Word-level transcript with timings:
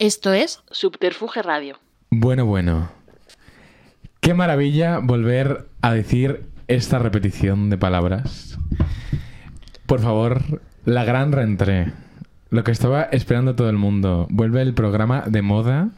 Esto 0.00 0.32
es 0.32 0.62
Subterfuge 0.70 1.42
Radio. 1.42 1.76
Bueno, 2.08 2.46
bueno. 2.46 2.88
Qué 4.20 4.32
maravilla 4.32 4.98
volver 4.98 5.68
a 5.82 5.92
decir 5.92 6.46
esta 6.68 6.98
repetición 6.98 7.68
de 7.68 7.76
palabras. 7.76 8.58
Por 9.84 10.00
favor, 10.00 10.62
la 10.86 11.04
gran 11.04 11.32
reentré. 11.32 11.92
Lo 12.48 12.64
que 12.64 12.70
estaba 12.70 13.02
esperando 13.12 13.56
todo 13.56 13.68
el 13.68 13.76
mundo. 13.76 14.26
Vuelve 14.30 14.62
el 14.62 14.72
programa 14.72 15.24
de 15.26 15.42
moda. 15.42 15.90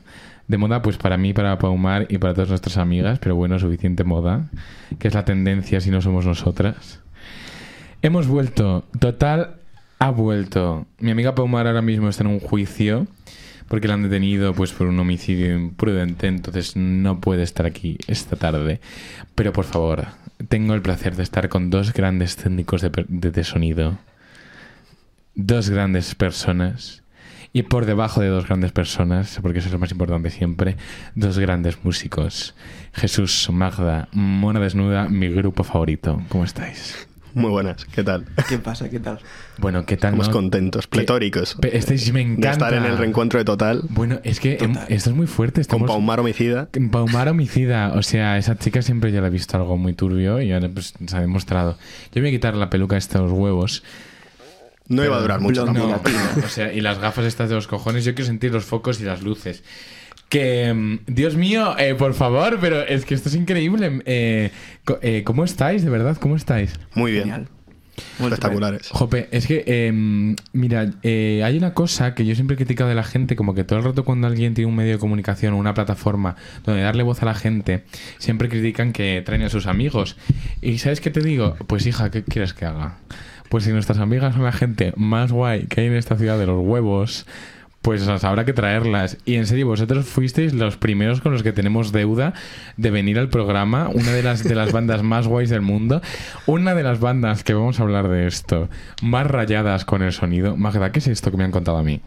De 0.49 0.59
moda, 0.59 0.83
pues 0.83 0.97
para 0.97 1.17
mí, 1.17 1.33
para 1.33 1.61
Paumar 1.61 2.07
y 2.09 2.19
para 2.19 2.35
todas 2.35 2.49
nuestras 2.49 2.79
amigas, 2.79 3.21
pero 3.21 3.37
bueno, 3.37 3.57
suficiente 3.61 4.03
moda, 4.03 4.51
que 4.99 5.07
es 5.07 5.15
la 5.15 5.25
tendencia 5.25 5.81
si 5.81 5.93
no 5.93 6.03
somos 6.03 6.27
nosotras. 6.27 6.99
Hemos 8.03 8.27
vuelto. 8.27 8.83
Total 8.99 9.59
ha 10.01 10.11
vuelto. 10.11 10.87
Mi 10.99 11.13
amiga 11.13 11.37
Paumar 11.37 11.69
ahora 11.69 11.83
mismo 11.83 12.09
está 12.09 12.25
en 12.25 12.31
un 12.31 12.41
juicio 12.41 13.07
porque 13.73 13.89
la 13.89 13.95
han 13.95 14.03
detenido 14.03 14.53
pues 14.53 14.71
por 14.71 14.87
un 14.87 15.01
homicidio 15.01 15.55
imprudente, 15.57 16.27
entonces 16.27 16.77
no 16.77 17.21
puede 17.23 17.43
estar 17.43 17.65
aquí 17.65 17.97
esta 18.07 18.37
tarde. 18.37 18.83
Pero 19.35 19.55
por 19.55 19.65
favor, 19.65 20.09
tengo 20.51 20.75
el 20.75 20.83
placer 20.83 21.17
de 21.17 21.23
estar 21.23 21.49
con 21.49 21.71
dos 21.71 21.95
grandes 21.95 22.37
técnicos 22.37 22.83
de, 22.83 22.91
de- 23.09 23.31
de 23.31 23.45
sonido, 23.45 23.97
dos 25.35 25.71
grandes 25.71 26.15
personas 26.15 27.03
y 27.55 27.63
por 27.63 27.87
debajo 27.87 28.21
de 28.21 28.29
dos 28.29 28.45
grandes 28.47 28.73
personas, 28.73 29.39
porque 29.41 29.61
eso 29.61 29.69
es 29.69 29.73
lo 29.73 29.79
más 29.79 29.91
importante 29.91 30.29
siempre, 30.29 30.77
dos 31.15 31.39
grandes 31.39 31.83
músicos. 31.83 32.55
Jesús, 32.93 33.49
Magda, 33.51 34.09
Mona 34.13 34.61
Desnuda, 34.61 35.09
mi 35.09 35.29
grupo 35.31 35.65
favorito. 35.65 36.21
¿Cómo 36.29 36.45
estáis? 36.45 37.09
Muy 37.35 37.51
buenas, 37.51 37.85
¿qué 37.87 38.03
tal? 38.05 38.27
¿Qué 38.49 38.59
pasa? 38.59 38.91
¿Qué 38.91 39.01
tal? 39.01 39.19
Bueno, 39.59 39.87
¿qué 39.87 39.97
tal? 39.97 40.11
Estamos 40.13 40.29
no? 40.29 40.33
contentos, 40.35 40.87
pletóricos. 40.87 41.57
Pe- 41.61 41.77
Estáis, 41.77 42.13
me 42.13 42.21
De 42.21 42.27
encanta. 42.33 42.51
estar 42.53 42.75
en 42.75 42.85
el 42.85 42.99
reencuentro 42.99 43.39
de 43.39 43.45
Total 43.45 43.83
Bueno, 43.89 44.21
es 44.23 44.39
que 44.39 44.59
em, 44.61 44.75
esto 44.89 45.11
es 45.11 45.17
muy 45.17 45.27
fuerte. 45.27 45.55
con 45.57 45.61
Estamos... 45.63 45.89
Paumar 45.91 46.21
Homicida. 46.21 46.69
Paumar 46.91 47.29
homicida. 47.29 47.93
O 47.95 48.03
sea, 48.03 48.37
esa 48.39 48.57
chica 48.59 48.83
siempre 48.83 49.13
ya 49.13 49.21
la 49.23 49.29
he 49.29 49.31
visto 49.31 49.57
algo 49.57 49.77
muy 49.79 49.95
turbio 49.95 50.41
y 50.43 50.53
ahora 50.53 50.69
pues 50.69 50.93
se 51.07 51.17
ha 51.17 51.21
demostrado. 51.21 51.79
Yo 52.13 52.21
me 52.21 52.23
voy 52.23 52.29
a 52.29 52.33
quitar 52.33 52.55
la 52.55 52.69
peluca 52.69 52.97
esta 52.99 53.19
de 53.19 53.25
los 53.25 53.33
huevos. 53.33 53.83
No 54.89 55.03
iba 55.05 55.17
a 55.17 55.21
durar 55.21 55.41
mucho 55.41 55.65
latina. 55.65 56.01
O 56.45 56.49
sea, 56.49 56.73
y 56.73 56.81
las 56.83 56.99
gafas 56.99 57.25
estas 57.25 57.49
de 57.49 57.55
los 57.55 57.67
cojones. 57.67 58.05
Yo 58.05 58.15
quiero 58.15 58.27
sentir 58.27 58.53
los 58.53 58.65
focos 58.65 59.01
y 59.01 59.05
las 59.05 59.23
luces. 59.23 59.63
Que, 60.33 60.73
mm, 60.73 61.01
Dios 61.13 61.37
mío, 61.37 61.75
eh, 61.79 61.95
por 61.95 62.15
favor, 62.15 62.57
pero 62.59 62.81
es 62.81 63.05
que 63.05 63.15
esto 63.15 63.29
es 63.29 63.35
increíble. 63.35 64.01
Eh, 64.07 64.51
co- 64.87 64.99
eh, 65.03 65.23
¿Cómo 65.27 65.45
estáis, 65.45 65.85
de 65.85 65.91
verdad? 65.91 66.17
¿Cómo 66.19 66.37
estáis? 66.37 66.81
Muy 66.95 67.13
bien, 67.13 67.25
Genial. 67.25 67.49
Muy 68.19 68.29
espectaculares. 68.29 68.89
Jope, 68.89 69.29
es 69.31 69.47
que, 69.47 69.63
em, 69.67 70.35
mira, 70.55 70.91
eh, 71.03 71.43
hay 71.45 71.59
una 71.59 71.75
cosa 71.75 72.15
que 72.15 72.25
yo 72.25 72.35
siempre 72.35 72.55
he 72.55 72.57
criticado 72.57 72.89
de 72.89 72.97
la 72.97 73.05
gente, 73.05 73.37
como 73.37 73.53
que 73.55 73.63
todo 73.65 73.79
el 73.79 73.85
rato 73.85 74.07
cuando 74.07 74.27
alguien 74.27 74.55
tiene 74.55 74.71
un 74.71 74.75
medio 74.77 74.93
de 74.93 74.99
comunicación 74.99 75.53
o 75.53 75.59
una 75.59 75.75
plataforma 75.75 76.37
donde 76.65 76.81
darle 76.81 77.03
voz 77.03 77.21
a 77.23 77.27
la 77.27 77.35
gente, 77.35 77.85
siempre 78.17 78.49
critican 78.49 78.95
que 78.95 79.23
traen 79.27 79.43
a 79.43 79.51
sus 79.51 79.67
amigos. 79.67 80.17
¿Y 80.63 80.79
sabes 80.79 81.03
qué 81.03 81.11
te 81.11 81.21
digo? 81.21 81.57
Pues 81.67 81.85
hija, 81.87 82.11
¿qué 82.11 82.25
quieres 82.25 82.55
que 82.55 82.65
haga? 82.65 82.97
Pues 83.51 83.65
si 83.65 83.71
nuestras 83.71 83.99
amigas 83.99 84.33
son 84.33 84.45
la 84.45 84.53
gente 84.53 84.95
más 84.97 85.31
guay 85.31 85.67
que 85.67 85.83
hay 85.83 85.89
en 85.89 85.97
esta 85.97 86.17
ciudad 86.17 86.39
de 86.39 86.47
los 86.47 86.65
huevos, 86.65 87.27
pues 87.83 88.07
habrá 88.07 88.45
que 88.45 88.53
traerlas. 88.53 89.19
Y 89.25 89.35
en 89.35 89.47
serio, 89.47 89.67
vosotros 89.67 90.07
fuisteis 90.07 90.53
los 90.55 90.77
primeros 90.77 91.21
con 91.21 91.33
los 91.33 91.43
que 91.43 91.53
tenemos 91.53 91.93
deuda 91.93 92.33
de 92.77 92.91
venir 92.91 93.19
al 93.19 93.29
programa, 93.29 93.89
una 93.89 94.13
de 94.13 94.23
las, 94.23 94.45
de 94.45 94.55
las 94.55 94.73
bandas 94.73 95.03
más 95.03 95.27
guays 95.27 95.51
del 95.51 95.63
mundo, 95.63 96.01
una 96.47 96.75
de 96.75 96.83
las 96.85 97.01
bandas 97.01 97.43
que 97.45 97.55
vamos 97.55 97.81
a 97.81 97.83
hablar 97.83 98.09
de 98.09 98.27
esto, 98.27 98.69
más 99.03 99.27
rayadas 99.27 99.85
con 99.85 100.03
el 100.03 100.13
sonido. 100.13 100.57
Magda, 100.57 100.93
¿qué 100.93 101.01
es 101.01 101.09
esto 101.09 101.31
que 101.31 101.37
me 101.37 101.45
han 101.45 101.51
contado 101.51 101.77
a 101.79 101.83
mí? 101.83 102.01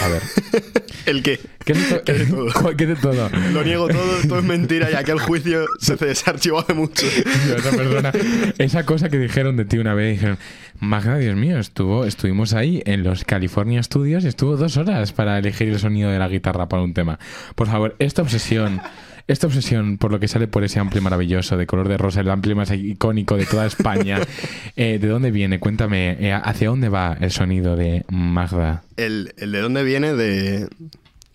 A 0.00 0.08
ver, 0.08 0.22
¿El 1.06 1.22
qué? 1.22 1.38
¿qué 1.64 1.72
es 1.72 1.78
esto? 1.78 2.02
¿Qué 2.04 2.12
de 2.14 2.26
todo? 2.26 2.46
¿Cuál- 2.60 2.76
¿Qué 2.76 2.86
de 2.86 2.96
todo? 2.96 3.28
Lo 3.52 3.62
niego 3.64 3.88
todo, 3.88 4.02
todo 4.28 4.38
es 4.38 4.44
mentira 4.44 4.90
y 4.90 4.94
aquel 4.94 5.18
juicio 5.18 5.64
se 5.80 5.96
desarchivó 5.96 6.60
hace 6.60 6.74
mucho. 6.74 7.06
Tío, 7.06 7.56
esa 7.56 7.70
persona, 7.76 8.12
esa 8.58 8.86
cosa 8.86 9.08
que 9.08 9.18
dijeron 9.18 9.56
de 9.56 9.64
ti 9.64 9.78
una 9.78 9.94
vez, 9.94 10.12
dijeron, 10.14 10.38
Magda, 10.80 11.18
Dios 11.18 11.36
mío, 11.36 11.58
estuvo, 11.58 12.04
estuvimos 12.04 12.52
ahí 12.52 12.82
en 12.86 13.02
los 13.02 13.24
California 13.24 13.82
Studios 13.82 14.24
y 14.24 14.28
estuvo 14.28 14.56
dos 14.56 14.76
horas 14.76 15.12
para 15.12 15.38
elegir 15.38 15.68
el 15.68 15.78
sonido 15.78 16.10
de 16.10 16.18
la 16.18 16.28
guitarra 16.28 16.68
para 16.68 16.82
un 16.82 16.94
tema. 16.94 17.18
Por 17.54 17.66
favor, 17.66 17.96
esta 17.98 18.22
obsesión, 18.22 18.80
esta 19.26 19.46
obsesión 19.46 19.98
por 19.98 20.12
lo 20.12 20.20
que 20.20 20.28
sale 20.28 20.48
por 20.48 20.64
ese 20.64 20.78
ampli 20.78 21.00
maravilloso 21.00 21.56
de 21.56 21.66
color 21.66 21.88
de 21.88 21.96
rosa, 21.96 22.20
el 22.20 22.30
ampli 22.30 22.54
más 22.54 22.70
icónico 22.70 23.36
de 23.36 23.46
toda 23.46 23.66
España, 23.66 24.20
eh, 24.76 24.98
¿de 24.98 25.08
dónde 25.08 25.30
viene? 25.30 25.58
Cuéntame, 25.58 26.16
eh, 26.20 26.32
¿hacia 26.32 26.68
dónde 26.68 26.88
va 26.88 27.16
el 27.20 27.30
sonido 27.30 27.76
de 27.76 28.04
Magda? 28.08 28.82
El, 28.96 29.34
el 29.38 29.52
de 29.52 29.60
dónde 29.60 29.84
viene 29.84 30.14
de... 30.14 30.68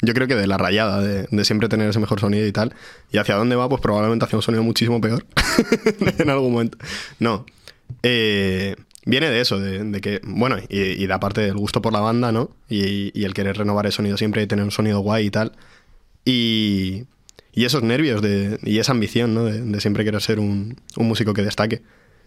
Yo 0.04 0.16
creo 0.16 0.28
que 0.28 0.36
de 0.36 0.48
la 0.48 0.58
rayada, 0.58 1.00
de, 1.00 1.28
de 1.30 1.46
siempre 1.46 1.70
tener 1.70 1.88
ese 1.88 2.00
mmejor 2.00 2.20
sonido 2.20 2.48
y 2.48 2.52
tal. 2.52 2.74
Y 3.12 3.20
hacia 3.20 3.36
dónde 3.36 3.56
va, 3.56 3.70
pues 3.70 3.84
probablemente 3.84 4.26
hacia 4.26 4.36
un 4.36 4.42
sonido 4.42 4.64
muchísimo 4.64 5.00
peor. 5.00 5.28
en 6.18 6.30
algún 6.32 6.54
momento. 6.54 6.80
No. 7.20 7.46
Eh, 8.02 8.76
viene 9.06 9.30
de 9.30 9.42
eso, 9.42 9.60
de, 9.60 10.02
que, 10.02 10.22
bueno, 10.24 10.58
y, 10.70 10.80
y 10.80 11.08
de 11.08 11.14
aparte 11.14 11.42
del 11.42 11.56
gusto 11.56 11.82
por 11.82 11.94
la 11.94 12.00
banda, 12.00 12.32
¿no? 12.32 12.52
Y, 12.70 13.24
el 13.24 13.34
querer 13.34 13.58
renovar 13.58 13.86
el 13.86 13.92
sonido 13.92 14.18
siempre 14.18 14.44
y 14.44 14.48
tener 14.48 14.66
un 14.66 14.72
sonido 14.72 15.00
guay 15.00 15.28
y 15.28 15.32
tal. 15.32 15.54
Y, 16.26 17.06
y 17.54 17.66
esos 17.66 17.84
nervios 17.84 18.22
de, 18.22 18.60
y 18.64 18.80
esa 18.80 18.92
ambición, 18.92 19.34
¿no? 19.34 19.46
De, 19.46 19.62
de 19.62 19.82
siempre 19.82 20.04
querer 20.04 20.22
ser 20.22 20.40
un, 20.40 20.78
un 20.98 21.08
músico 21.08 21.34
que 21.34 21.42
destaque. 21.42 21.82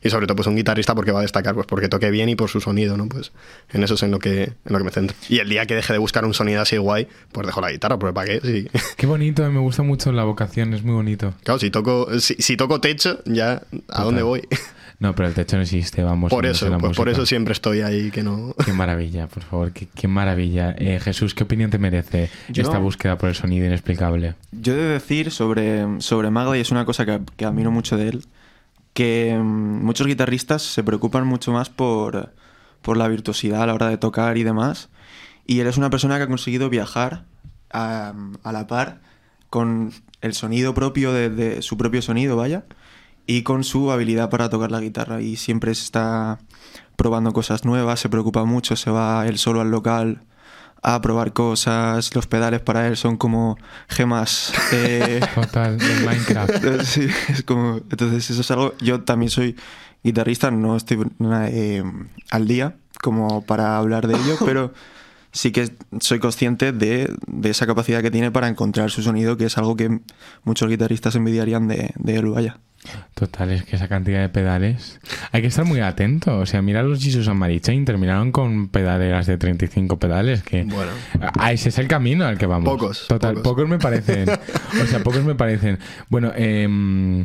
Y 0.04 0.10
sobre 0.10 0.26
todo, 0.26 0.37
pues 0.37 0.47
un 0.47 0.54
guitarrista 0.54 0.94
porque 0.94 1.10
va 1.10 1.20
a 1.20 1.22
destacar, 1.22 1.54
pues 1.54 1.66
porque 1.66 1.88
toque 1.88 2.10
bien 2.10 2.28
y 2.28 2.37
por 2.37 2.50
su 2.50 2.60
sonido, 2.60 2.97
¿no? 2.97 3.09
Pues 3.09 3.32
en 3.72 3.82
eso 3.82 3.94
es 3.94 4.03
en 4.03 4.10
lo 4.10 4.19
que, 4.19 4.42
en 4.42 4.54
lo 4.66 4.78
que 4.78 4.84
me 4.84 4.91
centro. 4.91 5.16
Y 5.28 5.38
el 5.38 5.48
día 5.48 5.65
que 5.66 5.75
deje 5.75 5.92
de 5.94 5.98
buscar 5.98 6.25
un 6.26 6.34
sonido 6.34 6.60
así 6.60 6.76
guay, 6.76 7.09
pues 7.32 7.47
dejo 7.47 7.60
la 7.60 7.72
guitarra, 7.72 7.98
porque 7.98 8.12
¿para 8.15 8.26
qué? 8.28 8.41
Sí. 8.42 8.69
Qué 8.97 9.06
bonito, 9.06 9.50
me 9.50 9.59
gusta 9.60 9.82
mucho 9.82 10.12
la 10.12 10.25
vocación, 10.25 10.75
es 10.75 10.82
muy 10.84 10.94
bonito. 10.94 11.34
Claro, 11.42 11.59
si 11.59 11.70
toco, 11.70 12.20
si, 12.20 12.34
si 12.34 12.56
toco 12.56 12.81
techo, 12.81 13.20
ya, 13.25 13.62
¿a 13.88 14.04
dónde 14.04 14.22
voy? 14.22 14.42
No, 15.00 15.12
pero 15.15 15.28
el 15.28 15.34
techo 15.34 15.56
no 15.56 15.62
existe, 15.62 16.04
vamos. 16.04 16.31
por 16.31 16.47
eso, 16.47 16.78
pues 16.78 16.97
por 16.97 17.09
eso 17.09 17.26
siempre 17.26 17.53
estoy 17.53 17.81
ahí, 17.81 18.12
que 18.12 18.22
no... 18.22 18.54
Qué 18.65 18.72
maravilla, 18.72 19.26
por 19.26 19.42
favor, 19.42 19.72
qué, 19.72 19.88
qué 19.92 20.06
maravilla. 20.06 20.75
Eh, 20.78 21.00
Jesús, 21.03 21.34
¿qué 21.34 21.42
opinión 21.42 21.69
te 21.71 21.78
merece 21.78 22.31
Yo- 22.48 22.62
esta 22.62 22.78
búsqueda 22.78 23.19
por 23.19 23.28
el 23.28 23.34
sonido 23.34 23.66
inexplicable? 23.66 24.34
Yo 24.53 24.72
he 24.72 24.76
de 24.76 24.84
decir 24.84 25.32
sobre, 25.32 26.00
sobre 26.00 26.31
Magda, 26.31 26.56
y 26.56 26.60
es 26.60 26.71
una 26.71 26.84
cosa 26.84 27.04
que, 27.04 27.21
que 27.36 27.44
admiro 27.44 27.72
mucho 27.72 27.97
de 27.97 28.09
él, 28.09 28.25
que 28.94 29.37
mm, 29.38 29.84
muchos 29.84 30.06
guitarristas 30.06 30.62
se 30.62 30.82
preocupan 30.82 31.27
mucho 31.27 31.53
más 31.53 31.69
por, 31.69 32.32
por 32.81 32.97
la 32.97 33.09
virtuosidad 33.09 33.62
a 33.62 33.66
la 33.66 33.75
hora 33.75 33.88
de 33.88 33.99
tocar 33.99 34.38
y 34.38 34.44
demás. 34.44 34.88
Y 35.47 35.60
él 35.60 35.66
es 35.66 35.77
una 35.77 35.91
persona 35.91 36.16
que 36.16 36.22
ha 36.22 36.28
conseguido 36.28 36.71
viajar 36.71 37.27
a, 37.71 38.15
la 38.44 38.66
par 38.66 39.00
con 39.50 39.93
el 40.22 40.33
sonido 40.33 40.72
propio 40.72 41.12
de, 41.12 41.28
de 41.28 41.60
su 41.60 41.77
propio 41.77 42.00
sonido, 42.00 42.37
vaya, 42.37 42.65
y 43.27 43.43
con 43.43 43.65
su 43.65 43.91
habilidad 43.91 44.31
para 44.31 44.49
tocar 44.49 44.71
la 44.71 44.81
guitarra. 44.81 45.21
Y 45.21 45.37
siempre 45.37 45.72
está 45.72 46.38
probando 46.97 47.33
cosas 47.33 47.65
nuevas, 47.65 48.00
se 48.00 48.09
preocupa 48.09 48.44
mucho, 48.44 48.77
se 48.77 48.91
va 48.91 49.27
él 49.27 49.38
solo 49.38 49.60
al 49.60 49.71
local 49.71 50.22
a 50.84 51.00
probar 51.00 51.33
cosas. 51.33 52.15
Los 52.15 52.27
pedales 52.27 52.61
para 52.61 52.87
él 52.87 52.97
son 52.97 53.17
como 53.17 53.59
gemas. 53.89 54.53
eh, 54.72 55.21
Total, 55.34 55.78
en 55.81 56.05
Minecraft. 56.05 56.83
sí, 56.84 57.09
es 57.28 57.43
como. 57.43 57.78
Entonces, 57.91 58.31
eso 58.31 58.43
es 58.43 58.50
algo. 58.50 58.75
Yo 58.81 59.03
también 59.03 59.31
soy 59.31 59.56
guitarrista, 60.05 60.50
no 60.50 60.77
estoy 60.77 60.99
eh, 61.49 61.83
al 62.31 62.47
día 62.47 62.77
como 63.03 63.45
para 63.45 63.78
hablar 63.78 64.06
de 64.06 64.15
ello, 64.15 64.37
pero 64.45 64.72
sí 65.33 65.50
que 65.50 65.75
soy 66.00 66.21
consciente 66.21 66.72
de, 66.72 67.12
de 67.27 67.51
esa 67.51 67.66
capacidad 67.66 68.03
que 68.03 68.11
tiene 68.11 68.31
para 68.31 68.49
encontrar 68.49 68.91
su 68.91 69.03
sonido, 69.03 69.37
que 69.37 69.47
es 69.47 69.59
algo 69.59 69.77
que 69.77 70.01
muchos 70.45 70.69
guitarristas 70.69 71.16
envidiarían 71.16 71.66
de, 71.66 71.93
de 71.97 72.16
él, 72.16 72.27
vaya. 72.27 72.59
Total, 73.15 73.50
es 73.50 73.65
que 73.65 73.77
esa 73.77 73.89
cantidad 73.89 74.21
de 74.21 74.28
pedales. 74.28 75.00
Hay 75.33 75.41
que 75.41 75.49
estar 75.49 75.65
muy 75.65 75.81
atento. 75.81 76.39
O 76.39 76.47
sea, 76.47 76.62
mira 76.62 76.83
los 76.83 77.03
Jesus 77.03 77.28
and 77.28 77.39
Mary 77.39 77.61
Chain, 77.61 77.84
terminaron 77.84 78.33
con 78.33 78.69
pedaleras 78.69 79.27
de 79.27 79.39
35 79.39 79.99
pedales. 79.99 80.43
Que 80.43 80.65
Bueno. 80.65 80.93
Ese 81.50 81.69
es 81.69 81.78
el 81.78 81.89
camino 81.89 82.27
al 82.27 82.39
que 82.39 82.47
vamos. 82.47 82.69
Pocos, 82.69 83.07
Total, 83.09 83.34
pocos. 83.34 83.53
pocos, 83.53 83.69
me 83.69 83.78
parecen. 83.78 84.28
O 84.83 84.86
sea, 84.86 85.03
pocos 85.03 85.25
me 85.25 85.34
parecen. 85.34 85.78
Bueno, 86.09 86.33
em, 86.34 87.22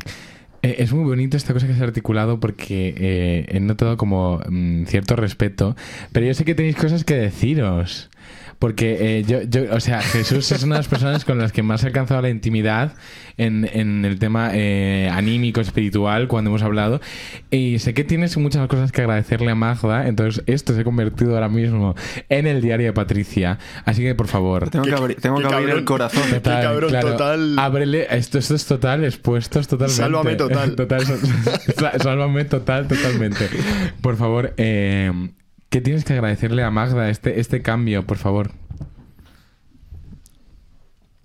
eh, 0.62 0.76
es 0.80 0.92
muy 0.94 1.04
bonito 1.04 1.38
esta 1.38 1.54
cosa 1.54 1.68
que 1.68 1.74
se 1.74 1.82
ha 1.82 1.86
articulado 1.86 2.40
porque 2.40 2.94
eh, 2.98 3.46
he 3.50 3.60
notado 3.60 3.98
como 3.98 4.42
mm, 4.48 4.86
cierto 4.86 5.16
respeto, 5.16 5.76
pero 6.12 6.26
yo 6.26 6.34
sé 6.34 6.46
que 6.46 6.56
tenéis 6.56 6.76
cosas 6.76 7.04
que 7.04 7.16
deciros. 7.16 8.09
Porque 8.60 9.20
eh, 9.20 9.24
yo, 9.26 9.42
yo, 9.44 9.74
o 9.74 9.80
sea, 9.80 10.02
Jesús 10.02 10.52
es 10.52 10.64
una 10.64 10.76
de 10.76 10.80
las 10.80 10.90
personas 10.90 11.24
con 11.24 11.38
las 11.38 11.54
que 11.54 11.64
más 11.64 11.82
he 11.84 11.88
alcanzado 11.88 12.22
la 12.22 12.30
intimidad 12.30 12.94
en, 13.38 13.70
en 13.72 14.04
el 14.04 14.20
tema 14.20 14.50
eh, 14.54 15.10
anímico, 15.14 15.62
espiritual, 15.62 16.28
cuando 16.28 16.50
hemos 16.50 16.62
hablado. 16.62 17.00
Y 17.52 17.80
sé 17.80 17.94
que 17.94 18.04
tienes 18.04 18.36
muchas 18.36 18.68
cosas 18.68 18.92
que 18.92 19.00
agradecerle 19.02 19.52
a 19.52 19.56
Magda, 19.56 20.10
entonces 20.10 20.44
esto 20.46 20.76
se 20.76 20.82
ha 20.82 20.84
convertido 20.84 21.36
ahora 21.36 21.48
mismo 21.48 21.96
en 22.28 22.48
el 22.48 22.62
diario 22.62 22.88
de 22.88 22.92
Patricia. 22.94 23.60
Así 23.86 24.02
que, 24.04 24.14
por 24.14 24.28
favor, 24.28 24.70
Tengo 24.70 24.84
que, 24.84 24.90
Qué- 24.92 24.96
abrir, 24.98 25.22
tengo 25.22 25.38
qué 25.38 25.44
que 25.44 25.54
abrir 25.54 25.68
cabrón. 25.68 25.80
el 25.80 25.86
corazón. 25.86 26.24
Qué 26.30 26.42
cabrón, 26.42 26.92
total. 27.00 27.60
Ábrele, 27.60 28.08
esto, 28.12 28.40
esto 28.40 28.56
es 28.56 28.66
total, 28.66 29.06
expuestos 29.06 29.70
totalmente. 29.70 30.02
Sálvame 30.04 30.36
total. 30.36 30.76
Total, 30.76 31.02
sálvame 32.02 32.44
total, 32.44 32.88
totalmente. 32.90 33.48
Por 34.02 34.18
favor, 34.18 34.54
eh, 34.58 35.12
¿qué 35.69 35.81
tienes 35.81 36.04
que 36.06 36.13
agradecerle 36.13 36.63
a 36.63 36.71
Magda 36.71 37.10
este, 37.10 37.39
este 37.39 37.62
cambio, 37.62 38.06
por 38.06 38.18
favor? 38.18 38.51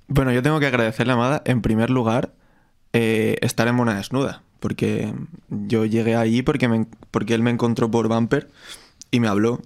Bueno, 0.08 0.32
yo 0.32 0.42
tengo 0.42 0.60
que 0.60 0.66
agradecerle 0.66 1.12
a 1.12 1.16
Amada, 1.16 1.42
en 1.46 1.62
primer 1.62 1.90
lugar, 1.90 2.32
eh, 2.92 3.36
estar 3.40 3.66
en 3.68 3.74
Mona 3.74 3.94
Desnuda. 3.96 4.42
Porque 4.60 5.12
yo 5.50 5.84
llegué 5.84 6.16
allí 6.16 6.42
porque, 6.42 6.68
me- 6.68 6.86
porque 7.10 7.34
él 7.34 7.42
me 7.42 7.50
encontró 7.50 7.90
por 7.90 8.08
Bumper 8.08 8.48
y 9.10 9.20
me 9.20 9.28
habló. 9.28 9.60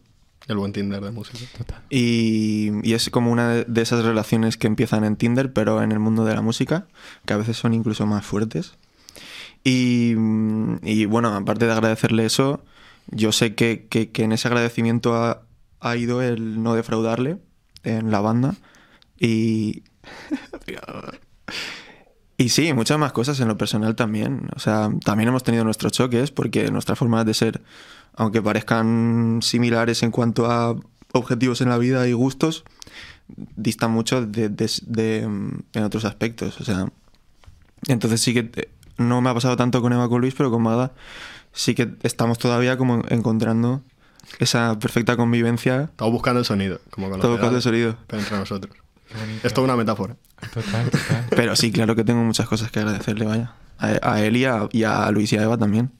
El 0.48 0.56
buen 0.56 0.72
Tinder 0.72 1.00
de 1.02 1.10
música. 1.10 1.38
Y, 1.90 2.70
y 2.82 2.94
es 2.94 3.10
como 3.10 3.30
una 3.30 3.48
de- 3.50 3.64
de 3.64 3.82
esas 3.82 4.04
relaciones 4.04 4.56
que 4.56 4.66
empiezan 4.66 5.04
en 5.04 5.16
Tinder, 5.16 5.52
pero 5.52 5.82
en 5.82 5.92
el 5.92 5.98
mundo 5.98 6.24
de 6.24 6.34
la 6.34 6.40
música, 6.42 6.86
que 7.26 7.34
a 7.34 7.36
veces 7.36 7.56
son 7.56 7.74
incluso 7.74 8.06
más 8.06 8.24
fuertes. 8.24 8.74
Y, 9.62 10.14
y, 10.82 11.04
bueno, 11.04 11.34
aparte 11.34 11.66
de 11.66 11.72
agradecerle 11.72 12.24
eso, 12.24 12.64
yo 13.10 13.32
sé 13.32 13.54
que, 13.54 13.86
que- 13.88 14.10
en 14.22 14.32
ese 14.32 14.48
agradecimiento 14.48 15.14
ha, 15.14 15.42
ha 15.80 15.96
ido 15.96 16.22
el 16.22 16.62
no 16.62 16.74
defraudarle 16.74 17.38
en 17.84 18.10
la 18.10 18.20
banda. 18.20 18.54
Y. 19.18 19.82
Y 22.40 22.50
sí, 22.50 22.72
muchas 22.72 22.98
más 23.00 23.10
cosas 23.12 23.40
en 23.40 23.48
lo 23.48 23.58
personal 23.58 23.96
también. 23.96 24.48
O 24.54 24.60
sea, 24.60 24.90
también 25.04 25.28
hemos 25.28 25.42
tenido 25.42 25.64
nuestros 25.64 25.90
choques 25.92 26.30
porque 26.30 26.70
nuestras 26.70 26.96
formas 26.96 27.26
de 27.26 27.34
ser, 27.34 27.62
aunque 28.14 28.40
parezcan 28.40 29.40
similares 29.42 30.04
en 30.04 30.12
cuanto 30.12 30.48
a 30.48 30.76
objetivos 31.12 31.60
en 31.62 31.68
la 31.70 31.78
vida 31.78 32.06
y 32.06 32.12
gustos, 32.12 32.62
distan 33.56 33.90
mucho 33.90 34.24
de, 34.24 34.48
de- 34.50 35.18
en 35.22 35.82
otros 35.82 36.04
aspectos. 36.04 36.60
O 36.60 36.64
sea, 36.64 36.86
entonces 37.88 38.20
sí 38.20 38.32
que 38.34 38.44
te- 38.44 38.68
no 38.98 39.20
me 39.20 39.30
ha 39.30 39.34
pasado 39.34 39.56
tanto 39.56 39.82
con 39.82 39.92
Eva 39.92 40.08
con 40.08 40.20
Luis, 40.20 40.34
pero 40.36 40.50
con 40.52 40.62
Magda 40.62 40.92
sí 41.58 41.74
que 41.74 41.88
estamos 42.02 42.38
todavía 42.38 42.76
como 42.76 43.02
encontrando 43.08 43.82
esa 44.38 44.78
perfecta 44.78 45.16
convivencia. 45.16 45.88
Estamos 45.90 46.12
buscando 46.12 46.38
el 46.38 46.44
sonido, 46.46 46.80
como 46.90 47.10
con 47.10 47.20
Todo 47.20 47.32
buscando 47.32 47.56
el 47.56 47.62
sonido. 47.62 47.96
Pero 48.06 48.22
entre 48.22 48.38
nosotros. 48.38 48.76
Es 49.42 49.52
toda 49.52 49.64
una 49.64 49.76
metáfora. 49.76 50.16
Total, 50.54 50.88
total. 50.90 51.26
Pero 51.30 51.56
sí, 51.56 51.72
claro 51.72 51.96
que 51.96 52.04
tengo 52.04 52.22
muchas 52.22 52.46
cosas 52.46 52.70
que 52.70 52.78
agradecerle, 52.78 53.24
vaya. 53.26 53.54
A, 53.78 54.12
a 54.14 54.22
él 54.22 54.36
y 54.36 54.44
a, 54.44 54.68
y 54.70 54.84
a 54.84 55.10
Luis 55.10 55.32
y 55.32 55.38
a 55.38 55.42
Eva 55.42 55.58
también. 55.58 55.90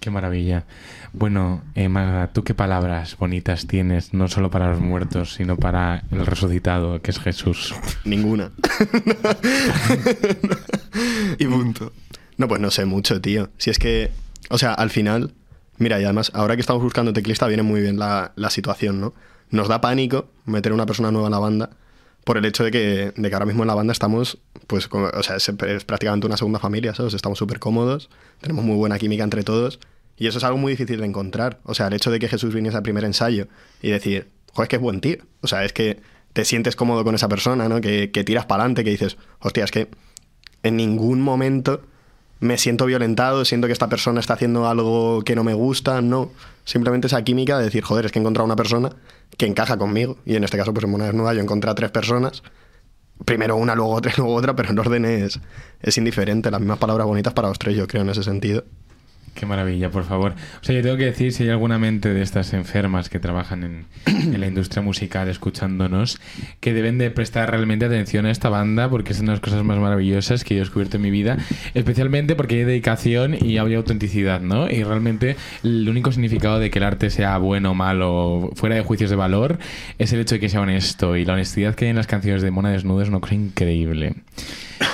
Qué 0.00 0.10
maravilla. 0.10 0.64
Bueno, 1.12 1.62
eh, 1.74 1.88
Magda, 1.88 2.28
¿tú 2.32 2.42
qué 2.44 2.54
palabras 2.54 3.16
bonitas 3.18 3.66
tienes, 3.66 4.14
no 4.14 4.28
solo 4.28 4.50
para 4.50 4.70
los 4.70 4.80
muertos, 4.80 5.34
sino 5.34 5.56
para 5.56 6.04
el 6.10 6.24
resucitado, 6.24 7.02
que 7.02 7.10
es 7.10 7.18
Jesús? 7.18 7.74
Ninguna. 8.04 8.52
Y 11.38 11.46
punto. 11.46 11.92
No, 12.38 12.48
pues 12.48 12.60
no 12.60 12.70
sé 12.70 12.84
mucho, 12.84 13.20
tío. 13.20 13.50
Si 13.58 13.70
es 13.70 13.78
que, 13.78 14.10
o 14.50 14.58
sea, 14.58 14.74
al 14.74 14.90
final, 14.90 15.34
mira, 15.78 16.00
y 16.00 16.04
además, 16.04 16.30
ahora 16.34 16.56
que 16.56 16.60
estamos 16.60 16.82
buscando 16.82 17.12
teclista, 17.12 17.46
viene 17.46 17.62
muy 17.62 17.80
bien 17.80 17.98
la, 17.98 18.32
la 18.36 18.50
situación, 18.50 19.00
¿no? 19.00 19.14
Nos 19.50 19.68
da 19.68 19.80
pánico 19.80 20.28
meter 20.44 20.72
una 20.72 20.86
persona 20.86 21.10
nueva 21.10 21.28
en 21.28 21.32
la 21.32 21.38
banda 21.38 21.70
por 22.24 22.36
el 22.36 22.44
hecho 22.44 22.64
de 22.64 22.70
que, 22.70 23.12
de 23.16 23.28
que 23.28 23.34
ahora 23.34 23.46
mismo 23.46 23.62
en 23.62 23.68
la 23.68 23.74
banda 23.74 23.92
estamos, 23.92 24.38
pues, 24.66 24.88
o 24.92 25.22
sea, 25.22 25.36
es, 25.36 25.48
es 25.48 25.84
prácticamente 25.84 26.26
una 26.26 26.36
segunda 26.36 26.58
familia, 26.58 26.94
¿sabes? 26.94 27.14
Estamos 27.14 27.38
súper 27.38 27.58
cómodos, 27.58 28.10
tenemos 28.40 28.64
muy 28.64 28.76
buena 28.76 28.98
química 28.98 29.24
entre 29.24 29.44
todos, 29.44 29.80
y 30.18 30.26
eso 30.26 30.38
es 30.38 30.44
algo 30.44 30.58
muy 30.58 30.72
difícil 30.72 31.00
de 31.00 31.06
encontrar. 31.06 31.60
O 31.62 31.74
sea, 31.74 31.86
el 31.86 31.94
hecho 31.94 32.10
de 32.10 32.18
que 32.18 32.28
Jesús 32.28 32.52
viniese 32.52 32.76
al 32.76 32.82
primer 32.82 33.04
ensayo 33.04 33.46
y 33.80 33.90
decir, 33.90 34.28
joder, 34.52 34.64
es 34.64 34.68
que 34.68 34.76
es 34.76 34.82
buen 34.82 35.00
tío. 35.00 35.18
O 35.40 35.46
sea, 35.46 35.64
es 35.64 35.72
que 35.72 36.00
te 36.32 36.44
sientes 36.44 36.76
cómodo 36.76 37.04
con 37.04 37.14
esa 37.14 37.28
persona, 37.28 37.68
¿no? 37.68 37.80
Que, 37.80 38.10
que 38.10 38.24
tiras 38.24 38.44
para 38.44 38.64
adelante, 38.64 38.84
que 38.84 38.90
dices, 38.90 39.16
hostia, 39.38 39.64
es 39.64 39.70
que 39.70 39.88
en 40.64 40.76
ningún 40.76 41.20
momento 41.20 41.82
me 42.40 42.56
siento 42.58 42.86
violentado, 42.86 43.44
siento 43.44 43.66
que 43.66 43.72
esta 43.72 43.88
persona 43.88 44.20
está 44.20 44.34
haciendo 44.34 44.68
algo 44.68 45.22
que 45.22 45.34
no 45.34 45.44
me 45.44 45.54
gusta, 45.54 46.00
no. 46.00 46.30
Simplemente 46.64 47.06
esa 47.08 47.22
química 47.22 47.58
de 47.58 47.64
decir, 47.64 47.82
joder, 47.82 48.06
es 48.06 48.12
que 48.12 48.18
he 48.18 48.22
encontrado 48.22 48.44
una 48.44 48.56
persona 48.56 48.90
que 49.36 49.46
encaja 49.46 49.76
conmigo. 49.76 50.18
Y 50.24 50.36
en 50.36 50.44
este 50.44 50.56
caso, 50.56 50.72
pues 50.72 50.84
en 50.84 50.90
Mona 50.90 51.06
Desnuda 51.06 51.34
yo 51.34 51.40
encontré 51.40 51.70
a 51.70 51.74
tres 51.74 51.90
personas. 51.90 52.42
Primero 53.24 53.56
una, 53.56 53.74
luego 53.74 53.92
otra, 53.92 54.12
luego 54.16 54.34
otra, 54.34 54.54
pero 54.54 54.70
el 54.70 54.78
orden 54.78 55.04
es, 55.04 55.40
es 55.80 55.98
indiferente. 55.98 56.50
Las 56.50 56.60
mismas 56.60 56.78
palabras 56.78 57.06
bonitas 57.06 57.32
para 57.32 57.48
los 57.48 57.58
tres, 57.58 57.76
yo 57.76 57.86
creo, 57.86 58.02
en 58.02 58.10
ese 58.10 58.22
sentido. 58.22 58.64
Qué 59.38 59.46
maravilla, 59.46 59.88
por 59.88 60.02
favor. 60.02 60.34
O 60.60 60.64
sea, 60.64 60.74
yo 60.74 60.82
tengo 60.82 60.96
que 60.96 61.04
decir, 61.04 61.32
si 61.32 61.44
hay 61.44 61.50
alguna 61.50 61.78
mente 61.78 62.12
de 62.12 62.22
estas 62.22 62.52
enfermas 62.54 63.08
que 63.08 63.20
trabajan 63.20 63.86
en, 64.04 64.40
la 64.40 64.48
industria 64.48 64.82
musical 64.82 65.28
escuchándonos, 65.28 66.18
que 66.58 66.72
deben 66.72 66.98
de 66.98 67.12
prestar 67.12 67.48
realmente 67.48 67.84
atención 67.84 68.26
a 68.26 68.32
esta 68.32 68.48
banda 68.48 68.90
porque 68.90 69.12
es 69.12 69.20
una 69.20 69.30
de 69.30 69.36
las 69.36 69.40
cosas 69.40 69.62
más 69.62 69.78
maravillosas 69.78 70.42
que 70.42 70.56
he 70.56 70.58
descubierto 70.58 70.96
en 70.96 71.04
mi 71.04 71.12
vida, 71.12 71.36
especialmente 71.74 72.34
porque 72.34 72.56
hay 72.56 72.64
dedicación 72.64 73.36
y 73.40 73.58
hay 73.58 73.74
autenticidad, 73.74 74.40
¿no? 74.40 74.68
Y 74.68 74.82
realmente 74.82 75.36
el 75.62 75.88
único 75.88 76.10
significado 76.10 76.58
de 76.58 76.70
que 76.70 76.80
el 76.80 76.84
arte 76.84 77.08
sea 77.08 77.38
bueno 77.38 77.70
o 77.70 77.74
malo, 77.74 78.50
fuera 78.56 78.74
de 78.74 78.82
juicios 78.82 79.08
de 79.08 79.14
valor, 79.14 79.60
es 80.00 80.12
el 80.12 80.18
hecho 80.18 80.34
de 80.34 80.40
que 80.40 80.48
sea 80.48 80.62
honesto. 80.62 81.16
Y 81.16 81.24
la 81.24 81.34
honestidad 81.34 81.76
que 81.76 81.84
hay 81.84 81.90
en 81.90 81.96
las 81.96 82.08
canciones 82.08 82.42
de 82.42 82.50
Mona 82.50 82.72
Desnuda 82.72 83.04
es 83.04 83.08
una 83.08 83.20
cosa 83.20 83.36
increíble. 83.36 84.16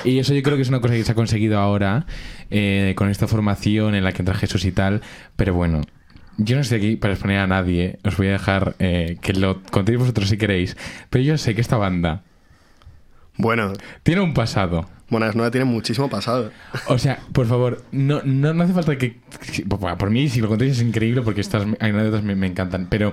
Y 0.05 0.19
eso 0.19 0.35
yo 0.35 0.43
creo 0.43 0.57
que 0.57 0.63
es 0.63 0.69
una 0.69 0.81
cosa 0.81 0.95
que 0.95 1.05
se 1.05 1.13
ha 1.13 1.15
conseguido 1.15 1.59
ahora 1.59 2.05
eh, 2.57 2.95
con 2.97 3.09
esta 3.11 3.27
formación 3.27 3.95
en 3.95 4.05
la 4.05 4.13
que 4.13 4.23
entra 4.23 4.35
Jesús 4.35 4.65
y 4.65 4.73
tal. 4.73 5.03
Pero 5.37 5.53
bueno, 5.55 5.81
yo 6.39 6.55
no 6.57 6.63
estoy 6.63 6.79
aquí 6.79 6.97
para 6.97 7.15
exponer 7.15 7.39
a 7.41 7.47
nadie. 7.47 7.99
Os 8.05 8.17
voy 8.17 8.29
a 8.29 8.33
dejar 8.33 8.77
eh, 8.79 9.17
que 9.21 9.33
lo 9.33 9.63
contéis 9.65 9.99
vosotros 9.99 10.29
si 10.29 10.37
queréis. 10.39 10.77
Pero 11.11 11.25
yo 11.25 11.37
sé 11.39 11.55
que 11.55 11.61
esta 11.61 11.77
banda 11.77 12.23
Bueno, 13.37 13.73
tiene 14.05 14.21
un 14.21 14.33
pasado. 14.35 14.89
Mona 15.11 15.27
Desnuda 15.27 15.51
tiene 15.51 15.65
muchísimo 15.67 16.09
pasado. 16.09 16.51
O 16.87 16.99
sea, 16.99 17.19
por 17.33 17.47
favor, 17.47 17.83
no, 17.93 18.23
no, 18.25 18.55
no 18.55 18.63
hace 18.65 18.73
falta 18.73 18.97
que... 18.97 19.21
que- 19.53 19.65
Por 19.67 20.11
mí, 20.11 20.29
si 20.29 20.41
lo 20.41 20.49
contáis 20.49 20.73
es 20.73 20.83
increíble 20.83 21.21
porque 21.23 21.41
estas 21.41 21.67
anécdotas 21.81 22.23
me, 22.23 22.35
me 22.37 22.47
encantan. 22.47 22.87
Pero, 22.89 23.13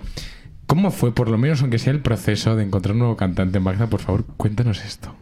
¿cómo 0.67 0.91
fue, 0.91 1.13
por 1.13 1.29
lo 1.29 1.37
menos 1.37 1.61
aunque 1.61 1.79
sea 1.79 1.91
el 1.91 1.99
proceso 1.99 2.55
de 2.55 2.63
encontrar 2.63 2.93
un 2.93 2.99
nuevo 2.99 3.17
cantante 3.17 3.57
en 3.57 3.63
Bagdad? 3.65 3.89
Por 3.89 3.99
favor, 3.99 4.25
cuéntanos 4.37 4.83
esto. 4.85 5.15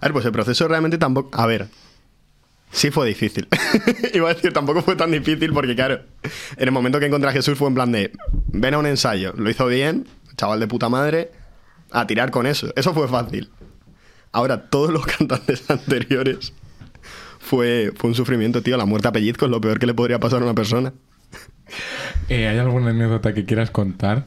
A 0.00 0.06
ver, 0.06 0.12
pues 0.14 0.24
el 0.24 0.32
proceso 0.32 0.66
realmente 0.68 0.96
tampoco. 0.96 1.38
A 1.38 1.46
ver. 1.46 1.68
Sí 2.72 2.90
fue 2.90 3.08
difícil. 3.08 3.48
Iba 4.14 4.30
a 4.30 4.34
decir, 4.34 4.52
tampoco 4.52 4.82
fue 4.82 4.94
tan 4.96 5.10
difícil 5.10 5.52
porque, 5.52 5.74
claro, 5.74 6.00
en 6.56 6.68
el 6.68 6.70
momento 6.72 7.00
que 7.00 7.06
encontré 7.06 7.28
a 7.30 7.32
Jesús 7.32 7.58
fue 7.58 7.68
en 7.68 7.74
plan 7.74 7.90
de. 7.92 8.12
Ven 8.52 8.74
a 8.74 8.78
un 8.78 8.86
ensayo. 8.86 9.32
Lo 9.36 9.50
hizo 9.50 9.66
bien, 9.66 10.06
chaval 10.36 10.60
de 10.60 10.68
puta 10.68 10.88
madre, 10.88 11.32
a 11.90 12.06
tirar 12.06 12.30
con 12.30 12.46
eso. 12.46 12.72
Eso 12.76 12.94
fue 12.94 13.08
fácil. 13.08 13.50
Ahora, 14.32 14.68
todos 14.70 14.90
los 14.92 15.04
cantantes 15.18 15.68
anteriores 15.70 16.52
fue, 17.40 17.92
fue 17.96 18.10
un 18.10 18.14
sufrimiento, 18.14 18.62
tío. 18.62 18.76
La 18.76 18.86
muerte 18.86 19.08
a 19.08 19.12
pellizco 19.12 19.46
es 19.46 19.50
lo 19.50 19.60
peor 19.60 19.78
que 19.80 19.86
le 19.86 19.94
podría 19.94 20.20
pasar 20.20 20.40
a 20.40 20.44
una 20.44 20.54
persona. 20.54 20.92
Eh, 22.28 22.46
¿Hay 22.48 22.58
alguna 22.58 22.90
anécdota 22.90 23.34
que 23.34 23.44
quieras 23.44 23.70
contar? 23.70 24.24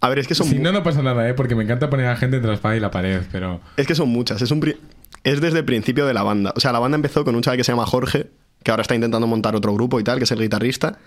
A 0.00 0.08
ver, 0.10 0.18
es 0.18 0.26
que 0.28 0.34
son. 0.34 0.46
Si 0.46 0.58
no, 0.58 0.72
no 0.72 0.82
pasa 0.82 1.02
nada, 1.02 1.26
¿eh? 1.28 1.32
Porque 1.32 1.54
me 1.54 1.64
encanta 1.64 1.88
poner 1.88 2.06
a 2.06 2.10
la 2.10 2.16
gente 2.16 2.36
entre 2.36 2.48
la 2.48 2.54
espada 2.56 2.76
y 2.76 2.80
la 2.80 2.90
pared, 2.90 3.22
pero... 3.32 3.60
Es 3.78 3.86
que 3.86 3.94
son 3.94 4.10
muchas. 4.10 4.42
Es, 4.42 4.50
un 4.50 4.60
pri- 4.60 4.76
es 5.24 5.40
desde 5.40 5.58
el 5.58 5.64
principio 5.64 6.06
de 6.06 6.14
la 6.14 6.22
banda. 6.22 6.52
O 6.54 6.60
sea, 6.60 6.72
la 6.72 6.78
banda 6.78 6.96
empezó 6.96 7.24
con 7.24 7.34
un 7.34 7.42
chaval 7.42 7.56
que 7.56 7.64
se 7.64 7.72
llama 7.72 7.86
Jorge, 7.86 8.30
que 8.62 8.70
ahora 8.70 8.82
está 8.82 8.94
intentando 8.94 9.26
montar 9.26 9.56
otro 9.56 9.72
grupo 9.74 9.98
y 9.98 10.04
tal, 10.04 10.18
que 10.18 10.24
es 10.24 10.30
el 10.30 10.40
guitarrista. 10.40 10.98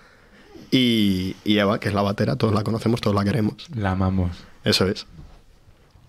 Y, 0.70 1.36
y 1.44 1.58
Eva, 1.58 1.80
que 1.80 1.88
es 1.88 1.94
la 1.94 2.02
batera, 2.02 2.36
todos 2.36 2.52
la 2.52 2.62
conocemos, 2.62 3.00
todos 3.00 3.14
la 3.14 3.24
queremos. 3.24 3.54
La 3.74 3.92
amamos. 3.92 4.36
Eso 4.64 4.86
es. 4.86 5.06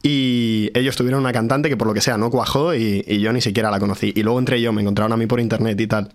Y 0.01 0.71
ellos 0.73 0.95
tuvieron 0.95 1.21
una 1.21 1.31
cantante 1.31 1.69
que 1.69 1.77
por 1.77 1.87
lo 1.87 1.93
que 1.93 2.01
sea 2.01 2.17
no 2.17 2.29
cuajó 2.29 2.73
y, 2.73 3.03
y 3.07 3.19
yo 3.19 3.31
ni 3.31 3.41
siquiera 3.41 3.69
la 3.69 3.79
conocí. 3.79 4.11
Y 4.15 4.23
luego 4.23 4.39
entré 4.39 4.61
yo, 4.61 4.73
me 4.73 4.81
encontraron 4.81 5.13
a 5.13 5.17
mí 5.17 5.27
por 5.27 5.39
internet 5.39 5.79
y 5.79 5.87
tal. 5.87 6.11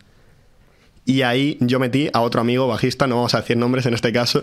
Y 1.06 1.22
ahí 1.22 1.58
yo 1.60 1.78
metí 1.78 2.08
a 2.12 2.20
otro 2.20 2.40
amigo 2.40 2.66
bajista, 2.66 3.06
no 3.06 3.16
vamos 3.16 3.34
a 3.34 3.40
decir 3.40 3.56
nombres 3.56 3.84
en 3.84 3.92
este 3.92 4.10
caso, 4.10 4.40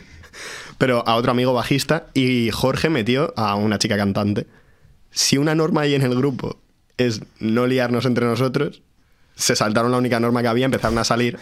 pero 0.78 1.06
a 1.06 1.16
otro 1.16 1.30
amigo 1.30 1.52
bajista 1.52 2.06
y 2.14 2.50
Jorge 2.50 2.88
metió 2.88 3.34
a 3.36 3.54
una 3.54 3.78
chica 3.78 3.96
cantante. 3.96 4.46
Si 5.10 5.36
una 5.36 5.54
norma 5.54 5.82
ahí 5.82 5.94
en 5.94 6.02
el 6.02 6.14
grupo 6.14 6.58
es 6.98 7.22
no 7.40 7.66
liarnos 7.66 8.04
entre 8.06 8.26
nosotros, 8.26 8.82
se 9.36 9.56
saltaron 9.56 9.90
la 9.90 9.98
única 9.98 10.20
norma 10.20 10.42
que 10.42 10.48
había, 10.48 10.64
empezaron 10.66 10.98
a 10.98 11.04
salir. 11.04 11.38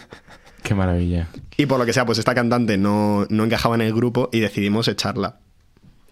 Qué 0.63 0.73
maravilla. 0.73 1.27
Y 1.57 1.65
por 1.65 1.77
lo 1.79 1.85
que 1.85 1.93
sea, 1.93 2.05
pues 2.05 2.17
esta 2.17 2.33
cantante 2.33 2.77
no, 2.77 3.25
no 3.29 3.43
encajaba 3.43 3.75
en 3.75 3.81
el 3.81 3.93
grupo 3.93 4.29
y 4.31 4.39
decidimos 4.39 4.87
echarla. 4.87 5.39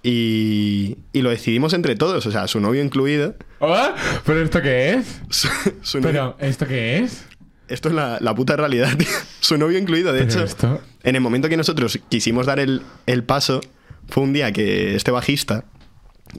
Y, 0.04 0.98
y 1.14 1.22
lo 1.22 1.30
decidimos 1.30 1.74
entre 1.74 1.96
todos, 1.96 2.26
o 2.26 2.32
sea, 2.32 2.48
su 2.48 2.60
novio 2.60 2.84
incluido. 2.84 3.36
¿Ah? 3.60 3.96
¿Pero 4.26 4.42
esto 4.42 4.62
qué 4.62 4.94
es? 4.96 5.22
Su, 5.30 5.48
su 5.84 6.00
novio- 6.02 6.36
¿Pero 6.38 6.50
esto 6.50 6.66
qué 6.68 7.00
es? 7.00 7.26
Esto 7.68 7.90
es 7.90 7.96
la, 7.96 8.18
la 8.20 8.34
puta 8.36 8.56
realidad, 8.58 8.98
tío. 8.98 9.08
Su 9.40 9.58
novio 9.58 9.78
incluido, 9.78 10.12
de 10.12 10.24
hecho. 10.24 10.44
esto- 10.44 10.82
En 11.04 11.16
el 11.16 11.22
momento 11.22 11.50
que 11.50 11.58
nosotros 11.58 12.00
quisimos 12.10 12.46
dar 12.48 12.60
el, 12.60 12.82
el 13.06 13.24
paso, 13.24 13.62
fue 14.10 14.24
un 14.24 14.34
día 14.34 14.52
que 14.52 14.96
este 14.96 15.12
bajista 15.12 15.66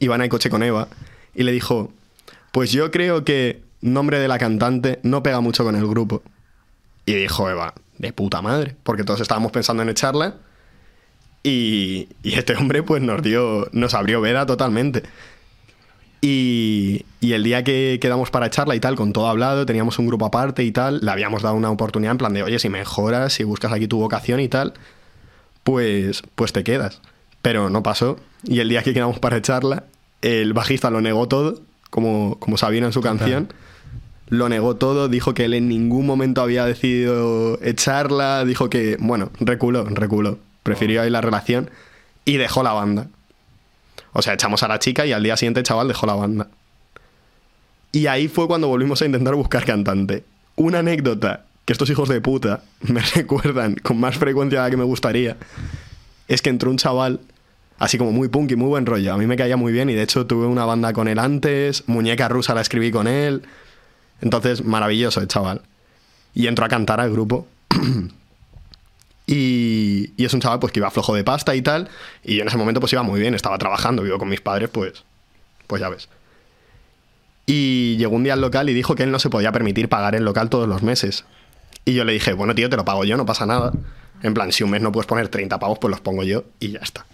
iba 0.00 0.14
en 0.16 0.22
el 0.22 0.28
coche 0.28 0.50
con 0.50 0.62
Eva 0.62 0.88
y 1.34 1.44
le 1.44 1.52
dijo: 1.52 1.92
Pues 2.52 2.70
yo 2.70 2.90
creo 2.90 3.24
que 3.24 3.62
nombre 3.80 4.18
de 4.18 4.28
la 4.28 4.38
cantante 4.38 5.00
no 5.02 5.22
pega 5.22 5.40
mucho 5.40 5.64
con 5.64 5.74
el 5.74 5.86
grupo. 5.86 6.22
Y 7.04 7.14
dijo 7.14 7.50
Eva, 7.50 7.74
de 7.98 8.12
puta 8.12 8.40
madre, 8.42 8.76
porque 8.82 9.04
todos 9.04 9.20
estábamos 9.20 9.52
pensando 9.52 9.82
en 9.82 9.88
echarla. 9.88 10.36
Y, 11.42 12.08
y 12.22 12.34
este 12.34 12.54
hombre, 12.56 12.82
pues 12.82 13.02
nos 13.02 13.22
dio, 13.22 13.68
nos 13.72 13.94
abrió 13.94 14.20
veda 14.20 14.46
totalmente. 14.46 15.02
Y, 16.20 17.04
y 17.20 17.32
el 17.32 17.42
día 17.42 17.64
que 17.64 17.98
quedamos 18.00 18.30
para 18.30 18.46
echarla 18.46 18.76
y 18.76 18.80
tal, 18.80 18.94
con 18.94 19.12
todo 19.12 19.26
hablado, 19.26 19.66
teníamos 19.66 19.98
un 19.98 20.06
grupo 20.06 20.26
aparte 20.26 20.62
y 20.62 20.70
tal, 20.70 21.00
le 21.02 21.10
habíamos 21.10 21.42
dado 21.42 21.56
una 21.56 21.70
oportunidad 21.70 22.12
en 22.12 22.18
plan 22.18 22.32
de, 22.32 22.44
oye, 22.44 22.60
si 22.60 22.68
mejoras, 22.68 23.32
si 23.32 23.42
buscas 23.42 23.72
aquí 23.72 23.88
tu 23.88 23.98
vocación 23.98 24.38
y 24.38 24.48
tal, 24.48 24.74
pues, 25.64 26.22
pues 26.36 26.52
te 26.52 26.62
quedas. 26.62 27.00
Pero 27.40 27.70
no 27.70 27.82
pasó. 27.82 28.18
Y 28.44 28.60
el 28.60 28.68
día 28.68 28.84
que 28.84 28.94
quedamos 28.94 29.18
para 29.18 29.38
echarla, 29.38 29.84
el 30.20 30.52
bajista 30.52 30.90
lo 30.90 31.00
negó 31.00 31.26
todo. 31.26 31.60
Como, 31.92 32.36
como 32.38 32.56
Sabina 32.56 32.86
en 32.86 32.92
su 32.94 33.02
canción. 33.02 33.52
Lo 34.28 34.48
negó 34.48 34.76
todo, 34.76 35.08
dijo 35.08 35.34
que 35.34 35.44
él 35.44 35.52
en 35.52 35.68
ningún 35.68 36.06
momento 36.06 36.40
había 36.40 36.64
decidido 36.64 37.58
echarla, 37.62 38.46
dijo 38.46 38.70
que, 38.70 38.96
bueno, 38.98 39.30
reculó, 39.38 39.84
reculó. 39.84 40.38
Prefirió 40.62 41.02
ahí 41.02 41.10
la 41.10 41.20
relación 41.20 41.70
y 42.24 42.38
dejó 42.38 42.62
la 42.62 42.72
banda. 42.72 43.08
O 44.14 44.22
sea, 44.22 44.32
echamos 44.32 44.62
a 44.62 44.68
la 44.68 44.78
chica 44.78 45.04
y 45.04 45.12
al 45.12 45.22
día 45.22 45.36
siguiente 45.36 45.60
el 45.60 45.66
chaval 45.66 45.86
dejó 45.86 46.06
la 46.06 46.14
banda. 46.14 46.48
Y 47.92 48.06
ahí 48.06 48.28
fue 48.28 48.46
cuando 48.46 48.68
volvimos 48.68 49.02
a 49.02 49.04
intentar 49.04 49.34
buscar 49.34 49.66
cantante. 49.66 50.24
Una 50.56 50.78
anécdota 50.78 51.44
que 51.66 51.74
estos 51.74 51.90
hijos 51.90 52.08
de 52.08 52.22
puta 52.22 52.62
me 52.80 53.02
recuerdan 53.02 53.74
con 53.74 54.00
más 54.00 54.16
frecuencia 54.16 54.60
de 54.60 54.64
la 54.66 54.70
que 54.70 54.78
me 54.78 54.84
gustaría 54.84 55.36
es 56.26 56.40
que 56.40 56.48
entró 56.48 56.70
un 56.70 56.78
chaval 56.78 57.20
así 57.82 57.98
como 57.98 58.12
muy 58.12 58.28
punk 58.28 58.52
y 58.52 58.56
muy 58.56 58.68
buen 58.68 58.86
rollo. 58.86 59.12
A 59.12 59.18
mí 59.18 59.26
me 59.26 59.36
caía 59.36 59.56
muy 59.56 59.72
bien 59.72 59.90
y 59.90 59.94
de 59.94 60.04
hecho 60.04 60.24
tuve 60.24 60.46
una 60.46 60.64
banda 60.64 60.92
con 60.92 61.08
él 61.08 61.18
antes, 61.18 61.82
Muñeca 61.88 62.28
Rusa 62.28 62.54
la 62.54 62.60
escribí 62.60 62.92
con 62.92 63.08
él. 63.08 63.42
Entonces, 64.20 64.64
maravilloso 64.64 65.20
el 65.20 65.26
chaval. 65.26 65.62
Y 66.32 66.46
entró 66.46 66.64
a 66.64 66.68
cantar 66.68 67.00
al 67.00 67.10
grupo. 67.10 67.48
y, 69.26 70.12
y 70.16 70.24
es 70.24 70.32
un 70.32 70.40
chaval 70.40 70.60
pues 70.60 70.72
que 70.72 70.78
iba 70.78 70.92
flojo 70.92 71.12
de 71.16 71.24
pasta 71.24 71.56
y 71.56 71.62
tal. 71.62 71.88
Y 72.22 72.36
yo 72.36 72.42
en 72.42 72.48
ese 72.48 72.56
momento 72.56 72.78
pues 72.78 72.92
iba 72.92 73.02
muy 73.02 73.18
bien, 73.18 73.34
estaba 73.34 73.58
trabajando, 73.58 74.04
vivo 74.04 74.16
con 74.16 74.28
mis 74.28 74.40
padres, 74.40 74.70
pues, 74.70 75.02
pues 75.66 75.80
ya 75.80 75.88
ves. 75.88 76.08
Y 77.46 77.96
llegó 77.96 78.14
un 78.14 78.22
día 78.22 78.34
al 78.34 78.40
local 78.40 78.70
y 78.70 78.74
dijo 78.74 78.94
que 78.94 79.02
él 79.02 79.10
no 79.10 79.18
se 79.18 79.28
podía 79.28 79.50
permitir 79.50 79.88
pagar 79.88 80.14
el 80.14 80.24
local 80.24 80.50
todos 80.50 80.68
los 80.68 80.84
meses. 80.84 81.24
Y 81.84 81.94
yo 81.94 82.04
le 82.04 82.12
dije, 82.12 82.32
bueno, 82.32 82.54
tío, 82.54 82.70
te 82.70 82.76
lo 82.76 82.84
pago 82.84 83.02
yo, 83.02 83.16
no 83.16 83.26
pasa 83.26 83.44
nada. 83.44 83.72
En 84.22 84.34
plan, 84.34 84.52
si 84.52 84.62
un 84.62 84.70
mes 84.70 84.82
no 84.82 84.92
puedes 84.92 85.08
poner 85.08 85.26
30 85.26 85.58
pavos, 85.58 85.80
pues 85.80 85.90
los 85.90 86.00
pongo 86.00 86.22
yo 86.22 86.44
y 86.60 86.70
ya 86.70 86.78
está. 86.78 87.04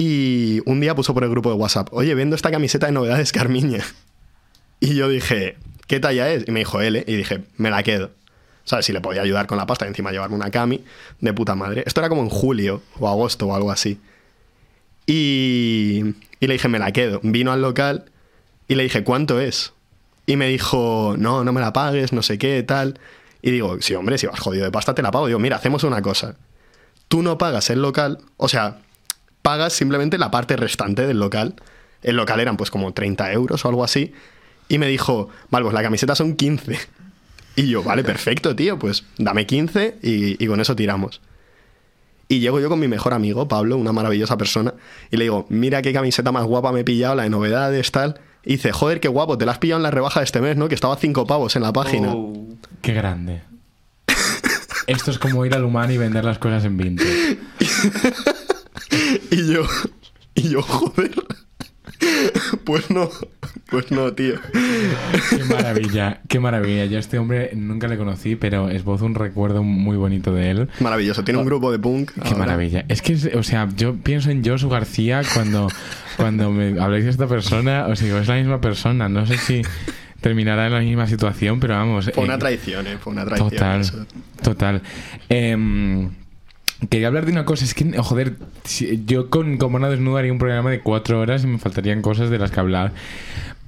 Y 0.00 0.62
un 0.64 0.80
día 0.80 0.94
puso 0.94 1.12
por 1.12 1.24
el 1.24 1.28
grupo 1.28 1.50
de 1.50 1.56
WhatsApp, 1.56 1.88
oye, 1.92 2.14
vendo 2.14 2.34
esta 2.34 2.50
camiseta 2.50 2.86
de 2.86 2.92
novedades 2.92 3.32
Carmiña. 3.32 3.84
Y 4.80 4.94
yo 4.94 5.10
dije, 5.10 5.58
¿qué 5.88 6.00
talla 6.00 6.32
es? 6.32 6.48
Y 6.48 6.52
me 6.52 6.60
dijo 6.60 6.80
L. 6.80 7.04
Y 7.06 7.16
dije, 7.16 7.42
me 7.58 7.68
la 7.68 7.82
quedo. 7.82 8.10
¿Sabes? 8.64 8.86
Si 8.86 8.94
le 8.94 9.02
podía 9.02 9.20
ayudar 9.20 9.46
con 9.46 9.58
la 9.58 9.66
pasta 9.66 9.84
y 9.84 9.88
encima 9.88 10.10
llevarme 10.10 10.36
una 10.36 10.50
cami 10.50 10.82
de 11.20 11.34
puta 11.34 11.54
madre. 11.54 11.82
Esto 11.86 12.00
era 12.00 12.08
como 12.08 12.22
en 12.22 12.30
julio 12.30 12.80
o 12.98 13.08
agosto 13.08 13.48
o 13.48 13.54
algo 13.54 13.70
así. 13.70 14.00
Y, 15.04 16.14
y 16.40 16.46
le 16.46 16.54
dije, 16.54 16.68
me 16.68 16.78
la 16.78 16.92
quedo. 16.92 17.20
Vino 17.22 17.52
al 17.52 17.60
local 17.60 18.06
y 18.68 18.76
le 18.76 18.84
dije, 18.84 19.04
¿cuánto 19.04 19.38
es? 19.38 19.74
Y 20.24 20.36
me 20.36 20.48
dijo, 20.48 21.14
no, 21.18 21.44
no 21.44 21.52
me 21.52 21.60
la 21.60 21.74
pagues, 21.74 22.14
no 22.14 22.22
sé 22.22 22.38
qué, 22.38 22.62
tal. 22.62 22.98
Y 23.42 23.50
digo, 23.50 23.76
sí, 23.82 23.92
hombre, 23.92 24.16
si 24.16 24.26
vas 24.26 24.40
jodido 24.40 24.64
de 24.64 24.70
pasta, 24.70 24.94
te 24.94 25.02
la 25.02 25.10
pago. 25.10 25.26
Digo, 25.26 25.40
mira, 25.40 25.56
hacemos 25.56 25.84
una 25.84 26.00
cosa. 26.00 26.36
Tú 27.08 27.22
no 27.22 27.36
pagas 27.36 27.68
el 27.68 27.82
local, 27.82 28.20
o 28.38 28.48
sea, 28.48 28.78
pagas 29.42 29.72
simplemente 29.72 30.18
la 30.18 30.30
parte 30.30 30.56
restante 30.56 31.06
del 31.06 31.18
local. 31.18 31.54
El 32.02 32.16
local 32.16 32.40
eran 32.40 32.56
pues 32.56 32.70
como 32.70 32.92
30 32.92 33.32
euros 33.32 33.64
o 33.64 33.68
algo 33.68 33.84
así. 33.84 34.12
Y 34.68 34.78
me 34.78 34.86
dijo, 34.86 35.28
vale, 35.50 35.64
pues 35.64 35.74
la 35.74 35.82
camiseta 35.82 36.14
son 36.14 36.36
15. 36.36 36.78
Y 37.56 37.68
yo, 37.68 37.82
vale, 37.82 38.04
perfecto, 38.04 38.54
tío, 38.54 38.78
pues 38.78 39.04
dame 39.18 39.46
15 39.46 39.98
y, 40.02 40.42
y 40.42 40.46
con 40.46 40.60
eso 40.60 40.76
tiramos. 40.76 41.20
Y 42.28 42.38
llego 42.38 42.60
yo 42.60 42.68
con 42.68 42.78
mi 42.78 42.86
mejor 42.86 43.12
amigo, 43.12 43.48
Pablo, 43.48 43.76
una 43.76 43.92
maravillosa 43.92 44.38
persona, 44.38 44.74
y 45.10 45.16
le 45.16 45.24
digo, 45.24 45.46
mira 45.48 45.82
qué 45.82 45.92
camiseta 45.92 46.30
más 46.30 46.44
guapa 46.44 46.70
me 46.70 46.80
he 46.80 46.84
pillado, 46.84 47.16
la 47.16 47.24
de 47.24 47.30
novedades, 47.30 47.90
tal. 47.90 48.20
Y 48.44 48.52
dice, 48.52 48.70
joder, 48.70 49.00
qué 49.00 49.08
guapo, 49.08 49.36
te 49.36 49.44
la 49.44 49.52
has 49.52 49.58
pillado 49.58 49.80
en 49.80 49.82
la 49.82 49.90
rebaja 49.90 50.20
de 50.20 50.24
este 50.24 50.40
mes, 50.40 50.56
¿no? 50.56 50.68
Que 50.68 50.76
estaba 50.76 50.94
a 50.94 50.96
5 50.96 51.26
pavos 51.26 51.56
en 51.56 51.62
la 51.62 51.72
página. 51.72 52.12
Oh. 52.12 52.46
Qué 52.82 52.92
grande. 52.92 53.42
Esto 54.86 55.10
es 55.10 55.18
como 55.18 55.44
ir 55.44 55.54
al 55.54 55.64
humano 55.64 55.92
y 55.92 55.98
vender 55.98 56.24
las 56.24 56.38
cosas 56.38 56.64
en 56.64 56.76
20. 56.76 57.04
Y 59.30 59.52
yo, 59.52 59.62
y 60.34 60.48
yo, 60.50 60.62
joder. 60.62 61.10
Pues 62.64 62.90
no, 62.90 63.10
pues 63.70 63.90
no, 63.90 64.12
tío. 64.12 64.34
Qué 65.30 65.44
maravilla, 65.44 66.20
qué 66.28 66.40
maravilla. 66.40 66.86
Yo 66.86 66.96
a 66.96 67.00
este 67.00 67.18
hombre 67.18 67.50
nunca 67.54 67.88
le 67.88 67.98
conocí, 67.98 68.36
pero 68.36 68.70
esbozo 68.70 69.04
un 69.04 69.14
recuerdo 69.14 69.62
muy 69.62 69.96
bonito 69.96 70.32
de 70.32 70.50
él. 70.50 70.68
Maravilloso, 70.80 71.24
tiene 71.24 71.40
un 71.40 71.46
grupo 71.46 71.70
de 71.72 71.78
punk. 71.78 72.12
Qué 72.12 72.20
ahora. 72.22 72.38
maravilla. 72.38 72.84
Es 72.88 73.02
que, 73.02 73.14
o 73.36 73.42
sea, 73.42 73.68
yo 73.76 73.96
pienso 73.96 74.30
en 74.30 74.44
Josu 74.44 74.68
García 74.68 75.22
cuando, 75.34 75.68
cuando 76.16 76.50
me 76.50 76.80
habláis 76.80 77.04
de 77.04 77.10
esta 77.10 77.26
persona, 77.26 77.86
o 77.86 77.96
sea, 77.96 78.20
es 78.20 78.28
la 78.28 78.36
misma 78.36 78.60
persona. 78.60 79.08
No 79.08 79.26
sé 79.26 79.36
si 79.36 79.62
terminará 80.20 80.66
en 80.66 80.72
la 80.72 80.80
misma 80.80 81.06
situación, 81.06 81.60
pero 81.60 81.74
vamos. 81.74 82.10
Fue 82.14 82.24
una 82.24 82.34
eh, 82.34 82.38
traición, 82.38 82.86
¿eh? 82.86 82.98
Fue 82.98 83.12
una 83.12 83.24
traición. 83.24 83.50
Total, 83.50 83.80
eso. 83.80 84.06
total. 84.42 84.82
Em, 85.28 86.10
quería 86.88 87.08
hablar 87.08 87.26
de 87.26 87.32
una 87.32 87.44
cosa, 87.44 87.64
es 87.64 87.74
que, 87.74 87.84
joder, 87.98 88.34
si- 88.64 89.02
yo 89.06 89.28
con, 89.30 89.58
con 89.58 89.72
Mona 89.72 89.88
Desnuda 89.90 90.20
haría 90.20 90.32
un 90.32 90.38
programa 90.38 90.70
de 90.70 90.80
cuatro 90.80 91.20
horas 91.20 91.44
y 91.44 91.46
me 91.46 91.58
faltarían 91.58 92.00
cosas 92.02 92.30
de 92.30 92.38
las 92.38 92.50
que 92.50 92.60
hablar. 92.60 92.92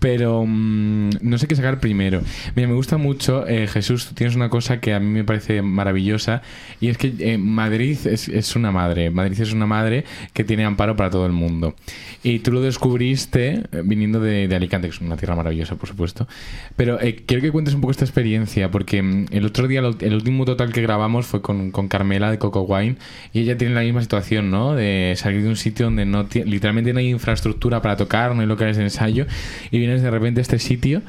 Pero 0.02 0.44
mm, 0.44 1.10
no 1.22 1.38
sé 1.38 1.46
qué 1.46 1.54
sacar 1.54 1.78
primero. 1.78 2.20
Mira, 2.56 2.66
me 2.66 2.74
gusta 2.74 2.96
mucho, 2.96 3.46
eh, 3.46 3.68
Jesús, 3.68 4.10
tienes 4.16 4.34
una 4.34 4.48
cosa 4.48 4.80
que 4.80 4.92
a 4.94 4.98
mí 4.98 5.06
me 5.06 5.22
parece 5.22 5.62
maravillosa 5.62 6.42
y 6.80 6.88
es 6.88 6.98
que 6.98 7.14
eh, 7.20 7.38
Madrid 7.38 7.96
es, 8.06 8.28
es 8.28 8.56
una 8.56 8.72
madre. 8.72 9.10
Madrid 9.10 9.40
es 9.40 9.52
una 9.52 9.66
madre 9.66 10.04
que 10.32 10.42
tiene 10.42 10.64
amparo 10.64 10.96
para 10.96 11.08
todo 11.08 11.24
el 11.24 11.30
mundo. 11.32 11.76
Y 12.24 12.40
tú 12.40 12.50
lo 12.50 12.60
descubriste 12.60 13.62
eh, 13.70 13.82
viniendo 13.84 14.18
de, 14.18 14.52
Alicante, 14.52 14.88
que 14.88 14.94
es 14.96 15.00
una 15.00 15.16
tierra 15.16 15.36
maravillosa, 15.36 15.76
por 15.76 15.88
supuesto. 15.88 16.26
Pero 16.74 17.00
eh, 17.00 17.22
quiero 17.24 17.40
que 17.40 17.52
cuentes 17.52 17.74
un 17.74 17.80
poco 17.80 17.92
esta 17.92 18.04
experiencia, 18.04 18.72
porque 18.72 19.02
mm, 19.02 19.26
el 19.30 19.46
otro 19.46 19.68
día, 19.68 19.82
lo- 19.82 19.96
el 20.00 20.14
último 20.14 20.44
total 20.44 20.72
que 20.72 20.82
grabamos 20.82 21.26
fue 21.26 21.42
con, 21.42 21.70
Carmela 21.88 22.28
de 22.30 22.38
Coco 22.38 22.62
Wine 22.62 22.96
y 23.32 23.40
ella 23.40 23.56
tiene 23.56 23.74
la 23.74 23.82
misma 23.82 24.00
situación, 24.02 24.50
¿no? 24.50 24.74
De 24.74 25.14
salir 25.16 25.42
de 25.42 25.48
un 25.48 25.56
sitio 25.56 25.86
donde 25.86 26.04
no 26.06 26.26
literalmente 26.44 26.92
no 26.92 26.98
hay 26.98 27.08
infraestructura 27.10 27.80
para 27.82 27.96
tocar, 27.96 28.34
no 28.34 28.40
hay 28.40 28.48
locales 28.48 28.76
de 28.76 28.82
ensayo 28.82 29.26
y 29.70 29.78
de 30.00 30.10
repente 30.10 30.40
este 30.40 30.58
sitio 30.58 31.02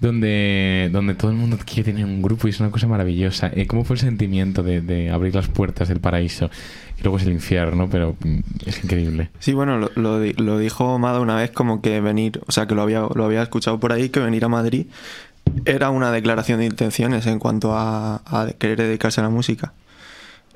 donde, 0.00 0.90
donde 0.92 1.14
todo 1.14 1.30
el 1.30 1.36
mundo 1.38 1.58
quiere 1.64 1.84
tener 1.84 2.04
un 2.04 2.20
grupo 2.20 2.46
y 2.46 2.50
es 2.50 2.60
una 2.60 2.70
cosa 2.70 2.86
maravillosa. 2.86 3.50
Eh, 3.54 3.66
¿Cómo 3.66 3.84
fue 3.84 3.94
el 3.94 4.00
sentimiento 4.00 4.62
de, 4.62 5.10
abrir 5.10 5.34
las 5.34 5.48
puertas 5.48 5.88
del 5.88 6.00
paraíso? 6.00 6.50
Y 6.98 7.02
luego 7.02 7.16
es 7.16 7.22
el 7.24 7.32
infierno, 7.32 7.88
pero 7.90 8.14
mm, 8.20 8.38
es 8.66 8.84
increíble. 8.84 9.30
Sí, 9.38 9.54
bueno, 9.54 9.78
lo, 9.78 9.90
lo 9.94 10.20
di- 10.20 10.34
lo 10.34 10.58
dijo 10.58 10.98
Mada 10.98 11.20
una 11.20 11.36
vez 11.36 11.50
como 11.50 11.80
que 11.80 12.00
venir, 12.02 12.40
o 12.46 12.52
sea, 12.52 12.66
que 12.66 12.74
lo 12.74 12.82
había, 12.82 13.06
lo 13.14 13.24
había 13.24 13.42
escuchado 13.42 13.80
por 13.80 13.92
ahí, 13.92 14.10
que 14.10 14.20
venir 14.20 14.44
a 14.44 14.48
Madrid 14.48 14.86
era 15.64 15.90
una 15.90 16.10
declaración 16.10 16.58
de 16.58 16.66
intenciones 16.66 17.26
en 17.26 17.38
cuanto 17.38 17.72
a, 17.74 18.16
a 18.26 18.52
querer 18.58 18.78
dedicarse 18.78 19.20
a 19.20 19.24
la 19.24 19.30
música. 19.30 19.72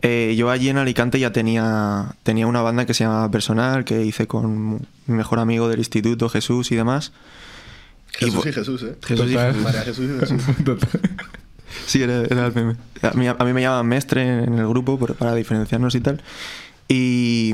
Eh, 0.02 0.34
yo 0.36 0.50
allí 0.50 0.68
en 0.70 0.78
Alicante 0.78 1.20
ya 1.20 1.30
tenía, 1.30 2.14
tenía 2.22 2.46
una 2.46 2.62
banda 2.62 2.86
que 2.86 2.94
se 2.94 3.04
llamaba 3.04 3.30
Personal, 3.30 3.84
que 3.84 4.02
hice 4.04 4.26
con 4.26 4.74
mi 5.06 5.14
mejor 5.14 5.38
amigo 5.38 5.68
del 5.68 5.78
instituto, 5.78 6.28
Jesús 6.28 6.72
y 6.72 6.76
demás. 6.76 7.12
Jesús 8.12 8.44
Y- 8.44 8.48
y 8.48 8.52
Jesús, 8.52 8.82
¿eh? 8.82 8.96
Jesús 9.06 9.26
y 9.30 9.32
Total. 9.34 9.56
María 9.56 9.82
Jesús 9.82 10.06
y 10.16 10.20
Jesús. 10.20 10.42
Sí, 11.86 12.02
era, 12.02 12.22
era 12.24 12.46
el 12.46 12.54
meme. 12.54 12.76
A 13.02 13.12
mí, 13.12 13.26
a 13.28 13.34
mí 13.34 13.52
me 13.52 13.62
llamaban 13.62 13.86
Mestre 13.86 14.44
en 14.44 14.58
el 14.58 14.66
grupo 14.68 14.98
por- 14.98 15.14
para 15.14 15.34
diferenciarnos 15.34 15.94
y 15.94 16.00
tal. 16.00 16.20
Y, 16.88 17.52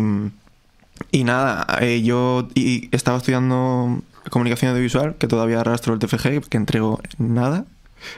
y 1.11 1.25
nada, 1.25 1.67
eh, 1.81 2.03
yo 2.03 2.49
y 2.55 2.89
estaba 2.93 3.19
estudiando 3.19 4.03
comunicación 4.31 4.71
audiovisual, 4.71 5.17
que 5.19 5.27
todavía 5.27 5.61
arrastro 5.61 5.93
el 5.93 5.99
TFG, 6.01 6.49
que 6.49 6.57
entrego 6.57 7.01
en 7.19 7.35
nada. 7.35 7.67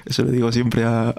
Eso 0.06 0.22
le 0.24 0.30
digo 0.32 0.52
siempre 0.52 0.84
a... 0.84 1.14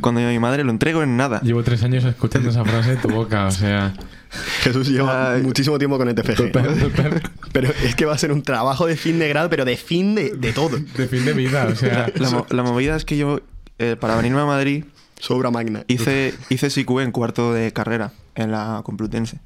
Cuando 0.00 0.20
yo 0.20 0.28
a 0.28 0.30
mi 0.30 0.38
madre, 0.38 0.64
lo 0.64 0.70
entrego 0.70 1.02
en 1.02 1.16
nada. 1.16 1.40
Llevo 1.42 1.62
tres 1.62 1.82
años 1.82 2.04
escuchando 2.04 2.50
esa 2.50 2.64
frase 2.64 2.90
de 2.90 2.96
tu 2.96 3.08
boca, 3.08 3.46
o 3.46 3.50
sea... 3.50 3.94
Jesús 4.62 4.88
lleva 4.88 5.32
Ay. 5.34 5.42
muchísimo 5.42 5.76
tiempo 5.78 5.98
con 5.98 6.08
el 6.08 6.14
TFG. 6.14 6.36
Total, 6.36 6.78
total. 6.78 7.22
Pero 7.52 7.70
es 7.82 7.96
que 7.96 8.04
va 8.04 8.14
a 8.14 8.18
ser 8.18 8.30
un 8.32 8.42
trabajo 8.42 8.86
de 8.86 8.96
fin 8.96 9.18
de 9.18 9.28
grado, 9.28 9.50
pero 9.50 9.64
de 9.64 9.76
fin 9.76 10.14
de, 10.14 10.36
de 10.36 10.52
todo. 10.52 10.78
De 10.78 11.08
fin 11.08 11.24
de 11.24 11.32
vida, 11.32 11.66
o 11.66 11.74
sea... 11.74 12.06
La, 12.14 12.30
mo- 12.30 12.46
la 12.48 12.62
movida 12.62 12.94
es 12.94 13.04
que 13.04 13.16
yo, 13.16 13.40
eh, 13.80 13.96
para 13.98 14.14
venirme 14.14 14.40
a 14.40 14.44
Madrid, 14.46 14.84
Su 15.18 15.34
obra 15.34 15.50
magna. 15.50 15.82
hice, 15.88 16.32
hice 16.48 16.70
SIQ 16.70 17.00
en 17.00 17.10
cuarto 17.10 17.52
de 17.52 17.72
carrera 17.72 18.12
en 18.36 18.52
la 18.52 18.82
Complutense. 18.84 19.38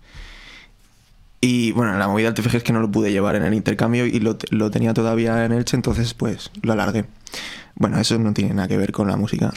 Y 1.41 1.73
bueno, 1.73 1.97
la 1.99 2.09
movida 2.09 2.31
del 2.31 2.35
TFG 2.43 2.57
es 2.57 2.63
que 2.63 2.73
no 2.73 2.81
lo 2.81 2.91
pude 2.91 3.11
llevar 3.13 3.37
en 3.37 3.45
el 3.45 3.55
intercambio 3.55 4.07
y 4.07 4.21
lo, 4.21 4.37
lo 4.51 4.71
tenía 4.71 4.93
todavía 4.95 5.45
en 5.45 5.53
Elche, 5.53 5.77
entonces 5.77 6.13
pues 6.15 6.51
lo 6.63 6.73
alargué. 6.75 7.05
Bueno, 7.77 7.99
eso 7.99 8.19
no 8.19 8.33
tiene 8.33 8.55
nada 8.55 8.69
que 8.69 8.77
ver 8.77 8.93
con 8.93 9.09
la 9.09 9.17
música. 9.17 9.53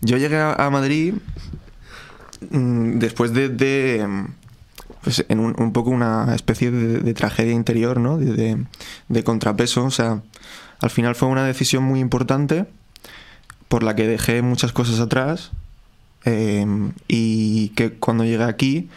Yo 0.00 0.18
llegué 0.18 0.38
a, 0.38 0.68
Madrid 0.70 1.14
mm, 2.50 2.98
después 2.98 3.32
de, 3.32 4.06
pues 5.02 5.24
en 5.28 5.40
un, 5.40 5.54
un 5.58 5.72
poco 5.72 5.90
una 5.90 6.34
especie 6.34 6.70
de, 6.70 7.14
tragedia 7.14 7.52
interior, 7.52 7.98
¿no? 7.98 8.18
De, 8.18 8.58
de- 9.08 9.24
contrapeso. 9.24 9.84
O 9.84 9.90
sea, 9.90 10.22
al 10.80 10.90
final 10.90 11.14
fue 11.14 11.28
una 11.28 11.44
decisión 11.44 11.84
muy 11.84 12.00
importante 12.00 12.66
por 13.68 13.82
la 13.82 13.96
que 13.96 14.06
dejé 14.06 14.42
muchas 14.42 14.72
cosas 14.72 15.00
atrás 15.00 15.52
eh, 16.26 16.66
y 17.08 17.70
que 17.70 17.94
cuando 17.94 18.24
llegué 18.24 18.44
aquí 18.44 18.88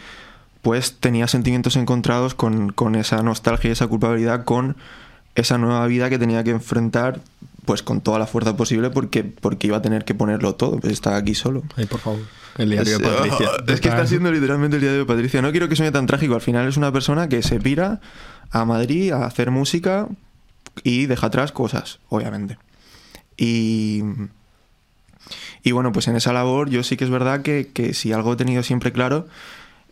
pues 0.60 0.96
tenía 1.00 1.28
sentimientos 1.28 1.76
encontrados 1.76 2.34
con, 2.34 2.72
con 2.72 2.94
esa 2.94 3.22
nostalgia 3.22 3.68
y 3.68 3.72
esa 3.72 3.86
culpabilidad 3.86 4.44
con 4.44 4.76
esa 5.40 5.58
nueva 5.58 5.86
vida 5.86 6.10
que 6.10 6.18
tenía 6.18 6.44
que 6.44 6.50
enfrentar 6.50 7.20
pues 7.64 7.82
con 7.82 8.00
toda 8.00 8.18
la 8.18 8.26
fuerza 8.26 8.56
posible 8.56 8.88
porque, 8.90 9.24
porque 9.24 9.66
iba 9.66 9.76
a 9.76 9.82
tener 9.82 10.04
que 10.04 10.14
ponerlo 10.14 10.54
todo, 10.54 10.78
pues 10.80 10.92
estaba 10.92 11.16
aquí 11.16 11.34
solo. 11.34 11.62
Ay, 11.76 11.84
por 11.86 12.00
favor. 12.00 12.20
El 12.56 12.70
diario 12.70 12.96
Es, 12.96 13.02
de 13.02 13.08
Patricia. 13.08 13.48
oh, 13.50 13.64
es 13.72 13.80
que 13.80 13.88
está 13.88 14.06
siendo 14.06 14.32
literalmente 14.32 14.76
el 14.76 14.80
diario 14.80 15.00
de 15.00 15.04
Patricia. 15.04 15.42
No 15.42 15.50
quiero 15.50 15.68
que 15.68 15.76
suene 15.76 15.92
tan 15.92 16.06
trágico. 16.06 16.34
Al 16.34 16.40
final 16.40 16.66
es 16.66 16.76
una 16.76 16.90
persona 16.92 17.28
que 17.28 17.42
se 17.42 17.60
pira 17.60 18.00
a 18.50 18.64
Madrid 18.64 19.12
a 19.12 19.26
hacer 19.26 19.50
música 19.50 20.08
y 20.82 21.06
deja 21.06 21.26
atrás 21.26 21.52
cosas, 21.52 21.98
obviamente. 22.08 22.56
Y, 23.36 24.02
y 25.62 25.72
bueno, 25.72 25.92
pues 25.92 26.08
en 26.08 26.16
esa 26.16 26.32
labor 26.32 26.70
yo 26.70 26.82
sí 26.82 26.96
que 26.96 27.04
es 27.04 27.10
verdad 27.10 27.42
que, 27.42 27.70
que 27.72 27.92
si 27.94 28.12
algo 28.12 28.32
he 28.32 28.36
tenido 28.36 28.62
siempre 28.62 28.92
claro 28.92 29.26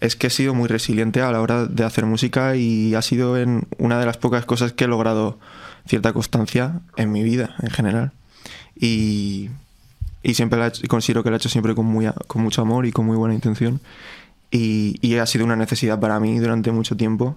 es 0.01 0.17
que 0.17 0.27
he 0.27 0.31
sido 0.31 0.55
muy 0.55 0.69
resiliente 0.69 1.21
a 1.23 1.31
la 1.33 1.41
hora 1.41 1.67
de 1.67 1.85
hacer 1.85 2.07
música 2.07 2.57
y 2.57 2.95
ha 2.95 3.03
sido 3.03 3.37
en 3.39 3.67
una 3.79 3.99
de 3.99 4.07
las 4.07 4.19
pocas 4.19 4.45
cosas 4.45 4.73
que 4.73 4.85
he 4.85 4.89
logrado 4.89 5.39
cierta 5.87 6.13
constancia 6.13 6.81
en 6.97 7.13
mi 7.13 7.23
vida 7.23 7.55
en 7.63 7.71
general. 7.71 8.13
Y, 8.79 9.49
y 10.23 10.35
siempre 10.35 10.59
la 10.59 10.73
considero 10.89 11.23
que 11.23 11.31
lo 11.31 11.37
he 11.37 11.39
hecho 11.39 11.49
siempre 11.49 11.75
con, 11.75 11.87
muy, 11.87 12.09
con 12.27 12.43
mucho 12.43 12.63
amor 12.63 12.87
y 12.87 12.93
con 12.93 13.07
muy 13.07 13.17
buena 13.17 13.35
intención. 13.35 13.81
Y, 14.51 14.97
y 15.01 15.17
ha 15.17 15.27
sido 15.27 15.45
una 15.45 15.57
necesidad 15.57 15.99
para 15.99 16.21
mí 16.21 16.39
durante 16.39 16.71
mucho 16.73 16.97
tiempo 16.97 17.37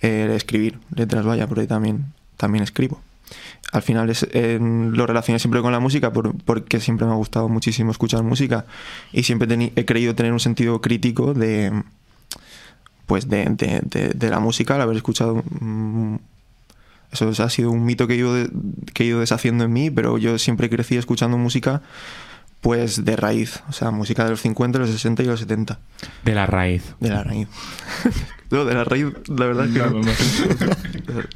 eh, 0.00 0.32
escribir 0.34 0.78
letras, 0.94 1.24
vaya, 1.24 1.46
porque 1.46 1.66
también, 1.66 2.06
también 2.36 2.64
escribo. 2.64 3.00
Al 3.72 3.82
final 3.82 4.10
es, 4.10 4.26
eh, 4.32 4.58
lo 4.60 5.06
relacioné 5.06 5.38
siempre 5.38 5.60
con 5.62 5.70
la 5.72 5.78
música 5.80 6.12
por- 6.12 6.34
porque 6.44 6.80
siempre 6.80 7.06
me 7.06 7.12
ha 7.12 7.16
gustado 7.16 7.48
muchísimo 7.48 7.90
escuchar 7.92 8.22
música 8.24 8.66
y 9.12 9.22
siempre 9.22 9.72
he 9.76 9.84
creído 9.84 10.14
tener 10.14 10.32
un 10.32 10.40
sentido 10.40 10.80
crítico 10.80 11.34
de 11.34 11.82
pues 13.06 13.28
de, 13.28 13.44
de- 13.50 13.80
de- 13.84 14.08
de 14.10 14.30
la 14.30 14.40
música 14.40 14.74
al 14.74 14.80
haber 14.82 14.96
escuchado 14.96 15.42
mm, 15.60 16.16
eso 17.12 17.30
ha 17.42 17.50
sido 17.50 17.70
un 17.72 17.84
mito 17.84 18.06
que 18.06 18.14
he, 18.14 18.16
ido 18.18 18.34
de- 18.34 18.50
que 18.94 19.02
he 19.04 19.06
ido 19.06 19.20
deshaciendo 19.20 19.64
en 19.64 19.72
mí 19.72 19.90
pero 19.90 20.18
yo 20.18 20.38
siempre 20.38 20.68
crecí 20.70 20.96
escuchando 20.96 21.36
música 21.38 21.82
pues 22.60 23.04
de 23.04 23.16
raíz 23.16 23.62
o 23.68 23.72
sea 23.72 23.90
música 23.90 24.24
de 24.24 24.30
los 24.30 24.40
50 24.42 24.78
los 24.80 24.90
60 24.90 25.22
y 25.22 25.26
los 25.26 25.40
70 25.40 25.78
De 26.24 26.34
la 26.34 26.46
raíz. 26.46 26.94
de 27.00 27.08
la 27.08 27.22
raíz 27.24 27.48
no 28.50 28.64
de 28.64 28.74
la 28.74 28.84
raíz 28.84 29.06
la 29.28 29.46
verdad 29.46 29.66
es 29.66 29.72
que 29.72 29.78
no. 29.78 31.22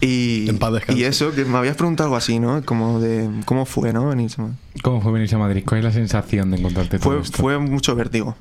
Y, 0.00 0.48
En 0.48 0.58
paz 0.58 0.72
descanse. 0.72 1.00
y 1.00 1.04
eso, 1.04 1.32
que 1.34 1.44
me 1.44 1.58
habías 1.58 1.76
preguntado 1.76 2.06
algo 2.06 2.16
así, 2.16 2.38
¿no? 2.38 2.64
Como 2.64 3.00
de 3.00 3.28
cómo 3.44 3.66
fue, 3.66 3.92
¿no? 3.92 4.08
Venirse 4.08 4.40
a 4.40 4.44
Madrid. 4.44 4.58
¿Cómo 4.82 5.00
fue 5.02 5.12
venirse 5.12 5.34
a 5.34 5.38
Madrid? 5.38 5.62
¿Cuál 5.66 5.78
es 5.80 5.84
la 5.84 5.92
sensación 5.92 6.50
de 6.50 6.56
encontrarte 6.58 6.98
todo 6.98 7.10
Fue, 7.12 7.20
esto? 7.20 7.38
fue 7.38 7.58
mucho 7.58 7.94
vértigo. 7.94 8.34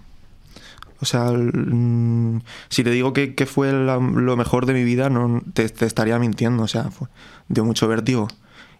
O 1.01 1.05
sea, 1.05 1.29
el- 1.29 1.51
mm, 1.53 2.41
si 2.69 2.83
te 2.83 2.91
digo 2.91 3.11
que, 3.13 3.35
que 3.35 3.45
fue 3.45 3.71
la- 3.73 3.97
lo 3.97 4.37
mejor 4.37 4.65
de 4.65 4.73
mi 4.73 4.83
vida, 4.83 5.09
no 5.09 5.41
te, 5.53 5.67
te 5.69 5.85
estaría 5.85 6.17
mintiendo. 6.19 6.63
O 6.63 6.67
sea, 6.67 6.91
fue, 6.91 7.07
dio 7.49 7.65
mucho 7.65 7.87
vértigo. 7.87 8.27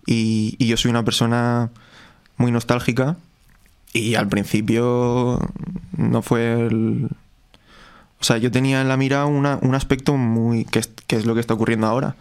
Y, 0.06 0.56
y 0.58 0.68
yo 0.68 0.78
soy 0.78 0.90
una 0.92 1.04
persona 1.04 1.70
muy 2.38 2.52
nostálgica. 2.52 3.18
Y 3.92 4.16
al 4.16 4.28
principio 4.28 5.40
no 5.98 6.22
fue 6.22 6.54
el... 6.68 7.10
O 8.22 8.24
sea, 8.24 8.38
yo 8.38 8.52
tenía 8.52 8.82
en 8.82 8.88
la 8.90 8.98
mira 8.98 9.26
una- 9.26 9.58
un 9.62 9.76
aspecto 9.76 10.16
muy... 10.18 10.66
Que 10.66 10.80
es, 10.80 10.88
que 11.08 11.16
es 11.16 11.26
lo 11.26 11.34
que 11.36 11.40
está 11.42 11.54
ocurriendo 11.54 11.88
ahora. 11.88 12.16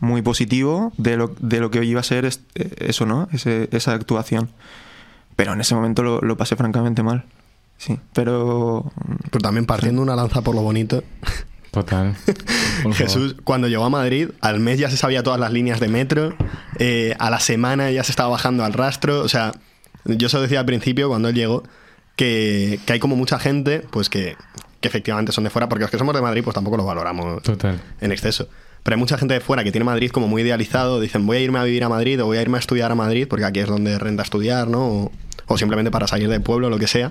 Muy 0.00 0.22
positivo 0.22 0.92
de 0.96 1.16
lo, 1.16 1.34
de 1.38 1.60
lo 1.60 1.70
que 1.70 1.84
iba 1.84 2.00
a 2.00 2.02
ser 2.04 2.24
es- 2.24 2.40
eh, 2.54 2.70
eso, 2.78 3.06
¿no? 3.06 3.28
Ese- 3.32 3.68
esa 3.72 3.92
actuación. 3.92 4.50
Pero 5.36 5.52
en 5.52 5.60
ese 5.60 5.74
momento 5.74 6.02
lo, 6.02 6.20
lo 6.20 6.36
pasé 6.36 6.56
francamente 6.56 7.02
mal. 7.02 7.24
Sí, 7.78 7.98
pero... 8.12 8.90
Pero 9.30 9.40
también 9.42 9.64
partiendo 9.66 10.02
una 10.02 10.14
lanza 10.16 10.42
por 10.42 10.54
lo 10.54 10.62
bonito. 10.62 11.02
Total. 11.70 12.16
Jesús, 12.94 13.36
cuando 13.44 13.68
llegó 13.68 13.84
a 13.84 13.90
Madrid, 13.90 14.30
al 14.40 14.58
mes 14.60 14.78
ya 14.78 14.90
se 14.90 14.96
sabía 14.96 15.22
todas 15.22 15.38
las 15.40 15.52
líneas 15.52 15.80
de 15.80 15.88
metro, 15.88 16.34
eh, 16.78 17.14
a 17.18 17.30
la 17.30 17.40
semana 17.40 17.90
ya 17.90 18.02
se 18.04 18.12
estaba 18.12 18.28
bajando 18.30 18.64
al 18.64 18.72
rastro. 18.72 19.20
O 19.22 19.28
sea, 19.28 19.52
yo 20.04 20.28
se 20.28 20.36
lo 20.36 20.42
decía 20.42 20.60
al 20.60 20.66
principio 20.66 21.08
cuando 21.08 21.28
él 21.28 21.34
llegó, 21.34 21.62
que, 22.16 22.80
que 22.86 22.92
hay 22.94 22.98
como 23.00 23.16
mucha 23.16 23.38
gente, 23.38 23.80
pues 23.90 24.08
que, 24.10 24.36
que 24.80 24.88
efectivamente 24.88 25.32
son 25.32 25.44
de 25.44 25.50
fuera, 25.50 25.68
porque 25.68 25.82
los 25.82 25.90
que 25.90 25.98
somos 25.98 26.14
de 26.14 26.20
Madrid, 26.22 26.42
pues 26.44 26.54
tampoco 26.54 26.76
lo 26.76 26.84
valoramos. 26.84 27.42
Total. 27.42 27.80
en 28.00 28.12
exceso. 28.12 28.48
Pero 28.82 28.94
hay 28.94 28.98
mucha 28.98 29.18
gente 29.18 29.34
de 29.34 29.40
fuera 29.40 29.62
que 29.64 29.72
tiene 29.72 29.84
Madrid 29.84 30.10
como 30.10 30.28
muy 30.28 30.42
idealizado, 30.42 31.00
dicen 31.00 31.26
voy 31.26 31.38
a 31.38 31.40
irme 31.40 31.58
a 31.58 31.64
vivir 31.64 31.84
a 31.84 31.88
Madrid 31.88 32.22
o 32.22 32.26
voy 32.26 32.38
a 32.38 32.42
irme 32.42 32.56
a 32.56 32.60
estudiar 32.60 32.90
a 32.90 32.94
Madrid, 32.94 33.26
porque 33.28 33.44
aquí 33.44 33.60
es 33.60 33.66
donde 33.66 33.98
renta 33.98 34.22
estudiar, 34.22 34.68
¿no? 34.68 35.10
O, 35.46 35.58
simplemente 35.58 35.90
para 35.90 36.06
salir 36.06 36.28
del 36.28 36.42
pueblo, 36.42 36.70
lo 36.70 36.78
que 36.78 36.86
sea. 36.86 37.10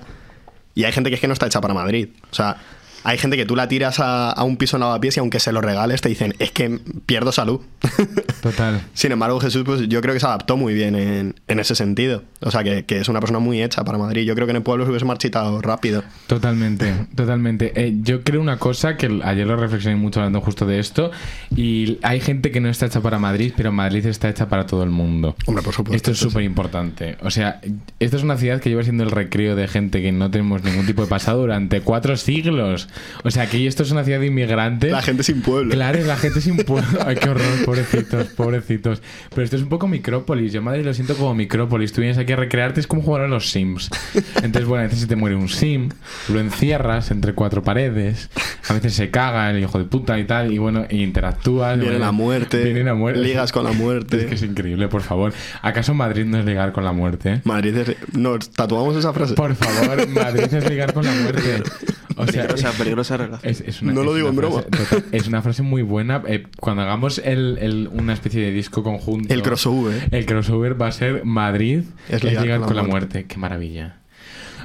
Y 0.74 0.84
hay 0.84 0.92
gente 0.92 1.10
que 1.10 1.16
es 1.16 1.20
que 1.20 1.26
no 1.26 1.34
está 1.34 1.46
hecha 1.46 1.60
para 1.60 1.74
Madrid. 1.74 2.08
O 2.30 2.34
sea, 2.34 2.56
hay 3.04 3.18
gente 3.18 3.36
que 3.36 3.46
tú 3.46 3.56
la 3.56 3.68
tiras 3.68 4.00
a, 4.00 4.30
a 4.30 4.44
un 4.44 4.56
piso 4.56 4.78
lavapiés 4.78 5.16
y 5.16 5.20
aunque 5.20 5.40
se 5.40 5.52
lo 5.52 5.60
regales 5.60 6.00
te 6.00 6.08
dicen, 6.08 6.34
es 6.38 6.50
que 6.50 6.78
pierdo 7.06 7.32
salud. 7.32 7.60
Total. 8.42 8.82
Sin 8.94 9.12
embargo, 9.12 9.40
Jesús, 9.40 9.62
pues 9.64 9.88
yo 9.88 10.00
creo 10.00 10.14
que 10.14 10.20
se 10.20 10.26
adaptó 10.26 10.56
muy 10.56 10.74
bien 10.74 10.94
en, 10.94 11.34
en 11.48 11.60
ese 11.60 11.74
sentido. 11.74 12.22
O 12.40 12.50
sea, 12.50 12.64
que, 12.64 12.84
que 12.84 12.98
es 12.98 13.08
una 13.08 13.20
persona 13.20 13.38
muy 13.38 13.62
hecha 13.62 13.84
para 13.84 13.98
Madrid. 13.98 14.24
Yo 14.24 14.34
creo 14.34 14.46
que 14.46 14.50
en 14.52 14.56
el 14.56 14.62
pueblo 14.62 14.84
se 14.84 14.90
hubiese 14.90 15.06
marchitado 15.06 15.60
rápido. 15.60 16.02
Totalmente, 16.26 16.94
totalmente. 17.14 17.72
Eh, 17.74 17.96
yo 18.02 18.22
creo 18.22 18.40
una 18.40 18.58
cosa 18.58 18.96
que 18.96 19.20
ayer 19.24 19.46
lo 19.46 19.56
reflexioné 19.56 19.96
mucho 19.96 20.20
hablando 20.20 20.40
justo 20.40 20.66
de 20.66 20.78
esto 20.78 21.10
y 21.54 21.98
hay 22.02 22.20
gente 22.20 22.50
que 22.50 22.60
no 22.60 22.68
está 22.68 22.86
hecha 22.86 23.00
para 23.00 23.18
Madrid, 23.18 23.52
pero 23.56 23.72
Madrid 23.72 24.06
está 24.06 24.28
hecha 24.28 24.48
para 24.48 24.66
todo 24.66 24.82
el 24.82 24.90
mundo. 24.90 25.36
Hombre, 25.46 25.62
por 25.62 25.74
supuesto. 25.74 25.96
Esto 25.96 26.10
es 26.12 26.18
súper 26.18 26.42
importante. 26.42 27.16
O 27.22 27.30
sea, 27.30 27.60
esta 27.98 28.16
es 28.16 28.22
una 28.22 28.36
ciudad 28.36 28.60
que 28.60 28.70
lleva 28.70 28.82
siendo 28.82 29.04
el 29.04 29.10
recreo 29.10 29.56
de 29.56 29.68
gente 29.68 30.02
que 30.02 30.12
no 30.12 30.30
tenemos 30.30 30.62
ningún 30.62 30.86
tipo 30.86 31.02
de 31.02 31.08
pasado 31.08 31.40
durante 31.40 31.80
cuatro 31.80 32.16
siglos. 32.16 32.88
O 33.24 33.30
sea, 33.30 33.46
que 33.46 33.66
esto 33.66 33.82
es 33.82 33.90
una 33.90 34.04
ciudad 34.04 34.20
de 34.20 34.26
inmigrantes. 34.26 34.92
La 34.92 35.02
gente 35.02 35.22
sin 35.22 35.42
pueblo. 35.42 35.72
Claro, 35.72 35.98
es 35.98 36.06
la 36.06 36.16
gente 36.16 36.40
sin 36.40 36.56
pueblo. 36.64 37.00
Ay, 37.04 37.16
qué 37.16 37.28
horror, 37.28 37.64
pobrecitos, 37.64 38.26
pobrecitos. 38.28 39.02
Pero 39.30 39.42
esto 39.42 39.56
es 39.56 39.62
un 39.62 39.68
poco 39.68 39.88
micrópolis. 39.88 40.52
Yo 40.52 40.62
Madrid 40.62 40.84
lo 40.84 40.94
siento 40.94 41.14
como 41.16 41.34
micrópolis. 41.34 41.92
Tú 41.92 42.00
vienes 42.00 42.18
aquí 42.18 42.32
a 42.32 42.36
recrearte, 42.36 42.80
es 42.80 42.86
como 42.86 43.02
jugar 43.02 43.22
a 43.22 43.28
los 43.28 43.50
Sims. 43.50 43.90
Entonces, 44.36 44.64
bueno, 44.64 44.82
a 44.82 44.86
veces 44.86 45.00
se 45.00 45.06
te 45.06 45.16
muere 45.16 45.36
un 45.36 45.48
Sim, 45.48 45.90
lo 46.28 46.40
encierras 46.40 47.10
entre 47.10 47.34
cuatro 47.34 47.62
paredes, 47.62 48.30
a 48.68 48.72
veces 48.72 48.94
se 48.94 49.10
caga 49.10 49.50
el 49.50 49.58
hijo 49.58 49.78
de 49.78 49.84
puta 49.84 50.18
y 50.18 50.24
tal, 50.24 50.52
y 50.52 50.58
bueno, 50.58 50.86
e 50.88 50.96
interactúas. 50.96 51.76
Viene 51.76 51.92
bueno, 51.92 52.04
la 52.06 52.12
muerte. 52.12 52.64
Viene 52.64 52.84
la 52.84 52.94
muerte. 52.94 53.20
Ligas 53.20 53.52
con 53.52 53.64
la 53.64 53.72
muerte. 53.72 54.18
Es 54.18 54.26
que 54.26 54.34
es 54.34 54.42
increíble, 54.42 54.88
por 54.88 55.02
favor. 55.02 55.32
¿Acaso 55.62 55.94
Madrid 55.94 56.24
no 56.24 56.38
es 56.38 56.44
ligar 56.44 56.72
con 56.72 56.84
la 56.84 56.92
muerte? 56.92 57.40
Madrid 57.44 57.76
es... 57.76 57.96
Nos 58.12 58.50
tatuamos 58.50 58.96
esa 58.96 59.12
frase. 59.12 59.34
Por 59.34 59.54
favor, 59.54 60.08
Madrid 60.08 60.52
es 60.52 60.68
ligar 60.68 60.92
con 60.92 61.04
la 61.04 61.12
muerte. 61.12 61.62
O 62.16 62.26
sea, 62.26 62.42
Peligrosa, 62.42 62.72
peligrosa 62.80 63.16
relación. 63.16 63.50
es, 63.52 63.60
es 63.60 63.82
una, 63.82 63.92
No 63.92 64.02
lo 64.02 64.14
digo 64.14 64.28
en 64.28 64.36
frase- 64.36 64.48
broma. 64.48 64.62
total, 64.62 65.04
es 65.12 65.28
una 65.28 65.42
frase 65.42 65.62
muy 65.62 65.82
buena. 65.82 66.22
Eh, 66.26 66.44
cuando 66.58 66.82
hagamos 66.82 67.18
el, 67.24 67.58
el- 67.60 67.88
una 67.92 68.12
especie 68.12 68.42
de 68.42 68.50
disco 68.50 68.82
conjunto. 68.82 69.32
El 69.32 69.42
crossover. 69.42 70.08
El 70.10 70.26
crossover 70.26 70.80
va 70.80 70.88
a 70.88 70.92
ser 70.92 71.24
Madrid 71.24 71.82
Es 72.08 72.16
es 72.16 72.24
ligar 72.24 72.42
ligar 72.42 72.58
con 72.58 72.62
la 72.62 72.66
con 72.68 72.76
la 72.76 72.82
muerte. 72.82 73.14
muerte. 73.14 73.26
Qué 73.28 73.38
maravilla. 73.38 73.96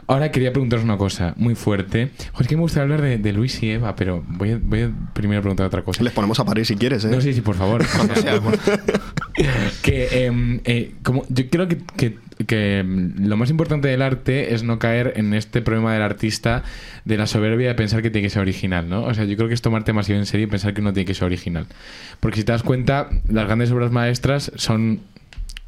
Ahora 0.07 0.31
quería 0.31 0.51
preguntaros 0.51 0.85
una 0.85 0.97
cosa 0.97 1.33
muy 1.37 1.55
fuerte. 1.55 2.11
Joder, 2.31 2.41
es 2.43 2.47
que 2.47 2.55
me 2.55 2.61
gustaría 2.61 2.83
hablar 2.83 3.01
de, 3.01 3.17
de 3.17 3.33
Luis 3.33 3.61
y 3.63 3.71
Eva, 3.71 3.95
pero 3.95 4.23
voy 4.27 4.51
a, 4.51 4.59
voy 4.61 4.81
a 4.83 4.91
primero 5.13 5.41
preguntar 5.41 5.65
otra 5.65 5.81
cosa. 5.83 6.03
Les 6.03 6.13
ponemos 6.13 6.39
a 6.39 6.45
parir 6.45 6.65
si 6.65 6.75
quieres, 6.75 7.03
¿eh? 7.05 7.09
No, 7.09 7.19
sí, 7.21 7.33
sí, 7.33 7.41
por 7.41 7.55
favor. 7.55 7.83
O 8.15 8.15
sea, 8.21 8.39
que 9.81 10.25
em, 10.25 10.59
eh, 10.65 10.93
como 11.03 11.23
yo 11.29 11.49
creo 11.49 11.67
que, 11.67 11.77
que- 11.97 12.17
que, 12.47 12.79
em, 12.79 13.13
lo 13.27 13.37
más 13.37 13.49
importante 13.49 13.87
del 13.87 14.01
arte 14.01 14.53
es 14.53 14.61
no 14.63 14.77
caer 14.77 15.13
en 15.15 15.33
este 15.33 15.61
problema 15.61 15.93
del 15.93 16.01
artista 16.01 16.63
de 17.05 17.17
la 17.17 17.27
soberbia 17.27 17.69
de 17.69 17.75
pensar 17.75 18.01
que 18.01 18.09
tiene 18.09 18.27
que 18.27 18.29
ser 18.29 18.41
original, 18.41 18.89
¿no? 18.89 19.03
O 19.03 19.13
sea, 19.13 19.23
yo 19.23 19.37
creo 19.37 19.47
que 19.47 19.53
es 19.53 19.61
tomarte 19.61 19.91
demasiado 19.91 20.19
en 20.19 20.25
serio 20.25 20.45
y 20.45 20.49
pensar 20.49 20.73
que 20.73 20.81
uno 20.81 20.91
tiene 20.91 21.05
que 21.05 21.13
ser 21.13 21.23
original. 21.25 21.65
Porque 22.19 22.39
si 22.39 22.43
te 22.43 22.51
das 22.51 22.61
cuenta, 22.63 23.09
las 23.29 23.45
grandes 23.45 23.71
obras 23.71 23.91
maestras 23.91 24.51
son 24.55 24.99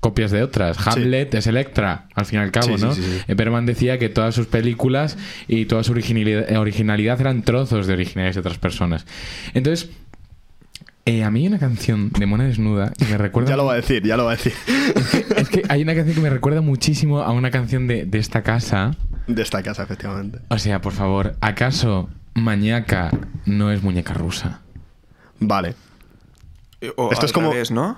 copias 0.07 0.31
de 0.31 0.41
otras. 0.43 0.77
Hamlet 0.87 1.33
es 1.33 1.47
Electra, 1.47 2.07
al 2.15 2.25
fin 2.25 2.39
y 2.39 2.43
al 2.43 2.51
cabo, 2.51 2.77
Sí, 2.77 2.83
¿no? 2.83 2.93
sí, 2.93 3.01
sí. 3.03 3.21
Eh, 3.27 3.33
Berman 3.33 3.65
decía 3.65 3.97
que 3.99 4.07
todas 4.09 4.33
sus 4.35 4.47
películas 4.47 5.17
y 5.49 5.65
toda 5.65 5.83
su 5.83 5.91
originalidad, 5.91 6.49
eh, 6.49 6.57
originalidad 6.57 7.19
eran 7.19 7.41
trozos 7.43 7.87
de 7.87 7.93
originalidades 7.93 8.35
de 8.35 8.39
otras 8.39 8.57
personas. 8.57 9.05
Entonces, 9.53 9.89
eh, 11.05 11.23
a 11.23 11.31
mí 11.31 11.41
hay 11.41 11.47
una 11.47 11.59
canción 11.59 12.09
de 12.11 12.25
Mona 12.25 12.45
Desnuda 12.45 12.91
que 12.97 13.05
me 13.05 13.17
recuerda... 13.17 13.49
Ya 13.51 13.57
lo 13.57 13.65
va 13.65 13.73
a 13.73 13.75
decir, 13.77 14.03
ya 14.05 14.15
lo 14.17 14.25
va 14.25 14.31
a 14.31 14.35
decir. 14.35 14.53
Es 15.35 15.49
que 15.49 15.63
hay 15.69 15.81
una 15.81 15.93
canción 15.95 16.15
que 16.15 16.21
me 16.21 16.29
recuerda 16.29 16.61
muchísimo 16.61 17.21
a 17.21 17.31
una 17.31 17.51
canción 17.51 17.87
de, 17.87 18.05
de 18.05 18.17
esta 18.19 18.43
casa. 18.43 18.95
De 19.27 19.41
esta 19.41 19.61
casa, 19.63 19.83
efectivamente. 19.83 20.39
O 20.49 20.57
sea, 20.57 20.79
por 20.81 20.93
favor, 20.93 21.35
¿acaso 21.41 22.09
Mañaca 22.33 23.11
no 23.45 23.71
es 23.71 23.83
muñeca 23.83 24.13
rusa? 24.13 24.61
Vale. 25.39 25.75
O 26.95 27.11
Esto 27.11 27.25
es 27.25 27.31
como- 27.33 27.51
revés, 27.51 27.71
¿no? 27.71 27.97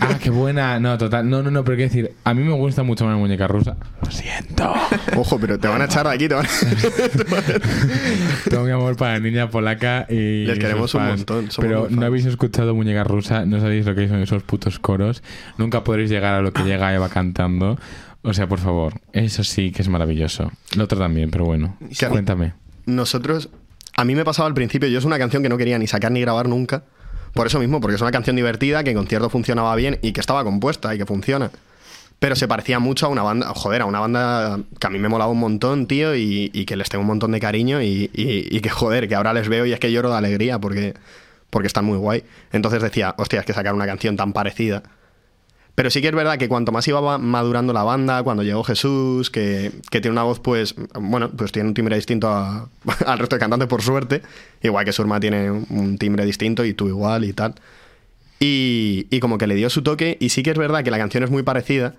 Ah, 0.00 0.18
qué 0.20 0.30
buena. 0.30 0.78
No, 0.80 0.96
total. 0.98 1.28
No, 1.28 1.42
no, 1.42 1.50
no, 1.50 1.64
pero 1.64 1.76
quiero 1.76 1.90
decir, 1.90 2.12
a 2.24 2.34
mí 2.34 2.42
me 2.42 2.52
gusta 2.52 2.82
mucho 2.82 3.04
más 3.04 3.14
la 3.14 3.18
muñeca 3.18 3.46
rusa. 3.46 3.76
Lo 4.04 4.10
siento. 4.10 4.72
Ojo, 5.16 5.38
pero 5.38 5.58
te 5.58 5.68
van 5.68 5.82
a 5.82 5.86
echar 5.86 6.06
de 6.06 6.14
aquí, 6.14 6.28
te 6.28 6.34
van 6.34 6.46
a... 6.46 6.48
Tengo 8.50 8.64
mi 8.64 8.70
amor 8.70 8.96
para 8.96 9.14
la 9.14 9.20
niña 9.20 9.50
polaca 9.50 10.06
y. 10.08 10.44
Les 10.44 10.58
queremos 10.58 10.94
un 10.94 11.00
fans. 11.00 11.16
montón, 11.18 11.50
somos 11.50 11.68
Pero 11.68 11.88
no 11.90 12.06
habéis 12.06 12.26
escuchado 12.26 12.74
Muñeca 12.74 13.04
Rusa, 13.04 13.44
no 13.46 13.60
sabéis 13.60 13.86
lo 13.86 13.94
que 13.94 14.08
son 14.08 14.20
esos 14.20 14.42
putos 14.42 14.78
coros. 14.78 15.22
Nunca 15.58 15.84
podréis 15.84 16.10
llegar 16.10 16.34
a 16.34 16.42
lo 16.42 16.52
que 16.52 16.62
llega 16.62 16.94
Eva 16.94 17.08
cantando. 17.08 17.78
O 18.22 18.32
sea, 18.32 18.46
por 18.46 18.60
favor, 18.60 18.94
eso 19.12 19.42
sí 19.42 19.72
que 19.72 19.82
es 19.82 19.88
maravilloso. 19.88 20.52
Lo 20.76 20.84
otro 20.84 20.98
también, 20.98 21.30
pero 21.30 21.44
bueno. 21.44 21.76
Cuéntame. 22.08 22.52
Nosotros... 22.86 23.48
A 23.94 24.06
mí 24.06 24.14
me 24.14 24.24
pasaba 24.24 24.48
al 24.48 24.54
principio, 24.54 24.88
yo 24.88 24.98
es 24.98 25.04
una 25.04 25.18
canción 25.18 25.42
que 25.42 25.50
no 25.50 25.58
quería 25.58 25.78
ni 25.78 25.86
sacar 25.86 26.10
ni 26.10 26.22
grabar 26.22 26.48
nunca, 26.48 26.84
Por 27.34 27.46
eso 27.46 27.58
mismo, 27.58 27.80
porque 27.80 27.94
es 27.96 28.02
una 28.02 28.10
canción 28.10 28.36
divertida, 28.36 28.84
que 28.84 28.90
en 28.90 28.96
concierto 28.96 29.30
funcionaba 29.30 29.74
bien 29.76 29.98
y 30.02 30.12
que 30.12 30.20
estaba 30.20 30.44
compuesta 30.44 30.94
y 30.94 30.98
que 30.98 31.06
funciona. 31.06 31.50
Pero 32.18 32.36
se 32.36 32.46
parecía 32.46 32.78
mucho 32.78 33.06
a 33.06 33.08
una 33.08 33.22
banda, 33.22 33.48
joder, 33.54 33.82
a 33.82 33.86
una 33.86 33.98
banda 34.00 34.60
que 34.78 34.86
a 34.86 34.90
mí 34.90 34.98
me 34.98 35.08
molaba 35.08 35.30
un 35.30 35.40
montón, 35.40 35.86
tío, 35.86 36.14
y, 36.14 36.50
que 36.66 36.76
les 36.76 36.88
tengo 36.88 37.00
un 37.02 37.08
montón 37.08 37.32
de 37.32 37.40
cariño 37.40 37.82
y, 37.82 38.10
y- 38.14 38.46
y 38.56 38.60
que, 38.60 38.68
joder, 38.68 39.08
que 39.08 39.14
ahora 39.16 39.32
les 39.32 39.48
veo 39.48 39.66
y 39.66 39.72
es 39.72 39.80
que 39.80 39.90
lloro 39.90 40.10
de 40.10 40.16
alegría 40.18 40.58
porque, 40.60 40.94
porque 41.50 41.66
están 41.66 41.84
muy 41.84 41.98
guay. 41.98 42.22
Entonces 42.52 42.80
decía, 42.82 43.14
hostia, 43.18 43.40
es 43.40 43.46
que 43.46 43.52
sacar 43.54 43.74
una 43.74 43.86
canción 43.86 44.16
tan 44.16 44.32
parecida. 44.32 44.82
Pero 45.74 45.88
sí 45.90 46.02
que 46.02 46.08
es 46.08 46.14
verdad 46.14 46.36
que 46.38 46.48
cuanto 46.48 46.70
más 46.70 46.86
iba 46.86 47.16
madurando 47.18 47.72
la 47.72 47.82
banda, 47.82 48.22
cuando 48.22 48.42
llegó 48.42 48.62
Jesús, 48.62 49.30
que, 49.30 49.72
que 49.90 50.00
tiene 50.02 50.12
una 50.12 50.22
voz, 50.22 50.38
pues, 50.38 50.74
bueno, 51.00 51.30
pues 51.30 51.50
tiene 51.50 51.68
un 51.68 51.74
timbre 51.74 51.96
distinto 51.96 52.28
a- 52.28 52.68
al 53.06 53.18
resto 53.18 53.36
de 53.36 53.40
cantantes, 53.40 53.68
por 53.68 53.80
suerte. 53.80 54.20
Igual 54.62 54.84
que 54.84 54.92
Surma 54.92 55.18
tiene 55.18 55.50
un 55.50 55.96
timbre 55.98 56.26
distinto 56.26 56.64
y 56.66 56.74
tú 56.74 56.88
igual 56.88 57.24
y 57.24 57.32
tal. 57.32 57.54
Y, 58.38 59.06
y 59.10 59.20
como 59.20 59.38
que 59.38 59.46
le 59.46 59.54
dio 59.54 59.70
su 59.70 59.82
toque, 59.82 60.16
y 60.20 60.28
sí 60.28 60.42
que 60.42 60.50
es 60.50 60.58
verdad 60.58 60.84
que 60.84 60.90
la 60.90 60.98
canción 60.98 61.22
es 61.24 61.30
muy 61.30 61.42
parecida. 61.42 61.94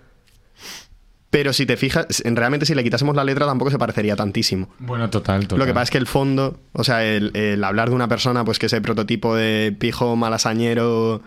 Pero 1.30 1.52
si 1.52 1.66
te 1.66 1.78
fijas, 1.78 2.22
en- 2.26 2.36
realmente 2.36 2.68
si 2.68 2.76
le 2.76 2.84
quitásemos 2.84 3.16
la 3.16 3.24
letra 3.24 3.48
tampoco 3.48 3.72
se 3.72 3.80
parecería 3.80 4.16
tantísimo. 4.16 4.70
Bueno, 4.78 5.10
total, 5.10 5.42
total. 5.48 5.58
Lo 5.60 5.66
que 5.66 5.74
pasa 5.74 5.86
es 5.86 5.90
que 5.92 5.98
el 5.98 6.06
fondo, 6.06 6.60
o 6.74 6.84
sea, 6.84 7.04
el, 7.04 7.36
el 7.36 7.64
hablar 7.64 7.90
de 7.90 7.96
una 7.96 8.08
persona, 8.08 8.46
pues 8.46 8.60
que 8.60 8.68
es 8.68 8.74
el 8.74 8.84
prototipo 8.84 9.36
de 9.36 9.76
pijo 9.80 10.16
malasañero 10.16 11.22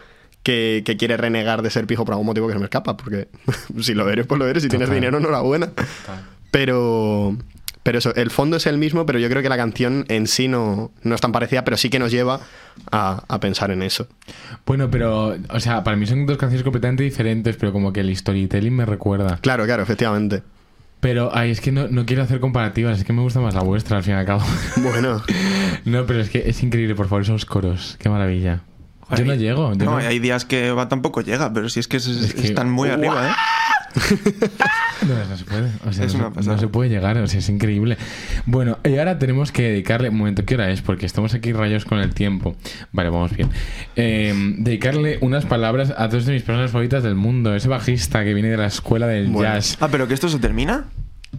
que, 0.46 0.84
que 0.86 0.96
quiere 0.96 1.16
renegar 1.16 1.60
de 1.60 1.70
ser 1.70 1.88
pijo 1.88 2.04
por 2.04 2.12
algún 2.12 2.26
motivo 2.26 2.46
que 2.46 2.52
se 2.52 2.60
me 2.60 2.66
escapa, 2.66 2.96
porque 2.96 3.26
si 3.80 3.94
lo 3.94 4.08
eres, 4.08 4.28
pues 4.28 4.38
lo 4.38 4.46
eres, 4.46 4.62
si 4.62 4.68
tienes 4.68 4.88
dinero, 4.88 5.18
enhorabuena. 5.18 5.70
Pero, 6.52 7.36
pero 7.82 7.98
eso, 7.98 8.14
el 8.14 8.30
fondo 8.30 8.56
es 8.56 8.66
el 8.68 8.78
mismo, 8.78 9.04
pero 9.06 9.18
yo 9.18 9.28
creo 9.28 9.42
que 9.42 9.48
la 9.48 9.56
canción 9.56 10.04
en 10.06 10.28
sí 10.28 10.46
no, 10.46 10.92
no 11.02 11.16
es 11.16 11.20
tan 11.20 11.32
parecida, 11.32 11.64
pero 11.64 11.76
sí 11.76 11.90
que 11.90 11.98
nos 11.98 12.12
lleva 12.12 12.38
a, 12.92 13.24
a 13.26 13.40
pensar 13.40 13.72
en 13.72 13.82
eso. 13.82 14.06
Bueno, 14.64 14.88
pero, 14.88 15.34
o 15.50 15.58
sea, 15.58 15.82
para 15.82 15.96
mí 15.96 16.06
son 16.06 16.26
dos 16.26 16.38
canciones 16.38 16.62
completamente 16.62 17.02
diferentes, 17.02 17.56
pero 17.56 17.72
como 17.72 17.92
que 17.92 17.98
el 17.98 18.16
storytelling 18.16 18.72
me 18.72 18.86
recuerda. 18.86 19.40
Claro, 19.42 19.64
claro, 19.64 19.82
efectivamente. 19.82 20.44
Pero, 21.00 21.30
ay, 21.34 21.50
es 21.50 21.60
que 21.60 21.72
no, 21.72 21.88
no 21.88 22.06
quiero 22.06 22.22
hacer 22.22 22.38
comparativas, 22.38 23.00
es 23.00 23.04
que 23.04 23.12
me 23.12 23.20
gusta 23.20 23.40
más 23.40 23.52
la 23.52 23.62
vuestra 23.62 23.96
al 23.96 24.04
fin 24.04 24.14
y 24.14 24.16
al 24.18 24.26
cabo. 24.26 24.44
Bueno, 24.76 25.22
no, 25.84 26.06
pero 26.06 26.20
es 26.20 26.30
que 26.30 26.48
es 26.48 26.62
increíble, 26.62 26.94
por 26.94 27.08
favor, 27.08 27.22
esos 27.22 27.44
coros, 27.46 27.96
qué 27.98 28.08
maravilla. 28.08 28.62
Yo 29.16 29.24
no 29.24 29.32
Hay- 29.32 29.38
llego. 29.38 29.72
yo 29.74 29.84
No, 29.84 29.90
no- 29.92 29.96
hay 29.98 30.18
días 30.18 30.44
que 30.44 30.72
va 30.72 30.88
tampoco 30.88 31.20
llega, 31.20 31.52
pero 31.52 31.68
si 31.68 31.78
es 31.80 31.86
que, 31.88 31.98
es- 31.98 32.06
Es 32.08 32.34
que- 32.34 32.46
están 32.46 32.70
muy 32.70 32.88
arriba, 32.88 33.28
¿eh? 33.28 33.32
No, 35.06 35.14
no 35.28 35.36
se 35.36 35.44
puede. 35.44 35.70
O 35.86 35.92
sea, 35.92 36.04
Es 36.06 36.14
no, 36.14 36.28
una 36.28 36.42
se- 36.42 36.48
no 36.50 36.58
se 36.58 36.68
puede 36.68 36.90
llegar, 36.90 37.16
o 37.18 37.26
sea, 37.26 37.38
es 37.38 37.48
increíble. 37.48 37.96
Bueno, 38.46 38.78
y 38.84 38.96
ahora 38.98 39.18
tenemos 39.18 39.52
que 39.52 39.62
dedicarle. 39.62 40.08
Un 40.08 40.18
momento, 40.18 40.44
¿qué 40.44 40.54
hora 40.54 40.70
es? 40.70 40.82
Porque 40.82 41.06
estamos 41.06 41.34
aquí 41.34 41.52
rayos 41.52 41.84
con 41.84 41.98
el 42.00 42.12
tiempo. 42.14 42.56
Vale, 42.92 43.10
vamos 43.10 43.34
bien. 43.36 43.48
Eh, 43.94 44.34
dedicarle 44.58 45.18
unas 45.20 45.46
palabras 45.46 45.94
a 45.96 46.08
dos 46.08 46.26
de 46.26 46.32
mis 46.32 46.42
personas 46.42 46.70
favoritas 46.72 47.02
del 47.02 47.14
mundo. 47.14 47.54
Ese 47.54 47.68
bajista 47.68 48.24
que 48.24 48.34
viene 48.34 48.48
de 48.50 48.56
la 48.56 48.66
escuela 48.66 49.06
del 49.06 49.28
Bueno. 49.28 49.54
jazz. 49.54 49.76
Ah, 49.80 49.88
pero 49.90 50.08
que 50.08 50.14
esto 50.14 50.28
se 50.28 50.38
termina. 50.40 50.84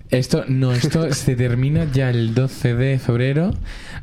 Esto, 0.09 0.45
no, 0.47 0.71
esto 0.73 1.11
se 1.13 1.35
termina 1.35 1.85
ya 1.91 2.09
el 2.09 2.33
12 2.33 2.75
de 2.75 2.99
febrero. 2.99 3.51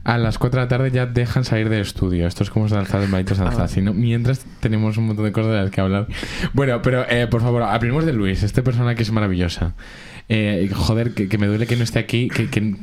A 0.04 0.18
las 0.18 0.38
4 0.38 0.61
de 0.61 0.64
la 0.64 0.68
tarde 0.68 0.90
ya 0.90 1.07
dejan 1.07 1.44
salir 1.44 1.68
del 1.70 1.80
estudio. 1.80 2.26
Esto 2.26 2.42
es 2.42 2.50
como 2.50 2.68
Sanzad, 2.68 3.02
el 3.02 3.09
maldito 3.09 3.35
Sanzad. 3.35 3.70
Ah. 3.74 3.92
Mientras 3.94 4.44
tenemos 4.61 4.96
un 4.98 5.07
montón 5.07 5.24
de 5.24 5.33
cosas 5.33 5.52
de 5.52 5.59
las 5.62 5.70
que 5.70 5.80
hablar. 5.80 6.07
Bueno, 6.52 6.83
pero 6.83 7.09
eh, 7.09 7.26
por 7.26 7.40
favor, 7.40 7.62
hablemos 7.62 8.04
de 8.04 8.12
Luis, 8.12 8.42
esta 8.42 8.62
persona 8.62 8.94
que 8.94 9.02
es 9.02 9.11
maravillosa. 9.12 9.74
Eh, 10.28 10.70
joder, 10.74 11.12
que, 11.14 11.28
que 11.28 11.38
me 11.38 11.46
duele 11.46 11.66
que 11.66 11.76
no 11.76 11.85
esté 11.85 11.98
aquí. 11.98 12.28
Que, 12.28 12.48
que- 12.50 12.76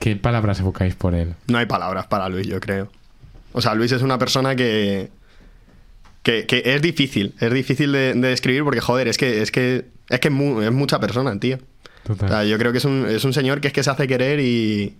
¿Qué 0.00 0.16
palabras 0.16 0.60
evocáis 0.60 0.94
por 0.94 1.14
él? 1.14 1.34
no 1.46 1.56
hay 1.56 1.64
palabras 1.64 2.06
para 2.06 2.28
Luis, 2.28 2.46
yo 2.46 2.60
creo. 2.60 2.90
O 3.52 3.62
sea, 3.62 3.74
Luis 3.74 3.90
es 3.92 4.02
una 4.02 4.18
persona 4.18 4.54
que, 4.54 5.08
que, 6.22 6.44
que 6.46 6.62
es 6.64 6.82
difícil, 6.82 7.34
es 7.40 7.52
difícil 7.52 7.92
de, 7.92 8.12
de 8.12 8.28
describir 8.28 8.64
porque, 8.64 8.80
joder, 8.80 9.08
es 9.08 9.16
que 9.16 9.40
es, 9.40 9.50
que, 9.50 9.86
es, 10.10 10.20
que 10.20 10.28
es, 10.28 10.34
mu- 10.34 10.60
es 10.60 10.70
mucha 10.70 11.00
persona, 11.00 11.40
tío. 11.40 11.58
Total. 12.04 12.28
O 12.28 12.32
sea, 12.32 12.44
yo 12.44 12.58
creo 12.58 12.72
que 12.72 12.78
es 12.78 12.84
un, 12.84 13.06
es 13.08 13.24
un 13.24 13.32
señor 13.32 13.60
que 13.60 13.68
es 13.68 13.74
que 13.74 13.82
se 13.82 13.90
hace 13.90 14.06
querer 14.08 14.40
y 14.40 14.96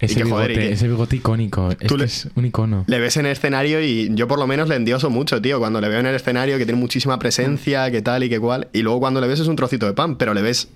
ese, 0.00 0.14
que, 0.14 0.24
bigote, 0.24 0.42
joder, 0.42 0.50
y 0.52 0.54
que- 0.54 0.72
ese 0.72 0.88
bigote 0.88 1.16
icónico. 1.16 1.70
Es, 1.72 1.78
Tú 1.78 1.94
que 1.94 1.98
le- 1.98 2.04
es 2.04 2.28
un 2.34 2.44
icono. 2.46 2.84
le 2.86 2.98
ves 3.00 3.16
en 3.16 3.26
el 3.26 3.32
escenario 3.32 3.82
y 3.82 4.08
yo 4.14 4.28
por 4.28 4.38
lo 4.38 4.46
menos 4.46 4.68
le 4.68 4.76
endioso 4.76 5.10
mucho, 5.10 5.42
tío. 5.42 5.58
Cuando 5.58 5.80
le 5.80 5.88
veo 5.88 6.00
en 6.00 6.06
el 6.06 6.14
escenario 6.14 6.56
que 6.58 6.64
tiene 6.64 6.80
muchísima 6.80 7.18
presencia, 7.18 7.90
que 7.90 8.00
tal 8.02 8.22
y 8.24 8.28
que 8.28 8.38
cual. 8.40 8.68
Y 8.72 8.82
luego 8.82 9.00
cuando 9.00 9.20
le 9.20 9.26
ves 9.26 9.40
es 9.40 9.48
un 9.48 9.56
trocito 9.56 9.86
de 9.86 9.92
pan, 9.92 10.16
pero 10.16 10.34
le 10.34 10.42
ves 10.42 10.68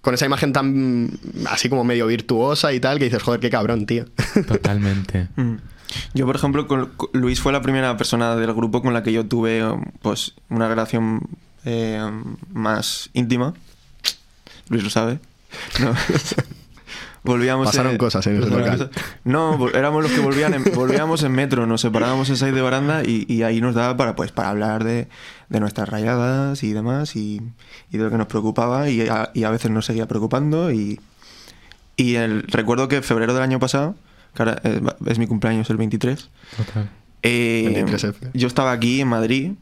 con 0.00 0.14
esa 0.14 0.26
imagen 0.26 0.52
tan 0.52 1.10
así 1.48 1.68
como 1.68 1.84
medio 1.84 2.08
virtuosa 2.08 2.72
y 2.72 2.80
tal 2.80 2.98
que 2.98 3.04
dices, 3.04 3.22
joder, 3.22 3.38
qué 3.40 3.50
cabrón, 3.50 3.86
tío. 3.86 4.06
Totalmente. 4.48 5.28
Mm. 5.36 5.54
Yo, 6.14 6.26
por 6.26 6.34
ejemplo, 6.36 6.66
con- 6.66 6.86
con- 6.96 7.08
Luis 7.12 7.40
fue 7.40 7.52
la 7.52 7.62
primera 7.62 7.96
persona 7.96 8.34
del 8.34 8.52
grupo 8.52 8.82
con 8.82 8.94
la 8.94 9.02
que 9.04 9.12
yo 9.12 9.26
tuve 9.26 9.62
pues 10.00 10.34
una 10.48 10.66
relación 10.66 11.20
eh, 11.64 12.00
más 12.52 13.10
íntima. 13.12 13.54
Luis 14.68 14.82
lo 14.84 14.90
sabe. 14.90 15.18
No. 15.80 15.92
Volvíamos 17.24 17.66
Pasaron 17.68 17.96
cosas 17.98 18.26
en 18.26 18.42
ese 18.42 18.50
local. 18.50 18.90
No, 19.22 19.68
éramos 19.68 20.02
los 20.02 20.10
que 20.10 20.18
volvían 20.18 20.54
en, 20.54 20.64
volvíamos 20.74 21.22
en 21.22 21.30
metro, 21.30 21.66
nos 21.68 21.80
separábamos 21.80 22.28
en 22.30 22.36
seis 22.36 22.52
de 22.52 22.60
baranda 22.60 23.04
y, 23.04 23.26
y 23.32 23.44
ahí 23.44 23.60
nos 23.60 23.76
daba 23.76 23.96
para 23.96 24.16
pues 24.16 24.32
para 24.32 24.48
hablar 24.50 24.82
de, 24.82 25.06
de 25.48 25.60
nuestras 25.60 25.88
rayadas 25.88 26.64
y 26.64 26.72
demás 26.72 27.14
y, 27.14 27.40
y 27.92 27.98
de 27.98 28.02
lo 28.04 28.10
que 28.10 28.18
nos 28.18 28.26
preocupaba 28.26 28.88
y 28.90 29.02
a, 29.02 29.30
y 29.34 29.44
a 29.44 29.50
veces 29.50 29.70
nos 29.70 29.86
seguía 29.86 30.08
preocupando 30.08 30.72
y, 30.72 30.98
y 31.96 32.16
el, 32.16 32.42
recuerdo 32.42 32.88
que 32.88 32.96
en 32.96 33.02
febrero 33.04 33.34
del 33.34 33.44
año 33.44 33.60
pasado, 33.60 33.94
que 34.34 34.42
ahora 34.42 34.60
eh, 34.64 34.80
es 35.06 35.18
mi 35.20 35.28
cumpleaños 35.28 35.70
el 35.70 35.76
23, 35.76 36.28
Total. 36.56 36.90
eh, 37.22 37.84
23F. 37.86 38.14
yo 38.34 38.48
estaba 38.48 38.72
aquí 38.72 39.00
en 39.00 39.06
Madrid 39.06 39.52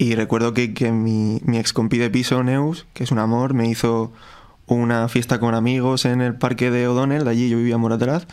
y 0.00 0.14
recuerdo 0.14 0.54
que, 0.54 0.74
que 0.74 0.90
mi, 0.92 1.40
mi 1.44 1.58
ex 1.58 1.72
compi 1.72 1.98
de 1.98 2.10
piso, 2.10 2.42
Neus, 2.42 2.86
que 2.94 3.04
es 3.04 3.10
un 3.10 3.18
amor, 3.18 3.54
me 3.54 3.68
hizo 3.68 4.12
una 4.66 5.08
fiesta 5.08 5.38
con 5.40 5.54
amigos 5.54 6.04
en 6.04 6.20
el 6.20 6.34
parque 6.34 6.70
de 6.70 6.88
O'Donnell, 6.88 7.24
de 7.24 7.30
allí 7.30 7.48
yo 7.48 7.58
vivía 7.58 7.74
en 7.74 7.80
Moratalaz, 7.80 8.26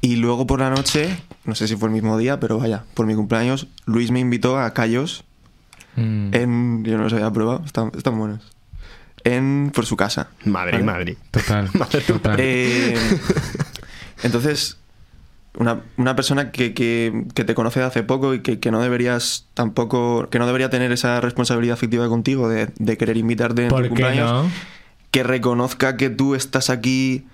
y 0.00 0.16
luego 0.16 0.46
por 0.46 0.60
la 0.60 0.70
noche, 0.70 1.16
no 1.44 1.54
sé 1.54 1.68
si 1.68 1.76
fue 1.76 1.88
el 1.88 1.94
mismo 1.94 2.18
día, 2.18 2.40
pero 2.40 2.58
vaya, 2.58 2.84
por 2.94 3.06
mi 3.06 3.14
cumpleaños, 3.14 3.68
Luis 3.84 4.10
me 4.10 4.20
invitó 4.20 4.58
a 4.58 4.72
Callos 4.72 5.24
Mm, 5.96 6.34
en... 6.34 6.84
Yo 6.84 6.96
no 6.96 7.04
los 7.04 7.12
había 7.12 7.30
probado, 7.30 7.62
están, 7.64 7.92
están 7.96 8.18
buenos. 8.18 8.40
En... 9.24 9.70
por 9.74 9.86
su 9.86 9.96
casa. 9.96 10.30
Madrid, 10.44 10.74
¿vale? 10.74 10.84
Madrid. 10.84 11.16
Total. 11.30 11.70
total. 12.06 12.36
Eh, 12.38 12.96
entonces, 14.22 14.78
una, 15.58 15.80
una 15.98 16.16
persona 16.16 16.50
que, 16.50 16.72
que- 16.74 17.24
que 17.34 17.44
te 17.44 17.54
conoce 17.54 17.80
de 17.80 17.86
hace 17.86 18.02
poco 18.02 18.34
y 18.34 18.40
que, 18.40 18.58
que 18.58 18.70
no 18.70 18.80
deberías 18.80 19.46
tampoco, 19.54 20.28
que 20.30 20.38
no 20.38 20.46
debería 20.46 20.70
tener 20.70 20.92
esa 20.92 21.20
responsabilidad 21.20 21.74
afectiva 21.74 22.08
contigo 22.08 22.48
de, 22.48 22.70
de 22.78 22.96
querer 22.96 23.16
invitarte 23.16 23.62
en 23.64 23.68
tu 23.68 23.74
¿Por 23.74 23.82
qué 23.82 23.88
cumpleaños, 23.88 24.30
no? 24.44 24.50
que 25.10 25.22
reconozca 25.22 25.96
que 25.98 26.08
tú 26.10 26.34
estás 26.34 26.70
aquí 26.70 27.26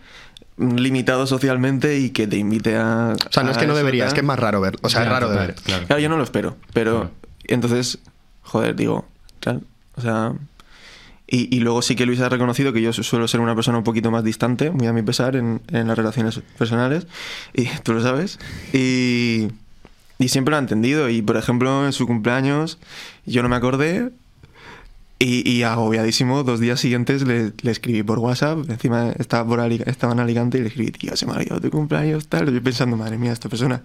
limitado 0.56 1.26
socialmente 1.28 1.98
y 2.00 2.10
que 2.10 2.26
te 2.26 2.36
invite 2.36 2.76
a... 2.76 3.14
O 3.14 3.32
sea, 3.32 3.44
no 3.44 3.50
es 3.52 3.58
que 3.58 3.66
no 3.68 3.76
debería, 3.76 4.06
es 4.06 4.14
que 4.14 4.20
es 4.20 4.26
más 4.26 4.38
raro 4.40 4.60
ver. 4.60 4.76
O 4.82 4.88
sea, 4.88 5.04
es 5.04 5.08
raro 5.08 5.30
de 5.30 5.38
ver. 5.38 5.54
claro. 5.54 5.86
Claro, 5.86 6.00
yo 6.02 6.08
no 6.08 6.16
lo 6.16 6.24
espero, 6.24 6.56
pero 6.72 6.92
Claro. 6.94 7.10
entonces, 7.44 7.98
joder, 8.42 8.74
digo, 8.74 9.06
tal, 9.40 9.62
o 9.96 10.00
sea... 10.00 10.32
Y, 11.30 11.60
luego 11.60 11.82
sí 11.82 11.94
que 11.94 12.06
Luis 12.06 12.20
ha 12.20 12.30
reconocido 12.30 12.72
que 12.72 12.80
yo 12.80 12.90
su- 12.94 13.02
suelo 13.02 13.28
ser 13.28 13.40
una 13.40 13.54
persona 13.54 13.76
un 13.76 13.84
poquito 13.84 14.10
más 14.10 14.24
distante, 14.24 14.70
muy 14.70 14.86
a 14.86 14.94
mi 14.94 15.02
pesar, 15.02 15.36
en, 15.36 15.60
en 15.70 15.86
las 15.86 15.96
relaciones 15.98 16.40
personales, 16.56 17.06
y 17.52 17.66
tú 17.82 17.92
lo 17.92 18.02
sabes, 18.02 18.38
y, 18.72 19.48
y 20.18 20.28
siempre 20.28 20.52
lo 20.52 20.56
ha 20.56 20.60
entendido, 20.60 21.10
y 21.10 21.20
por 21.20 21.36
ejemplo, 21.36 21.84
en 21.84 21.92
su 21.92 22.06
cumpleaños 22.06 22.78
yo 23.26 23.42
no 23.42 23.50
me 23.50 23.56
acordé, 23.56 24.10
y, 25.20 25.48
y 25.50 25.62
agobiadísimo, 25.64 26.44
dos 26.44 26.60
días 26.60 26.78
siguientes 26.78 27.22
le, 27.26 27.52
le 27.62 27.70
escribí 27.72 28.02
por 28.04 28.20
WhatsApp, 28.20 28.58
encima 28.70 29.10
estaba, 29.18 29.48
por 29.48 29.58
Ali- 29.60 29.82
estaba 29.86 30.12
en 30.12 30.20
Alicante 30.20 30.58
y 30.58 30.60
le 30.60 30.68
escribí, 30.68 30.92
tío, 30.92 31.16
se 31.16 31.26
me 31.26 31.32
ha 31.32 31.36
olvidado 31.36 31.60
tu 31.60 31.70
cumpleaños, 31.70 32.28
tal. 32.28 32.52
Yo 32.54 32.62
pensando, 32.62 32.96
madre 32.96 33.18
mía, 33.18 33.32
esta 33.32 33.48
persona 33.48 33.82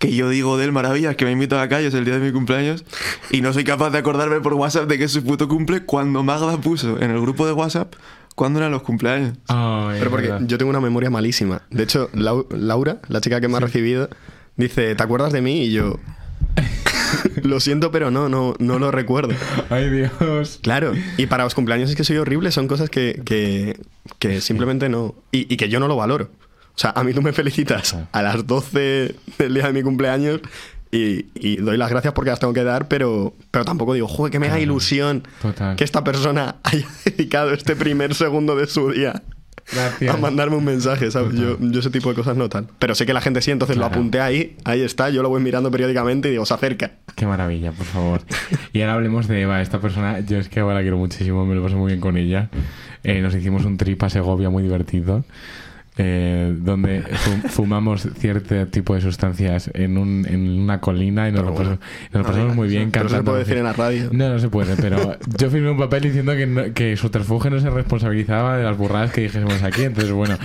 que 0.00 0.12
yo 0.12 0.28
digo 0.28 0.56
de 0.58 0.64
él 0.64 0.72
maravillas, 0.72 1.14
que 1.14 1.24
me 1.24 1.30
invito 1.32 1.56
a 1.56 1.60
la 1.60 1.68
calle, 1.68 1.86
es 1.86 1.94
el 1.94 2.04
día 2.04 2.18
de 2.18 2.26
mi 2.26 2.32
cumpleaños, 2.32 2.84
y 3.30 3.42
no 3.42 3.52
soy 3.52 3.62
capaz 3.64 3.90
de 3.90 3.98
acordarme 3.98 4.40
por 4.40 4.54
WhatsApp 4.54 4.88
de 4.88 4.98
que 4.98 5.04
es 5.04 5.12
su 5.12 5.22
puto 5.22 5.46
cumple 5.46 5.84
cuando 5.84 6.22
Magda 6.24 6.56
puso 6.60 7.00
en 7.00 7.10
el 7.12 7.20
grupo 7.20 7.46
de 7.46 7.52
WhatsApp 7.52 7.94
cuándo 8.34 8.58
eran 8.58 8.72
los 8.72 8.82
cumpleaños. 8.82 9.38
Ay, 9.48 9.98
Pero 10.00 10.10
porque 10.10 10.28
verdad. 10.30 10.46
yo 10.48 10.58
tengo 10.58 10.70
una 10.70 10.80
memoria 10.80 11.10
malísima. 11.10 11.62
De 11.70 11.84
hecho, 11.84 12.10
Lau- 12.12 12.46
Laura, 12.50 12.98
la 13.08 13.20
chica 13.20 13.40
que 13.40 13.46
me 13.46 13.58
ha 13.58 13.60
recibido, 13.60 14.08
dice, 14.56 14.94
¿te 14.96 15.02
acuerdas 15.02 15.32
de 15.32 15.42
mí? 15.42 15.62
Y 15.66 15.70
yo... 15.72 16.00
lo 17.42 17.60
siento, 17.60 17.90
pero 17.90 18.10
no, 18.10 18.28
no, 18.28 18.54
no 18.58 18.78
lo 18.78 18.90
recuerdo. 18.90 19.34
Ay, 19.70 19.90
Dios. 19.90 20.58
Claro, 20.62 20.92
y 21.16 21.26
para 21.26 21.44
los 21.44 21.54
cumpleaños 21.54 21.90
es 21.90 21.96
que 21.96 22.04
soy 22.04 22.16
horrible, 22.18 22.52
son 22.52 22.68
cosas 22.68 22.90
que, 22.90 23.20
que, 23.24 23.78
que 24.18 24.40
simplemente 24.40 24.88
no... 24.88 25.14
Y, 25.30 25.52
y 25.52 25.56
que 25.56 25.68
yo 25.68 25.80
no 25.80 25.88
lo 25.88 25.96
valoro. 25.96 26.30
O 26.74 26.78
sea, 26.78 26.90
a 26.96 27.04
mí 27.04 27.12
tú 27.12 27.20
me 27.20 27.32
felicitas 27.32 27.96
a 28.12 28.22
las 28.22 28.46
12 28.46 29.14
del 29.38 29.54
día 29.54 29.66
de 29.66 29.72
mi 29.72 29.82
cumpleaños 29.82 30.40
y, 30.90 31.26
y 31.34 31.56
doy 31.56 31.76
las 31.76 31.90
gracias 31.90 32.12
porque 32.12 32.30
las 32.30 32.38
tengo 32.40 32.52
que 32.52 32.64
dar, 32.64 32.88
pero, 32.88 33.34
pero 33.50 33.64
tampoco 33.64 33.94
digo, 33.94 34.08
joder, 34.08 34.30
que 34.30 34.38
me 34.38 34.48
da 34.48 34.60
ilusión 34.60 35.22
Total. 35.40 35.76
que 35.76 35.84
esta 35.84 36.04
persona 36.04 36.56
haya 36.62 36.86
dedicado 37.04 37.52
este 37.52 37.76
primer 37.76 38.14
segundo 38.14 38.56
de 38.56 38.66
su 38.66 38.90
día 38.90 39.22
Gracias. 39.72 40.14
a 40.14 40.18
mandarme 40.18 40.56
un 40.56 40.64
mensaje, 40.64 41.10
¿sabes? 41.10 41.34
Yo, 41.34 41.56
yo 41.60 41.80
ese 41.80 41.88
tipo 41.88 42.08
de 42.10 42.14
cosas 42.14 42.36
no 42.36 42.48
tal. 42.48 42.68
Pero 42.78 42.94
sé 42.94 43.06
que 43.06 43.14
la 43.14 43.20
gente 43.20 43.40
sí, 43.40 43.50
entonces 43.50 43.76
lo 43.76 43.86
apunté 43.86 44.20
ahí, 44.20 44.56
ahí 44.64 44.82
está, 44.82 45.08
yo 45.08 45.22
lo 45.22 45.28
voy 45.28 45.40
mirando 45.40 45.70
periódicamente 45.70 46.28
y 46.28 46.32
digo, 46.32 46.44
se 46.44 46.54
acerca. 46.54 46.92
Qué 47.14 47.26
maravilla, 47.26 47.72
por 47.72 47.86
favor. 47.86 48.20
Y 48.72 48.80
ahora 48.80 48.94
hablemos 48.94 49.28
de 49.28 49.42
Eva, 49.42 49.60
esta 49.60 49.80
persona, 49.80 50.20
yo 50.20 50.38
es 50.38 50.48
que 50.48 50.60
Eva 50.60 50.74
la 50.74 50.80
quiero 50.80 50.96
muchísimo, 50.96 51.44
me 51.44 51.54
lo 51.54 51.62
paso 51.62 51.76
muy 51.76 51.88
bien 51.88 52.00
con 52.00 52.16
ella. 52.16 52.48
Eh, 53.04 53.20
nos 53.20 53.34
hicimos 53.34 53.64
un 53.64 53.76
trip 53.76 54.02
a 54.02 54.10
Segovia 54.10 54.48
muy 54.48 54.62
divertido, 54.62 55.24
eh, 55.98 56.54
donde 56.58 57.02
fu- 57.02 57.48
fumamos 57.48 58.08
cierto 58.18 58.66
tipo 58.68 58.94
de 58.94 59.00
sustancias 59.02 59.70
en, 59.74 59.98
un, 59.98 60.26
en 60.28 60.60
una 60.60 60.80
colina 60.80 61.28
y 61.28 61.32
nos 61.32 61.44
lo, 61.44 61.52
bueno. 61.52 61.78
pasamos, 61.78 62.10
nos 62.12 62.22
lo 62.22 62.26
pasamos 62.28 62.56
muy 62.56 62.68
bien 62.68 62.90
Pero 62.90 63.08
se 63.08 63.14
cantando. 63.16 63.32
puede 63.32 63.44
decir 63.44 63.58
en 63.58 63.64
la 63.64 63.72
radio. 63.74 64.08
No, 64.12 64.28
no 64.30 64.38
se 64.38 64.48
puede, 64.48 64.74
pero 64.76 65.18
yo 65.38 65.50
firmé 65.50 65.70
un 65.70 65.78
papel 65.78 66.02
diciendo 66.02 66.32
que, 66.34 66.46
no- 66.46 66.72
que 66.72 66.96
no 67.50 67.60
se 67.60 67.70
responsabilizaba 67.70 68.56
de 68.56 68.64
las 68.64 68.76
burradas 68.78 69.12
que 69.12 69.22
dijésemos 69.22 69.62
aquí, 69.62 69.82
entonces 69.82 70.12
bueno. 70.12 70.36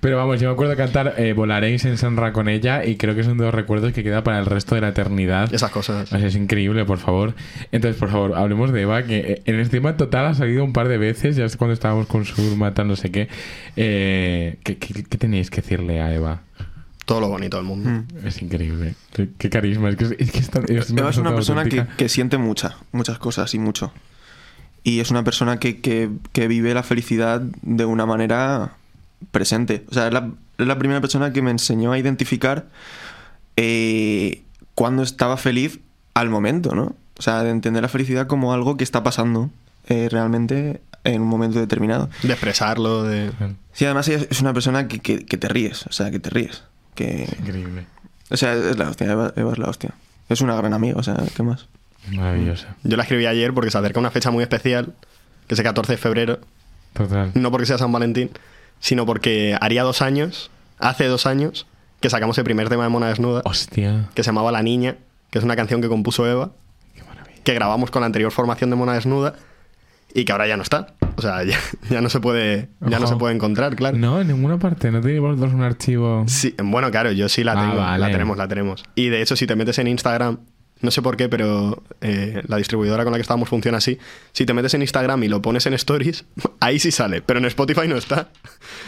Pero 0.00 0.16
vamos, 0.16 0.40
yo 0.40 0.48
me 0.48 0.54
acuerdo 0.54 0.76
cantar 0.76 1.14
eh, 1.18 1.32
Volaréis 1.34 1.84
en 1.84 1.98
Sanra 1.98 2.32
con 2.32 2.48
ella 2.48 2.84
y 2.84 2.96
creo 2.96 3.14
que 3.14 3.24
son 3.24 3.36
dos 3.36 3.52
recuerdos 3.54 3.92
que 3.92 4.02
queda 4.02 4.24
para 4.24 4.38
el 4.38 4.46
resto 4.46 4.74
de 4.74 4.80
la 4.80 4.88
eternidad. 4.88 5.52
Esas 5.52 5.70
cosas. 5.70 6.12
O 6.12 6.18
sea, 6.18 6.26
es 6.26 6.34
increíble, 6.36 6.84
por 6.84 6.98
favor. 6.98 7.34
Entonces, 7.72 7.98
por 8.00 8.10
favor, 8.10 8.34
hablemos 8.34 8.72
de 8.72 8.82
Eva, 8.82 9.02
que 9.02 9.18
eh, 9.18 9.42
en 9.44 9.56
el 9.56 9.68
tema 9.68 9.96
total 9.96 10.26
ha 10.26 10.34
salido 10.34 10.64
un 10.64 10.72
par 10.72 10.88
de 10.88 10.96
veces, 10.98 11.36
ya 11.36 11.44
es 11.44 11.56
cuando 11.56 11.74
estábamos 11.74 12.06
con 12.06 12.24
Surma, 12.24 12.72
tal, 12.72 12.88
no 12.88 12.96
sé 12.96 13.10
qué. 13.10 13.28
Eh, 13.76 14.56
¿qué, 14.62 14.76
qué, 14.76 14.93
qué 15.02 15.18
tenéis 15.18 15.50
que 15.50 15.60
decirle 15.60 16.00
a 16.00 16.14
Eva? 16.14 16.40
Todo 17.04 17.20
lo 17.20 17.28
bonito 17.28 17.56
del 17.58 17.66
mundo. 17.66 17.90
Mm. 17.90 18.26
Es 18.26 18.40
increíble. 18.40 18.94
Qué, 19.12 19.28
qué 19.36 19.50
carisma. 19.50 19.90
Es 19.90 19.96
que 19.96 20.04
es, 20.18 20.30
que 20.30 20.38
es 20.38 20.48
tan- 20.50 20.64
es 20.70 20.90
Eva 20.90 21.10
es 21.10 21.18
una 21.18 21.34
persona 21.34 21.64
que, 21.64 21.84
que 21.98 22.08
siente 22.08 22.38
mucha, 22.38 22.76
muchas 22.92 23.18
cosas 23.18 23.52
y 23.54 23.58
mucho. 23.58 23.92
Y 24.82 25.00
es 25.00 25.10
una 25.10 25.22
persona 25.24 25.58
que, 25.58 25.80
que- 25.80 26.08
que 26.32 26.48
vive 26.48 26.72
la 26.72 26.82
felicidad 26.82 27.40
de 27.40 27.84
una 27.84 28.06
manera 28.06 28.72
presente. 29.32 29.84
O 29.90 29.94
sea, 29.94 30.06
es 30.08 30.12
la, 30.14 30.30
es 30.58 30.66
la 30.66 30.78
primera 30.78 31.00
persona 31.00 31.32
que 31.32 31.42
me 31.42 31.50
enseñó 31.50 31.92
a 31.92 31.98
identificar 31.98 32.66
eh, 33.56 34.42
cuando 34.74 35.02
estaba 35.02 35.36
feliz 35.36 35.80
al 36.14 36.30
momento, 36.30 36.74
¿no? 36.74 36.94
O 37.18 37.22
sea, 37.22 37.42
de 37.42 37.50
entender 37.50 37.82
la 37.82 37.88
felicidad 37.88 38.26
como 38.26 38.52
algo 38.52 38.76
que 38.76 38.84
está 38.84 39.02
pasando 39.02 39.50
eh, 39.88 40.08
realmente 40.10 40.80
en 41.04 41.22
un 41.22 41.28
momento 41.28 41.58
determinado. 41.60 42.08
De 42.22 42.32
expresarlo, 42.32 43.02
de... 43.04 43.30
Sí, 43.72 43.84
además 43.84 44.08
ella 44.08 44.26
es 44.30 44.40
una 44.40 44.52
persona 44.52 44.88
que, 44.88 44.98
que- 45.00 45.24
que 45.26 45.36
te 45.36 45.48
ríes, 45.48 45.86
o 45.86 45.92
sea, 45.92 46.10
que 46.10 46.18
te 46.18 46.30
ríes. 46.30 46.64
Que, 46.94 47.28
Increíble. 47.40 47.86
o 48.30 48.36
sea, 48.36 48.54
es 48.54 48.78
la 48.78 48.88
hostia, 48.88 49.10
Eva, 49.10 49.32
Eva 49.36 49.52
es 49.52 49.58
la 49.58 49.68
hostia. 49.68 49.90
Es 50.28 50.40
una 50.40 50.54
gran 50.56 50.72
amiga, 50.72 50.96
o 50.98 51.02
sea, 51.02 51.16
¿qué 51.36 51.42
más? 51.42 51.66
Maravillosa. 52.12 52.76
Yo 52.82 52.96
la 52.96 53.02
escribí 53.02 53.26
ayer 53.26 53.52
porque 53.52 53.70
se 53.70 53.78
acerca 53.78 53.98
una 54.00 54.10
fecha 54.10 54.30
muy 54.30 54.42
especial, 54.42 54.92
que 55.46 55.54
es 55.54 55.58
el 55.58 55.64
14 55.64 55.92
de 55.92 55.96
febrero. 55.98 56.38
Total. 56.92 57.32
No 57.34 57.50
porque 57.50 57.66
sea 57.66 57.78
San 57.78 57.90
Valentín, 57.92 58.30
sino 58.80 59.04
porque 59.06 59.56
haría 59.60 59.82
dos 59.82 60.00
años, 60.02 60.50
hace 60.78 61.06
dos 61.06 61.26
años, 61.26 61.66
que 62.00 62.10
sacamos 62.10 62.38
el 62.38 62.44
primer 62.44 62.68
tema 62.68 62.84
de 62.84 62.90
Mona 62.90 63.08
Desnuda, 63.08 63.42
Hostia. 63.44 64.08
que 64.14 64.22
se 64.22 64.28
llamaba 64.28 64.52
La 64.52 64.62
Niña, 64.62 64.96
que 65.30 65.38
es 65.38 65.44
una 65.44 65.56
canción 65.56 65.80
que 65.80 65.88
compuso 65.88 66.26
Eva, 66.28 66.52
Qué 66.94 67.02
maravilla. 67.02 67.42
que 67.42 67.54
grabamos 67.54 67.90
con 67.90 68.00
la 68.00 68.06
anterior 68.06 68.30
formación 68.30 68.70
de 68.70 68.76
Mona 68.76 68.92
Desnuda 68.92 69.34
y 70.14 70.24
que 70.24 70.32
ahora 70.32 70.46
ya 70.46 70.56
no 70.56 70.62
está. 70.62 70.94
O 71.16 71.22
sea, 71.22 71.44
ya, 71.44 71.58
ya 71.90 72.00
no 72.00 72.08
se 72.08 72.20
puede 72.20 72.68
ya 72.80 72.98
no 72.98 73.06
se 73.06 73.16
puede 73.16 73.34
encontrar, 73.34 73.76
claro. 73.76 73.96
No, 73.98 74.20
en 74.20 74.28
ninguna 74.28 74.58
parte. 74.58 74.90
No 74.90 75.00
tenéis 75.00 75.20
vosotros 75.20 75.52
un 75.52 75.62
archivo. 75.62 76.24
Sí, 76.26 76.54
bueno, 76.62 76.90
claro, 76.90 77.12
yo 77.12 77.28
sí 77.28 77.44
la 77.44 77.52
Ah, 77.52 77.60
tengo. 77.60 77.76
vale. 77.76 77.98
La 77.98 78.10
tenemos, 78.10 78.36
la 78.38 78.48
tenemos. 78.48 78.84
Y 78.94 79.08
de 79.08 79.20
hecho, 79.22 79.36
si 79.36 79.46
te 79.46 79.54
metes 79.56 79.78
en 79.78 79.86
Instagram, 79.88 80.38
no 80.80 80.90
sé 80.90 81.00
por 81.02 81.16
qué, 81.16 81.28
pero 81.28 81.82
eh, 82.02 82.42
la 82.46 82.56
distribuidora 82.58 83.04
con 83.04 83.12
la 83.12 83.16
que 83.16 83.22
estábamos 83.22 83.48
funciona 83.48 83.78
así. 83.78 83.96
Si 84.32 84.44
te 84.44 84.52
metes 84.52 84.74
en 84.74 84.82
Instagram 84.82 85.22
y 85.22 85.28
lo 85.28 85.40
pones 85.40 85.64
en 85.66 85.72
Stories, 85.74 86.24
ahí 86.60 86.78
sí 86.78 86.90
sale, 86.90 87.22
pero 87.22 87.38
en 87.38 87.46
Spotify 87.46 87.86
no 87.88 87.96
está. 87.96 88.28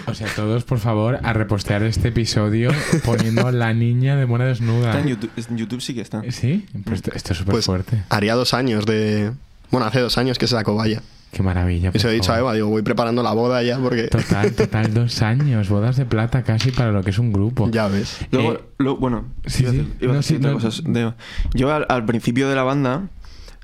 O 0.06 0.12
sea, 0.14 0.26
todos, 0.34 0.64
por 0.64 0.78
favor, 0.78 1.18
a 1.22 1.32
repostear 1.32 1.82
este 1.84 2.08
episodio 2.08 2.70
poniendo 3.04 3.50
la 3.52 3.72
niña 3.72 4.16
de 4.16 4.26
mona 4.26 4.44
desnuda. 4.46 4.88
Está 4.90 5.00
en 5.00 5.08
YouTube, 5.08 5.30
en 5.48 5.56
YouTube 5.56 5.80
sí 5.80 5.94
que 5.94 6.00
está. 6.02 6.22
¿Sí? 6.30 6.66
Pues 6.84 6.96
esto, 6.96 7.12
esto 7.14 7.32
es 7.32 7.38
súper 7.38 7.52
Pues 7.52 7.64
fuerte. 7.66 8.02
haría 8.10 8.34
dos 8.34 8.52
años 8.52 8.84
de. 8.84 9.30
Bueno, 9.70 9.86
hace 9.86 10.00
dos 10.00 10.18
años 10.18 10.38
que 10.38 10.46
se 10.48 10.54
sacó 10.56 10.74
Vaya. 10.74 11.02
Qué 11.36 11.42
maravilla. 11.42 11.90
Lo 11.92 12.08
he 12.08 12.12
dicho 12.14 12.32
a. 12.32 12.38
Eva, 12.38 12.54
digo, 12.54 12.68
voy 12.68 12.80
preparando 12.80 13.22
la 13.22 13.32
boda 13.34 13.62
ya 13.62 13.78
porque. 13.78 14.04
Total, 14.08 14.52
total, 14.56 14.94
dos 14.94 15.20
años. 15.20 15.68
Bodas 15.68 15.96
de 15.96 16.06
plata 16.06 16.42
casi 16.44 16.70
para 16.70 16.92
lo 16.92 17.02
que 17.02 17.10
es 17.10 17.18
un 17.18 17.30
grupo. 17.30 17.70
ya 17.70 17.88
ves. 17.88 18.16
Luego, 18.30 18.54
Eh, 18.54 18.60
lo- 18.78 18.96
bueno, 18.96 19.26
sí, 19.44 19.62
iba 19.64 19.68
a 19.68 19.72
sí. 19.72 19.78
decir- 19.80 19.96
iba 20.00 20.10
a 20.12 20.14
No, 20.14 20.16
decir 20.20 20.36
sí, 20.38 20.40
otra 20.40 20.50
no. 20.52 20.58
cosa 20.58 20.82
de- 20.82 21.12
yo 21.52 21.74
al, 21.74 21.84
al 21.90 22.06
principio 22.06 22.48
de 22.48 22.54
la 22.54 22.62
banda, 22.62 23.02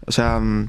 o 0.06 0.12
sea, 0.12 0.38
mm, 0.38 0.68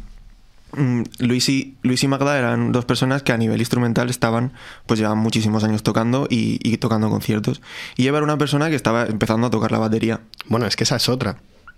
Luis 1.19 1.49
y, 1.49 1.75
Luis 1.83 2.01
y 2.03 2.07
Magda 2.07 2.37
eran 2.39 2.71
dos 2.71 2.85
personas 2.85 3.21
que 3.21 3.33
a 3.33 3.37
nivel 3.37 3.59
instrumental 3.59 4.09
estaban, 4.09 4.53
pues 4.87 4.97
llevaban 4.97 5.19
muchísimos 5.19 5.63
años 5.65 5.83
tocando 5.83 6.25
y, 6.29 6.57
y 6.63 6.77
tocando 6.77 7.09
conciertos. 7.09 7.61
Y 7.97 8.07
Eva 8.07 8.19
era 8.19 8.23
una 8.25 8.37
persona 8.37 8.69
que 8.69 8.75
estaba 8.77 9.05
empezando 9.07 9.47
a 9.47 9.49
tocar 9.49 9.73
la 9.73 9.79
batería. 9.79 10.21
Bueno, 10.47 10.65
es 10.67 10.77
que 10.77 10.85
esa 10.85 10.95
es 10.95 11.09
otra. 11.09 11.35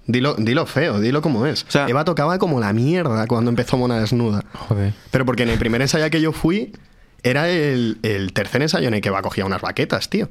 Dilo, 0.07 0.35
dilo 0.35 0.65
feo, 0.65 0.99
dilo 0.99 1.21
como 1.21 1.45
es. 1.47 1.63
O 1.67 1.71
sea- 1.71 1.87
Eva 1.87 2.05
tocaba 2.05 2.37
como 2.37 2.59
la 2.59 2.73
mierda 2.73 3.25
cuando 3.27 3.49
empezó 3.49 3.77
Mona 3.77 3.99
Desnuda. 3.99 4.43
Joder. 4.53 4.93
Pero 5.11 5.25
porque 5.25 5.43
en 5.43 5.49
el 5.49 5.57
primer 5.57 5.81
ensayo 5.81 6.07
que 6.11 6.21
yo 6.21 6.31
fui, 6.31 6.73
era 7.23 7.49
el, 7.49 7.97
el 8.03 8.31
tercer 8.33 8.61
ensayo 8.61 8.87
en 8.87 8.93
el 8.93 9.01
que 9.01 9.09
Eva 9.09 9.21
cogía 9.23 9.45
unas 9.45 9.61
baquetas, 9.61 10.09
tío. 10.09 10.29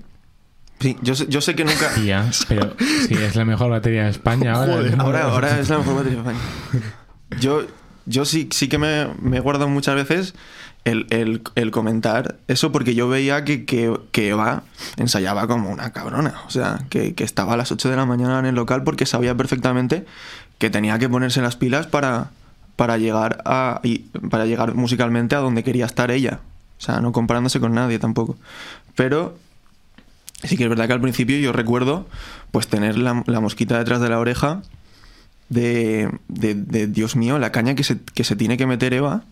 Sí, 0.81 0.97
yo 1.03 1.15
sé, 1.15 1.27
yo 1.29 1.41
sé 1.41 1.55
que 1.55 1.65
nunca... 1.65 1.93
Tía, 1.95 2.31
pero 2.49 2.75
sí, 3.09 3.15
es 3.15 3.35
la 3.37 3.45
mejor 3.45 3.71
batería 3.71 4.05
de 4.05 4.11
España 4.11 4.53
ahora. 4.55 4.75
Joder, 4.75 4.95
Ahora, 4.99 5.23
ahora 5.25 5.59
es 5.61 5.69
la 5.69 5.79
mejor 5.79 5.95
batería 5.97 6.23
de 6.23 6.31
España. 6.31 6.41
Yo, 7.41 7.63
yo 8.07 8.25
sí, 8.25 8.49
sí 8.53 8.69
que 8.69 8.79
me, 8.79 9.09
me 9.21 9.39
he 9.39 9.41
guardado 9.41 9.69
muchas 9.69 9.95
veces 9.97 10.35
el, 10.85 11.07
el- 11.55 11.71
comentar 11.71 12.37
eso 12.49 12.71
porque 12.73 12.95
yo 12.95 13.09
veía 13.09 13.45
que, 13.45 13.65
que, 13.65 14.29
Eva 14.29 14.63
ensayaba 14.97 15.47
como 15.47 15.71
una 15.71 15.93
cabrona. 15.93 16.35
O 16.47 16.51
sea, 16.51 16.81
que, 16.91 17.15
que 17.15 17.25
estaba 17.25 17.55
a 17.55 17.57
las 17.57 17.73
8 17.73 17.89
de 17.91 17.97
la 17.97 18.05
mañana 18.07 18.39
en 18.39 18.47
el 18.47 18.55
local 18.55 18.83
porque 18.85 19.07
sabía 19.07 19.35
perfectamente 19.35 20.05
que 20.59 20.71
tenía 20.71 20.99
que 20.99 21.09
ponerse 21.09 21.41
las 21.43 21.57
pilas 21.57 21.87
para, 21.87 22.31
para, 22.77 22.99
llegar, 22.99 23.43
a, 23.45 23.81
para 24.31 24.47
llegar 24.47 24.75
musicalmente 24.75 25.35
a 25.35 25.39
donde 25.41 25.65
quería 25.65 25.87
estar 25.87 26.11
ella. 26.11 26.41
O 26.79 26.81
sea, 26.83 27.01
no 27.01 27.13
comparándose 27.13 27.61
con 27.61 27.73
nadie 27.75 27.99
tampoco. 27.99 28.37
Pero 28.95 29.39
sí 30.43 30.57
que 30.57 30.65
es 30.65 30.69
verdad 30.69 30.87
que 30.87 30.93
al 30.93 31.01
principio 31.01 31.39
yo 31.39 31.53
recuerdo 31.53 32.07
pues 32.51 32.69
tener 32.69 32.99
la, 32.99 33.23
la 33.27 33.41
mosquita 33.41 33.79
detrás 33.79 34.01
de 34.01 34.09
la 34.11 34.19
oreja 34.19 34.61
de, 35.49 36.11
de- 36.29 36.55
de, 36.55 36.87
Dios 36.87 37.17
mío, 37.17 37.39
la 37.39 37.53
caña 37.53 37.75
que 37.75 37.85
se, 37.85 37.99
que 38.01 38.25
se 38.25 38.37
tiene 38.37 38.57
que 38.57 38.67
meter 38.67 38.93
Eva. 38.95 39.23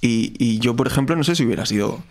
Y, 0.00 0.32
y 0.38 0.58
yo, 0.58 0.76
por 0.76 0.86
ejemplo, 0.86 1.16
no 1.16 1.24
sé 1.24 1.34
si 1.34 1.44
hubiera 1.44 1.66
sido... 1.66 2.02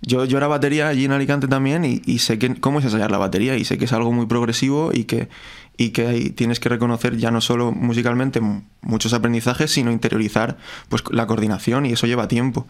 Yo, 0.00 0.24
yo 0.24 0.38
era 0.38 0.46
batería 0.46 0.86
allí 0.86 1.06
en 1.06 1.10
Alicante 1.12 1.48
también 1.48 1.84
y, 1.84 2.00
y 2.06 2.20
sé 2.20 2.38
que, 2.38 2.54
cómo 2.60 2.78
es 2.78 2.84
ensayar 2.84 3.10
la 3.10 3.18
batería 3.18 3.56
y 3.56 3.64
sé 3.64 3.78
que 3.78 3.86
es 3.86 3.92
algo 3.92 4.12
muy 4.12 4.26
progresivo 4.26 4.90
y 4.94 5.04
que, 5.04 5.28
y 5.76 5.90
que 5.90 6.30
tienes 6.36 6.60
que 6.60 6.68
reconocer 6.68 7.16
ya 7.16 7.32
no 7.32 7.40
solo 7.40 7.72
musicalmente 7.72 8.40
muchos 8.80 9.12
aprendizajes, 9.12 9.72
sino 9.72 9.90
interiorizar 9.90 10.56
pues, 10.88 11.02
la 11.10 11.26
coordinación 11.26 11.84
y 11.84 11.92
eso 11.92 12.06
lleva 12.06 12.28
tiempo. 12.28 12.68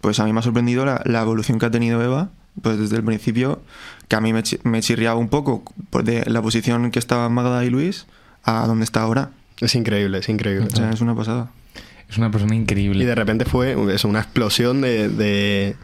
Pues 0.00 0.20
a 0.20 0.24
mí 0.24 0.32
me 0.32 0.38
ha 0.38 0.42
sorprendido 0.42 0.86
la, 0.86 1.02
la 1.04 1.20
evolución 1.20 1.58
que 1.58 1.66
ha 1.66 1.70
tenido 1.70 2.02
Eva, 2.02 2.30
pues 2.62 2.78
desde 2.78 2.96
el 2.96 3.04
principio, 3.04 3.60
que 4.08 4.16
a 4.16 4.22
mí 4.22 4.32
me, 4.32 4.42
chi- 4.42 4.58
me 4.64 4.80
chirriaba 4.80 5.20
un 5.20 5.28
poco 5.28 5.62
pues, 5.90 6.06
de 6.06 6.24
la 6.30 6.40
posición 6.40 6.90
que 6.90 6.98
estaban 6.98 7.30
Magda 7.34 7.62
y 7.62 7.68
Luis 7.68 8.06
a 8.42 8.66
donde 8.66 8.84
está 8.84 9.02
ahora. 9.02 9.32
Es 9.60 9.74
increíble, 9.74 10.16
es 10.20 10.28
increíble. 10.30 10.68
O 10.72 10.74
sea, 10.74 10.90
es 10.90 11.02
una 11.02 11.14
pasada. 11.14 11.50
Es 12.10 12.18
una 12.18 12.30
persona 12.30 12.54
increíble. 12.54 13.04
Y 13.04 13.06
de 13.06 13.14
repente 13.14 13.44
fue 13.44 13.76
eso, 13.94 14.08
una 14.08 14.20
explosión 14.20 14.80
de, 14.80 15.08
de- 15.08 15.76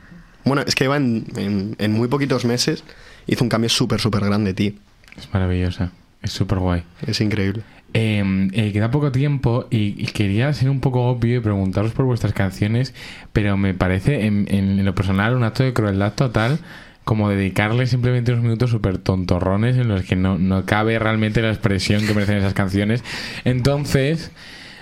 Bueno, 0.45 0.63
es 0.67 0.75
que 0.75 0.85
Eva 0.85 0.97
en, 0.97 1.25
en- 1.37 1.77
en 1.79 1.93
muy 1.93 2.09
poquitos 2.09 2.45
meses 2.45 2.83
hizo 3.27 3.45
un 3.45 3.49
cambio 3.49 3.71
súper, 3.71 4.01
súper 4.01 4.25
grande, 4.25 4.53
tío. 4.55 4.73
Es 5.17 5.33
maravillosa. 5.33 5.93
Es 6.23 6.33
súper 6.33 6.59
guay. 6.59 6.83
Es 7.07 7.21
increíble. 7.21 7.63
Eh, 7.95 8.49
eh, 8.53 8.73
queda 8.73 8.91
poco 8.91 9.11
tiempo 9.13 9.69
y, 9.71 9.95
y 9.97 10.07
quería 10.07 10.53
ser 10.53 10.69
un 10.69 10.81
poco 10.81 11.03
obvio 11.07 11.37
y 11.37 11.41
preguntaros 11.41 11.93
por 11.93 12.05
vuestras 12.05 12.33
canciones, 12.35 12.93
pero 13.33 13.57
me 13.57 13.73
parece 13.73 14.27
en, 14.27 14.47
en 14.51 14.85
lo 14.85 14.95
personal 14.95 15.35
un 15.35 15.45
acto 15.45 15.63
de 15.63 15.73
crueldad 15.73 16.13
total 16.13 16.59
como 17.05 17.31
dedicarle 17.31 17.87
simplemente 17.87 18.33
unos 18.33 18.43
minutos 18.45 18.71
súper 18.71 18.99
tontorrones 18.99 19.77
en 19.77 19.87
los 19.89 20.03
que 20.03 20.17
no, 20.17 20.37
no 20.39 20.65
cabe 20.67 20.99
realmente 20.99 21.41
la 21.41 21.51
expresión 21.51 22.05
que 22.05 22.13
merecen 22.13 22.39
esas 22.39 22.53
canciones. 22.53 23.05
Entonces, 23.45 24.33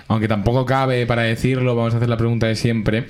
aunque 0.07 0.27
tampoco 0.27 0.65
cabe 0.65 1.05
para 1.05 1.23
decirlo, 1.23 1.75
vamos 1.75 1.93
a 1.93 1.97
hacer 1.97 2.09
la 2.09 2.17
pregunta 2.17 2.47
de 2.47 2.55
siempre. 2.55 3.05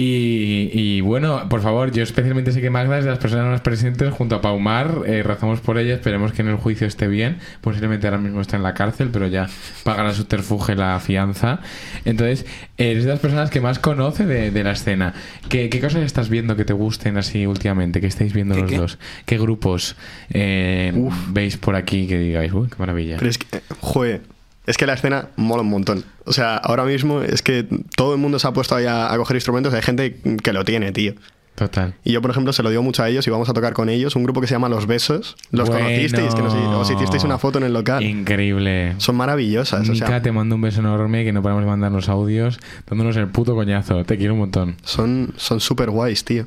Y, 0.00 0.70
y 0.72 1.00
bueno, 1.00 1.48
por 1.48 1.60
favor, 1.60 1.90
yo 1.90 2.04
especialmente 2.04 2.52
sé 2.52 2.60
que 2.60 2.70
Magda 2.70 2.98
es 3.00 3.04
de 3.04 3.10
las 3.10 3.18
personas 3.18 3.46
más 3.46 3.62
presentes 3.62 4.12
junto 4.12 4.36
a 4.36 4.40
Paumar. 4.40 5.00
eh, 5.06 5.24
rezamos 5.24 5.58
por 5.58 5.76
ella, 5.76 5.94
esperemos 5.94 6.30
que 6.32 6.42
en 6.42 6.48
el 6.48 6.54
juicio 6.54 6.86
esté 6.86 7.08
bien. 7.08 7.38
Posiblemente 7.62 8.06
ahora 8.06 8.18
mismo 8.18 8.40
está 8.40 8.56
en 8.56 8.62
la 8.62 8.74
cárcel, 8.74 9.08
pero 9.12 9.26
ya 9.26 9.48
pagará 9.82 10.14
su 10.14 10.26
terfuge 10.26 10.76
la 10.76 11.00
fianza. 11.00 11.58
Entonces, 12.04 12.46
eres 12.76 13.02
de 13.06 13.10
las 13.10 13.18
personas 13.18 13.50
que 13.50 13.60
más 13.60 13.80
conoce 13.80 14.24
de, 14.24 14.52
de 14.52 14.62
la 14.62 14.70
escena. 14.70 15.14
¿Qué, 15.48 15.68
qué 15.68 15.80
cosas 15.80 16.04
estás 16.04 16.28
viendo 16.28 16.54
que 16.54 16.64
te 16.64 16.74
gusten 16.74 17.16
así 17.16 17.44
últimamente? 17.46 18.00
¿Qué 18.00 18.06
estáis 18.06 18.32
viendo 18.32 18.54
¿Qué, 18.54 18.60
los 18.60 18.70
qué? 18.70 18.76
dos? 18.76 18.98
¿Qué 19.26 19.36
grupos 19.36 19.96
eh, 20.30 20.92
veis 21.30 21.56
por 21.56 21.74
aquí 21.74 22.06
que 22.06 22.18
digáis, 22.20 22.52
uy, 22.52 22.68
qué 22.68 22.76
maravilla? 22.78 23.16
Pero 23.18 23.30
es 23.30 23.38
que, 23.38 23.46
joder, 23.80 24.20
es 24.68 24.76
que 24.76 24.86
la 24.86 24.94
escena 24.94 25.28
mola 25.36 25.62
un 25.62 25.70
montón. 25.70 26.04
O 26.24 26.32
sea, 26.32 26.56
ahora 26.56 26.84
mismo 26.84 27.22
es 27.22 27.42
que 27.42 27.66
todo 27.96 28.12
el 28.14 28.20
mundo 28.20 28.38
se 28.38 28.46
ha 28.46 28.52
puesto 28.52 28.74
ahí 28.76 28.86
a, 28.86 29.12
a 29.12 29.16
coger 29.16 29.36
instrumentos. 29.36 29.72
Hay 29.74 29.82
gente 29.82 30.20
que 30.42 30.52
lo 30.52 30.64
tiene, 30.64 30.92
tío. 30.92 31.14
Total. 31.54 31.94
Y 32.04 32.12
yo, 32.12 32.22
por 32.22 32.30
ejemplo, 32.30 32.52
se 32.52 32.62
lo 32.62 32.70
digo 32.70 32.84
mucho 32.84 33.02
a 33.02 33.08
ellos 33.08 33.26
y 33.26 33.30
vamos 33.30 33.48
a 33.48 33.52
tocar 33.52 33.72
con 33.72 33.88
ellos. 33.88 34.14
Un 34.14 34.22
grupo 34.22 34.40
que 34.40 34.46
se 34.46 34.54
llama 34.54 34.68
Los 34.68 34.86
Besos. 34.86 35.34
¿Los 35.50 35.68
Bueno. 35.68 35.86
conocisteis? 35.86 36.32
Que 36.32 36.42
nos, 36.42 36.54
os 36.54 36.88
hicisteis 36.90 37.24
una 37.24 37.36
foto 37.38 37.58
en 37.58 37.64
el 37.64 37.72
local. 37.72 38.00
Increíble. 38.04 38.94
Son 38.98 39.16
maravillosas. 39.16 39.88
O 39.88 39.92
Mica, 39.92 40.06
sea, 40.06 40.22
te 40.22 40.30
mando 40.30 40.54
un 40.54 40.60
beso 40.60 40.78
enorme 40.78 41.24
que 41.24 41.32
no 41.32 41.42
paramos 41.42 41.64
de 41.64 41.68
mandarnos 41.70 42.08
audios 42.08 42.60
dándonos 42.88 43.16
el 43.16 43.26
puto 43.26 43.56
coñazo. 43.56 44.04
Te 44.04 44.16
quiero 44.16 44.34
un 44.34 44.38
montón. 44.40 44.76
son 44.84 45.32
son 45.36 45.58
súper 45.58 45.90
guays, 45.90 46.24
tío. 46.24 46.46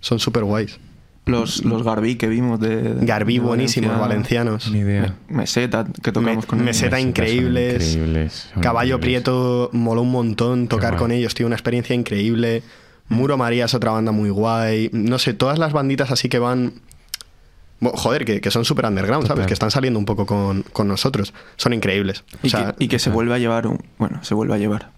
Son 0.00 0.18
súper 0.18 0.42
guays. 0.42 0.80
Los, 1.26 1.64
los 1.64 1.82
Garbí 1.82 2.14
que 2.14 2.28
vimos 2.28 2.60
de. 2.60 2.94
de- 2.94 3.04
Garbí 3.06 3.34
de 3.34 3.40
buenísimos, 3.44 3.98
Valencia. 3.98 4.44
valencianos. 4.44 4.70
Ni 4.70 4.78
idea. 4.78 5.14
Me- 5.28 5.38
Meseta, 5.38 5.84
que 6.02 6.12
tocamos 6.12 6.44
Me- 6.44 6.46
con 6.48 6.58
ellos. 6.60 6.66
Meseta 6.66 6.98
Son 6.98 7.08
increíbles. 7.08 7.94
increíbles, 7.96 8.32
son 8.54 8.62
Caballo 8.62 8.94
increíbles. 8.96 9.22
Prieto 9.24 9.70
moló 9.72 10.02
un 10.02 10.12
montón 10.12 10.68
tocar 10.68 10.96
con 10.96 11.10
ellos, 11.10 11.34
tío, 11.34 11.46
una 11.46 11.56
experiencia 11.56 11.94
increíble. 11.96 12.62
Muro 13.08 13.36
María 13.36 13.64
es 13.66 13.74
otra 13.74 13.90
banda 13.90 14.12
muy 14.12 14.30
guay. 14.30 14.88
No 14.92 15.18
sé, 15.18 15.34
todas 15.34 15.58
las 15.58 15.72
banditas 15.72 16.10
así 16.12 16.28
que 16.28 16.38
van. 16.38 16.74
Joder, 17.80 18.24
que, 18.24 18.40
que 18.40 18.50
son 18.50 18.64
súper 18.64 18.86
underground, 18.86 19.24
¿sabes? 19.26 19.34
Total. 19.40 19.46
Que 19.46 19.52
están 19.54 19.70
saliendo 19.70 19.98
un 19.98 20.06
poco 20.06 20.24
con, 20.26 20.62
con 20.72 20.88
nosotros. 20.88 21.34
Son 21.56 21.72
increíbles. 21.74 22.24
Y, 22.42 22.50
sea, 22.50 22.72
que, 22.78 22.84
y 22.84 22.88
que 22.88 22.98
se 22.98 23.10
vuelve 23.10 23.34
a 23.34 23.38
llevar 23.38 23.66
un. 23.66 23.84
Bueno, 23.98 24.22
se 24.24 24.34
vuelve 24.34 24.54
a 24.54 24.58
llevar. 24.58 24.90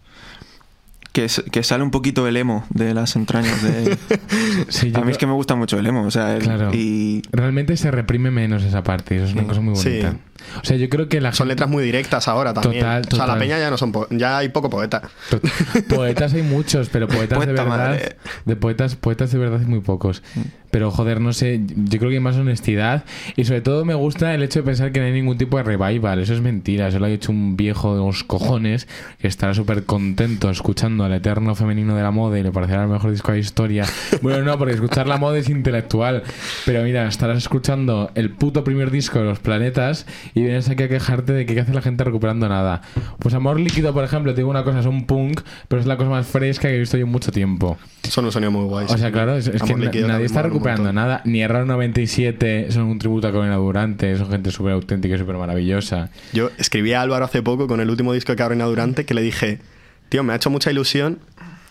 Que, 1.19 1.27
que 1.51 1.63
sale 1.65 1.83
un 1.83 1.91
poquito 1.91 2.29
el 2.29 2.37
emo 2.37 2.65
de 2.71 2.95
las 2.95 3.17
entrañas 3.17 3.61
de. 3.63 3.99
Sí, 4.69 4.93
a 4.95 5.01
mí 5.01 5.11
es 5.13 5.19
que 5.19 5.27
me 5.27 5.33
gusta 5.33 5.55
mucho 5.57 5.79
el 5.79 5.87
emo, 5.87 6.03
o 6.03 6.11
sea, 6.11 6.37
el- 6.37 6.43
Claro. 6.43 6.71
y 6.75 7.23
Realmente 7.33 7.77
se 7.77 7.91
reprime 7.91 8.31
menos 8.31 8.63
esa 8.65 8.83
parte. 8.83 9.17
Eso 9.17 9.25
es 9.27 9.33
una 9.33 9.45
cosa 9.45 9.61
muy 9.61 9.75
Sí. 9.77 9.89
bonita. 9.89 10.17
O 10.63 10.65
sea, 10.65 10.77
yo 10.77 10.89
creo 10.89 11.09
que 11.09 11.21
la 11.21 11.33
son 11.33 11.47
gente- 11.47 11.55
letras 11.55 11.71
muy 11.71 11.85
directas 11.85 12.29
ahora 12.29 12.55
también. 12.55 12.83
Total, 12.85 13.03
O 13.13 13.17
sea, 13.17 13.27
la 13.27 13.39
peña 13.39 13.59
ya 13.59 13.71
no 13.71 13.77
son 13.79 13.93
po- 13.93 14.07
ya 14.11 14.39
hay 14.39 14.49
poco 14.49 14.71
poeta. 14.71 15.03
Po- 15.31 15.41
Poetas 15.97 16.35
hay 16.35 16.43
muchos, 16.43 16.89
pero 16.89 17.09
poetas 17.09 17.41
de 17.41 17.47
verdad. 17.47 17.67
madre. 17.67 18.17
De 18.45 18.57
poetas, 18.57 18.97
poetas 18.97 19.33
de 19.33 19.39
verdad 19.39 19.61
hay 19.61 19.67
muy 19.67 19.81
pocos. 19.81 20.23
Pero 20.71 20.91
joder, 20.91 21.23
no 21.23 21.33
sé, 21.33 21.63
yo 21.67 21.99
creo 21.99 22.11
que 22.11 22.17
hay 22.17 22.21
más 22.23 22.37
honestidad. 22.37 23.05
Y 23.37 23.45
sobre 23.47 23.63
todo 23.63 23.87
me 23.87 23.95
gusta 23.95 24.35
el 24.35 24.43
hecho 24.43 24.59
de 24.59 24.65
pensar 24.67 24.93
que 24.93 25.01
no 25.01 25.07
hay 25.07 25.13
ningún 25.13 25.39
tipo 25.39 25.57
de 25.57 25.63
revival. 25.63 26.19
Eso 26.21 26.35
es 26.35 26.43
mentira. 26.43 26.89
Eso 26.89 26.99
lo 26.99 27.07
ha 27.07 27.11
hecho 27.11 27.33
un 27.33 27.57
viejo 27.57 27.95
de 27.95 28.03
los 28.05 28.23
cojones 28.23 28.87
que 29.19 29.29
estará 29.29 29.55
súper 29.55 29.85
contento 29.85 30.51
escuchando 30.51 31.05
al 31.05 31.15
eterno 31.15 31.55
femenino 31.55 31.97
de 31.97 32.03
la 32.03 32.11
moda 32.11 32.39
y 32.39 32.43
le 32.43 32.53
parecerá 32.53 32.83
el 32.83 32.89
mejor 32.91 33.11
disco 33.13 33.33
de 33.33 33.39
la 33.39 33.41
historia. 33.41 33.85
Bueno, 34.21 34.43
no, 34.45 34.59
porque 34.59 34.75
escuchar 34.75 35.07
la 35.07 35.17
moda 35.17 35.39
es 35.39 35.49
intelectual. 35.49 36.23
Pero 36.67 36.83
mira, 36.83 37.07
estarás 37.09 37.39
escuchando 37.39 38.11
el 38.15 38.31
puto 38.31 38.63
primer 38.65 38.91
disco 38.91 39.21
de 39.21 39.25
los 39.25 39.39
planetas 39.39 40.07
y 40.35 40.43
vienes 40.43 40.69
aquí 40.69 40.83
a 40.83 40.89
quejarte 40.89 41.33
de 41.33 41.47
que 41.47 41.55
qué 41.55 41.61
hace 41.61 41.75
la 41.75 41.83
gente 41.83 42.05
recuperando 42.05 42.49
nada. 42.49 42.83
Pues 43.19 43.35
Amor 43.35 43.59
Líquido, 43.61 43.93
por 43.93 44.05
ejemplo, 44.05 44.33
te 44.33 44.41
digo 44.41 44.51
una 44.51 44.65
cosa, 44.65 44.81
es 44.81 44.87
un 44.87 45.07
punk, 45.07 45.41
pero 45.69 45.81
es 45.81 45.87
la 45.87 45.97
cosa 45.97 46.11
más 46.11 46.27
fresca 46.27 46.69
que 46.69 46.77
he 46.77 46.79
visto 46.79 46.97
yo 46.97 47.05
en 47.05 47.13
mucho 47.13 47.33
tiempo. 47.33 47.77
Son 48.09 48.25
un 48.25 48.33
sonido 48.33 48.51
muy 48.51 48.65
guay. 48.65 48.87
O 48.89 48.99
sea, 48.99 49.13
claro, 49.13 49.37
es, 49.37 49.47
es 49.49 49.63
que 49.63 49.77
Líquido 49.77 50.09
nadie 50.09 50.27
está 50.27 50.43
recuperando 50.43 50.93
nada. 50.93 51.23
Ni 51.25 51.43
Error 51.43 51.67
97 51.67 52.71
son 52.71 52.85
un 52.85 52.99
tributo 52.99 53.29
a 53.29 53.31
Carolina 53.31 53.57
Durante, 53.57 54.17
son 54.17 54.31
gente 54.31 54.51
súper 54.51 54.73
auténtica 54.73 55.15
y 55.15 55.19
súper 55.19 55.37
maravillosa. 55.37 56.11
Yo 56.33 56.51
escribí 56.59 56.93
a 56.93 57.03
Álvaro 57.03 57.25
hace 57.25 57.43
poco 57.43 57.67
con 57.67 57.81
el 57.81 57.91
último 57.91 58.13
disco 58.13 58.33
de 58.33 58.37
Carolina 58.37 58.65
Durante 58.65 59.05
que 59.05 59.15
le 59.15 59.23
dije, 59.23 59.61
tío, 60.09 60.23
me 60.23 60.33
ha 60.33 60.37
hecho 60.37 60.51
mucha 60.51 60.71
ilusión 60.71 61.19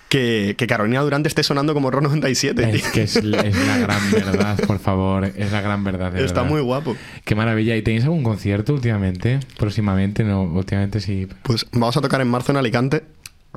que, 0.10 0.56
que 0.58 0.67
Carolina 0.67 1.02
Durante 1.02 1.28
esté 1.30 1.43
sonando 1.43 1.74
como 1.74 1.91
Ro 1.91 2.02
97, 2.02 2.65
tío. 2.65 2.76
Es 2.76 2.88
que 2.89 3.04
es, 3.04 3.24
la- 3.24 3.41
es 3.41 3.56
la 3.67 3.78
gran 3.78 4.12
verdad, 4.12 4.58
por 4.65 4.80
favor. 4.80 5.26
Es 5.26 5.52
la 5.52 5.62
gran 5.62 5.84
verdad. 5.84 6.12
de 6.12 6.24
Está 6.26 6.41
verdad. 6.41 6.52
muy 6.52 6.62
guapo. 6.62 6.96
Qué 7.26 7.36
maravilla. 7.36 7.76
¿Y 7.76 7.82
tenéis 7.82 8.04
algún 8.06 8.24
concierto 8.24 8.74
últimamente? 8.74 9.39
Próximamente, 9.58 10.24
no, 10.24 10.43
últimamente 10.43 11.00
sí. 11.02 11.28
Pues 11.43 11.65
vamos 11.72 11.96
a 11.98 12.02
tocar 12.02 12.22
en 12.22 12.28
marzo 12.30 12.52
en 12.52 12.58
Alicante. 12.58 13.04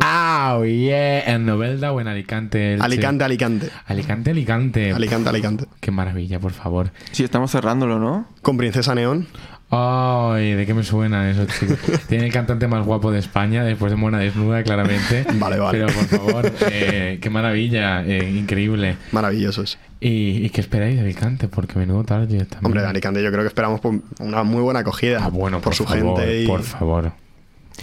¡Ah, 0.03 0.61
yeah! 0.65 1.21
¿En 1.35 1.45
Novelda 1.45 1.93
o 1.93 2.01
en 2.01 2.09
Alicante? 2.09 2.73
Elche? 2.75 2.85
Alicante, 2.85 3.25
Alicante. 3.25 3.71
Alicante, 3.87 4.31
Alicante. 4.31 4.93
Alicante, 4.93 5.29
Alicante. 5.29 5.65
Qué 5.81 5.91
maravilla, 5.91 6.39
por 6.39 6.53
favor. 6.53 6.91
sí, 7.13 7.23
estamos 7.25 7.51
cerrándolo, 7.51 7.99
¿no? 7.99 8.27
Con 8.41 8.57
Princesa 8.57 8.95
Neón. 8.95 9.27
Ay, 9.73 10.55
¿de 10.55 10.67
qué 10.67 10.75
me 10.75 10.83
suenan 10.83 11.29
esos 11.29 11.47
chicos? 11.47 11.79
Tiene 12.09 12.27
el 12.27 12.33
cantante 12.33 12.67
más 12.67 12.85
guapo 12.85 13.13
de 13.13 13.21
España, 13.21 13.63
después 13.63 13.93
de 13.93 13.97
Mona 13.97 14.19
Desnuda, 14.19 14.65
claramente. 14.65 15.25
Vale, 15.35 15.59
vale. 15.59 15.79
Pero 15.79 15.87
por 15.87 16.07
favor, 16.07 16.53
eh, 16.71 17.19
qué 17.21 17.31
maravilla, 17.31 18.05
eh, 18.05 18.31
increíble. 18.31 18.97
Maravillosos. 19.13 19.79
¿Y, 20.01 20.45
y 20.45 20.51
qué 20.51 20.61
esperáis 20.61 20.97
de 20.97 21.03
Alicante? 21.03 21.47
Porque 21.47 21.79
menudo 21.79 22.03
target 22.03 22.47
también. 22.47 22.67
Hombre, 22.67 22.83
de 22.83 22.89
Alicante 22.89 23.23
yo 23.23 23.31
creo 23.31 23.43
que 23.43 23.49
esperamos 23.49 23.81
una 24.19 24.43
muy 24.43 24.61
buena 24.61 24.81
acogida. 24.81 25.21
Ah, 25.23 25.29
bueno, 25.29 25.59
por, 25.59 25.65
por, 25.67 25.75
su 25.75 25.85
favor, 25.85 26.19
gente 26.19 26.43
y 26.43 26.47
por 26.47 26.63
favor. 26.63 27.13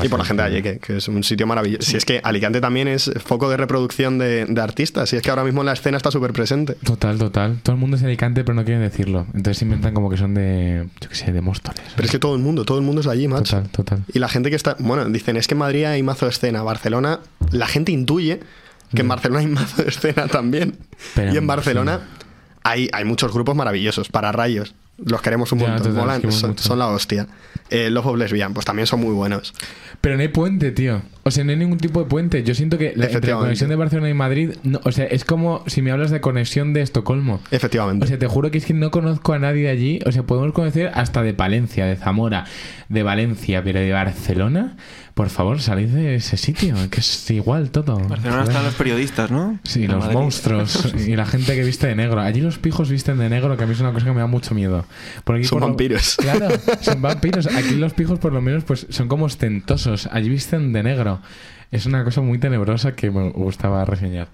Y 0.04 0.10
por 0.10 0.20
la 0.20 0.26
gente 0.26 0.44
de 0.44 0.48
allí, 0.50 0.62
que, 0.62 0.80
que 0.80 0.98
es 0.98 1.08
un 1.08 1.24
sitio 1.24 1.48
maravilloso. 1.48 1.90
Si 1.90 1.98
es 1.98 2.06
que 2.06 2.22
Alicante 2.24 2.62
también 2.62 2.88
es 2.88 3.12
foco 3.24 3.50
de 3.50 3.58
reproducción 3.58 4.18
de, 4.18 4.46
de 4.46 4.62
artistas, 4.62 5.10
si 5.10 5.16
es 5.16 5.22
que 5.22 5.30
ahora 5.30 5.44
mismo 5.44 5.64
la 5.64 5.74
escena 5.74 5.98
está 5.98 6.12
súper 6.12 6.34
presente. 6.34 6.74
Total, 6.84 7.18
total. 7.18 7.60
Todo 7.64 7.76
el 7.76 7.80
mundo 7.80 7.96
es 7.96 8.02
de 8.02 8.08
Alicante, 8.08 8.44
pero 8.44 8.54
no 8.54 8.64
quieren 8.64 8.84
decirlo. 8.84 9.26
Entonces 9.34 9.62
inventan 9.62 9.94
como 9.94 10.10
que 10.10 10.18
son 10.18 10.34
de, 10.34 10.88
yo 11.02 11.10
qué 11.10 11.16
sé, 11.16 11.32
de 11.32 11.42
Móstoles. 11.42 11.82
Pero 11.96 12.06
es 12.06 12.12
que 12.12 12.20
todo 12.20 12.36
el 12.36 12.42
mundo, 12.42 12.66
todo 12.66 12.78
el 12.78 12.84
mundo 12.84 13.02
es 13.02 13.08
de 13.08 13.14
allí, 13.14 13.28
macho. 13.28 13.58
Total, 13.58 13.70
total. 13.70 14.04
Y 14.14 14.20
la 14.20 14.30
gente 14.30 14.50
que 14.50 14.56
está. 14.56 14.76
Bueno, 14.80 15.06
dicen, 15.06 15.38
es 15.38 15.48
que 15.48 15.54
en 15.54 15.60
Madrid 15.60 15.86
hay 15.86 16.04
mazo 16.04 16.26
de 16.26 16.32
escena. 16.32 16.64
Barcelona, 16.64 17.20
la 17.52 17.68
gente 17.68 17.92
intuye 17.92 18.40
que 18.94 19.02
en 19.02 19.08
Barcelona 19.08 19.40
hay 19.42 19.48
mazo 19.48 19.84
de 19.84 19.90
escena 19.90 20.28
también. 20.28 20.70
Mm. 20.70 20.96
Pero, 21.16 21.34
y 21.34 21.38
en 21.38 21.48
Barcelona 21.48 22.02
sí. 22.02 22.26
hay, 22.64 22.90
hay 22.94 23.06
muchos 23.06 23.34
grupos 23.34 23.56
maravillosos. 23.56 24.10
Para 24.10 24.32
rayos. 24.32 24.76
Los 25.06 25.22
queremos 25.22 25.52
un 25.52 25.60
Ya, 25.60 25.68
montón. 25.68 25.88
total, 25.94 26.00
molan, 26.22 26.32
son, 26.32 26.50
mucho. 26.52 26.64
son 26.64 26.80
la 26.80 26.88
hostia. 26.88 27.28
Eh, 27.70 27.90
Love 27.90 28.08
of 28.08 28.18
Lesbian, 28.18 28.54
pues 28.54 28.66
también 28.66 28.88
son 28.88 29.02
muy 29.02 29.14
buenos. 29.14 29.54
Pero 30.02 30.16
no 30.16 30.22
hay 30.22 30.30
puente, 30.30 30.72
tío. 30.72 31.02
O 31.24 31.32
sea, 31.32 31.44
no 31.44 31.52
hay 31.52 31.58
ningún 31.58 31.78
tipo 31.78 32.00
de 32.02 32.06
puente. 32.10 32.44
Yo 32.44 32.56
siento 32.56 32.78
que 32.78 32.94
la, 32.96 33.06
entre 33.08 33.32
la 33.32 33.38
conexión 33.38 33.70
de 33.70 33.76
Barcelona 33.76 34.10
y 34.10 34.14
Madrid, 34.14 34.52
no- 34.64 34.80
o 34.84 34.92
sea, 34.92 35.06
es 35.06 35.26
como 35.26 35.64
si 35.68 35.82
me 35.82 35.92
hablas 35.92 36.10
de 36.10 36.22
conexión 36.22 36.74
de 36.74 36.82
Estocolmo. 36.82 37.42
Efectivamente. 37.52 38.06
O 38.06 38.08
sea, 38.08 38.18
te 38.18 38.28
juro 38.28 38.50
que 38.50 38.58
es 38.58 38.66
que 38.66 38.74
no 38.74 38.90
conozco 38.90 39.34
a 39.34 39.40
nadie 39.40 39.64
de 39.64 39.70
allí. 39.70 40.00
O 40.06 40.12
sea, 40.12 40.24
podemos 40.24 40.54
conocer 40.54 40.92
hasta 40.94 41.22
de 41.24 41.34
Palencia, 41.34 41.86
de 41.86 41.96
Zamora, 41.98 42.46
de 42.90 43.04
Valencia, 43.04 43.62
pero 43.64 43.80
de 43.80 43.92
Barcelona. 43.92 44.78
Por 45.14 45.30
favor, 45.30 45.60
salid 45.60 45.88
de 45.88 46.16
ese 46.16 46.38
sitio, 46.38 46.76
que 46.92 47.00
es 47.00 47.32
igual 47.32 47.72
todo. 47.72 47.98
Barcelona 48.00 48.44
están 48.44 48.64
los 48.64 48.76
periodistas, 48.76 49.32
¿no? 49.32 49.60
Sí, 49.64 49.88
los 49.88 49.98
Madrid. 50.00 50.14
monstruos 50.18 50.94
y 51.08 51.16
la 51.16 51.26
gente 51.26 51.56
que 51.56 51.64
viste 51.64 51.88
de 51.88 51.96
negro. 51.96 52.22
Allí 52.22 52.40
los 52.40 52.60
pijos 52.60 52.90
visten 52.92 53.18
de 53.18 53.28
negro, 53.28 53.58
que 53.58 53.64
a 53.64 53.68
mí 53.68 53.74
es 53.74 53.80
una 53.80 53.92
cosa 53.92 54.06
que 54.06 54.12
me 54.12 54.20
da 54.20 54.28
mucho 54.28 54.54
miedo. 54.54 54.86
Por 55.24 55.36
aquí 55.36 55.46
Son 55.46 55.58
por 55.58 55.62
lo- 55.62 55.68
vampiros. 55.70 56.16
Claro, 56.22 56.48
son 56.82 57.02
vampiros. 57.02 57.48
Aquí 57.48 57.76
los 57.76 57.94
pijos 57.94 58.20
por 58.20 58.34
lo 58.34 58.42
menos 58.42 58.64
pues 58.64 58.88
son 58.90 59.08
como 59.08 59.26
ostentosos. 59.26 60.08
Allí 60.12 60.30
visten 60.30 60.74
de 60.74 60.84
negro. 60.84 61.22
Es 61.72 61.86
una 61.86 62.04
cosa 62.06 62.22
muy 62.22 62.38
tenebrosa 62.38 62.94
que 62.96 63.12
me 63.12 63.30
gustaba 63.32 63.84
reseñar. 63.84 64.30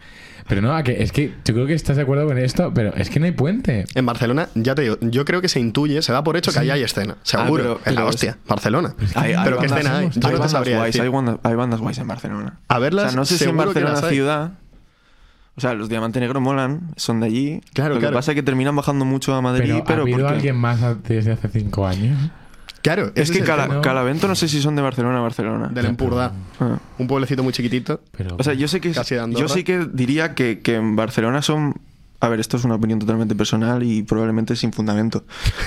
Pero 0.47 0.61
no, 0.61 0.83
que, 0.83 1.01
es 1.01 1.11
que 1.13 1.33
yo 1.45 1.53
creo 1.53 1.65
que 1.65 1.73
estás 1.73 1.95
de 1.95 2.03
acuerdo 2.03 2.27
con 2.27 2.37
esto, 2.37 2.71
pero 2.75 2.93
es 2.95 3.09
que 3.09 3.19
no 3.19 3.25
hay 3.25 3.31
puente. 3.31 3.85
En 3.95 4.05
Barcelona, 4.05 4.49
ya 4.55 4.75
te 4.75 4.81
digo, 4.83 4.97
yo 5.01 5.23
creo 5.25 5.41
que 5.41 5.47
se 5.47 5.59
intuye, 5.59 6.01
se 6.01 6.11
da 6.11 6.21
por 6.23 6.35
hecho 6.37 6.51
que 6.51 6.59
ahí 6.59 6.69
hay 6.69 6.83
escena. 6.83 7.15
Seguro. 7.23 7.63
pero- 7.63 7.73
es 7.79 7.85
la 7.85 8.01
pero 8.01 8.09
es- 8.09 8.15
hostia. 8.15 8.37
Barcelona. 8.47 8.93
Hay, 9.15 9.31
hay 9.33 9.43
pero 9.45 9.57
qué 9.57 9.67
bandas- 9.67 9.79
escena 9.79 9.97
hay. 9.99 10.05
Yo 10.05 10.11
hay 10.11 10.19
no 10.19 10.27
te 10.27 10.33
bandas 10.33 10.51
sabría 10.51 10.77
guays, 10.77 10.87
decir. 10.93 11.01
hay, 11.01 11.07
bandas, 11.09 11.37
hay 11.43 11.55
bandas 11.55 11.79
guays 11.79 11.97
en 11.97 12.07
Barcelona. 12.07 12.59
A 12.67 12.79
verlas, 12.79 13.05
o 13.05 13.09
sea, 13.09 13.15
no 13.15 13.25
sé 13.25 13.37
si 13.37 13.43
en 13.45 13.51
que 13.51 13.55
Barcelona 13.57 13.99
hay. 14.03 14.13
ciudad. 14.13 14.51
O 15.55 15.61
sea, 15.61 15.73
los 15.75 15.87
Diamante 15.89 16.19
Negro 16.19 16.41
molan, 16.41 16.91
son 16.97 17.19
de 17.19 17.27
allí. 17.27 17.61
Claro, 17.73 17.93
Lo 17.95 17.99
claro. 17.99 18.13
que 18.13 18.17
pasa 18.17 18.31
es 18.31 18.35
que 18.35 18.43
terminan 18.43 18.75
bajando 18.75 19.05
mucho 19.05 19.35
a 19.35 19.41
Madrid, 19.41 19.65
Pero, 19.69 19.83
pero, 19.85 19.99
¿ha 19.99 20.01
habido 20.03 20.17
porque- 20.19 20.33
alguien 20.35 20.55
más 20.55 20.81
a- 20.81 20.95
desde 20.95 21.31
hace 21.33 21.47
cinco 21.49 21.85
años? 21.85 22.17
Claro, 22.81 23.11
Es 23.15 23.31
que 23.31 23.37
el 23.39 23.45
Cala-. 23.45 23.79
Calavento 23.81 24.27
no 24.27 24.35
sé 24.35 24.47
si 24.49 24.61
son 24.61 24.75
de 24.75 24.81
Barcelona 24.81 25.19
o 25.19 25.23
Barcelona. 25.23 25.69
Del 25.69 25.85
Empurdá. 25.85 26.33
Ah. 26.59 26.79
Un 26.97 27.07
pueblecito 27.07 27.41
muy 27.43 27.53
chiquitito. 27.53 28.01
Pero, 28.17 28.35
O 28.37 28.43
sea, 28.43 28.53
yo 28.55 28.67
sé 28.67 28.81
que 28.81 28.91
Casi 28.91 29.15
yo 29.29 29.47
sí 29.47 29.63
que 29.63 29.87
diría 29.93 30.33
que, 30.35 30.59
que 30.59 30.75
en 30.75 30.95
Barcelona 30.95 31.41
son 31.41 31.75
a 32.19 32.29
ver, 32.29 32.39
esto 32.39 32.55
es 32.55 32.63
una 32.63 32.75
opinión 32.75 32.99
totalmente 32.99 33.35
personal 33.35 33.83
y 33.83 34.01
probablemente 34.01 34.55
sin 34.55 34.71
fundamento. 34.71 35.25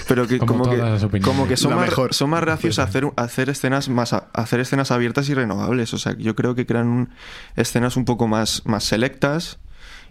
Pero 0.09 0.27
que 0.27 0.38
Como 0.38 0.64
como, 0.64 0.70
que, 1.11 1.20
como 1.20 1.46
que 1.46 1.57
son 1.59 1.75
más, 1.75 1.85
mejor. 1.88 2.14
son 2.14 2.31
más 2.31 2.42
reacios 2.42 2.79
a 2.79 2.85
hacer, 2.85 3.05
a 3.14 3.22
hacer 3.22 3.51
escenas 3.51 3.90
más 3.90 4.14
a- 4.14 4.29
a 4.33 4.40
hacer 4.40 4.61
escenas 4.61 4.90
abiertas 4.90 5.29
y 5.29 5.35
renovables. 5.35 5.92
O 5.92 5.99
sea, 5.99 6.16
yo 6.16 6.35
creo 6.35 6.55
que 6.55 6.64
crean 6.64 6.87
un- 6.88 7.09
escenas 7.57 7.96
un 7.99 8.07
poco 8.07 8.27
más, 8.27 8.62
más 8.64 8.85
selectas 8.85 9.59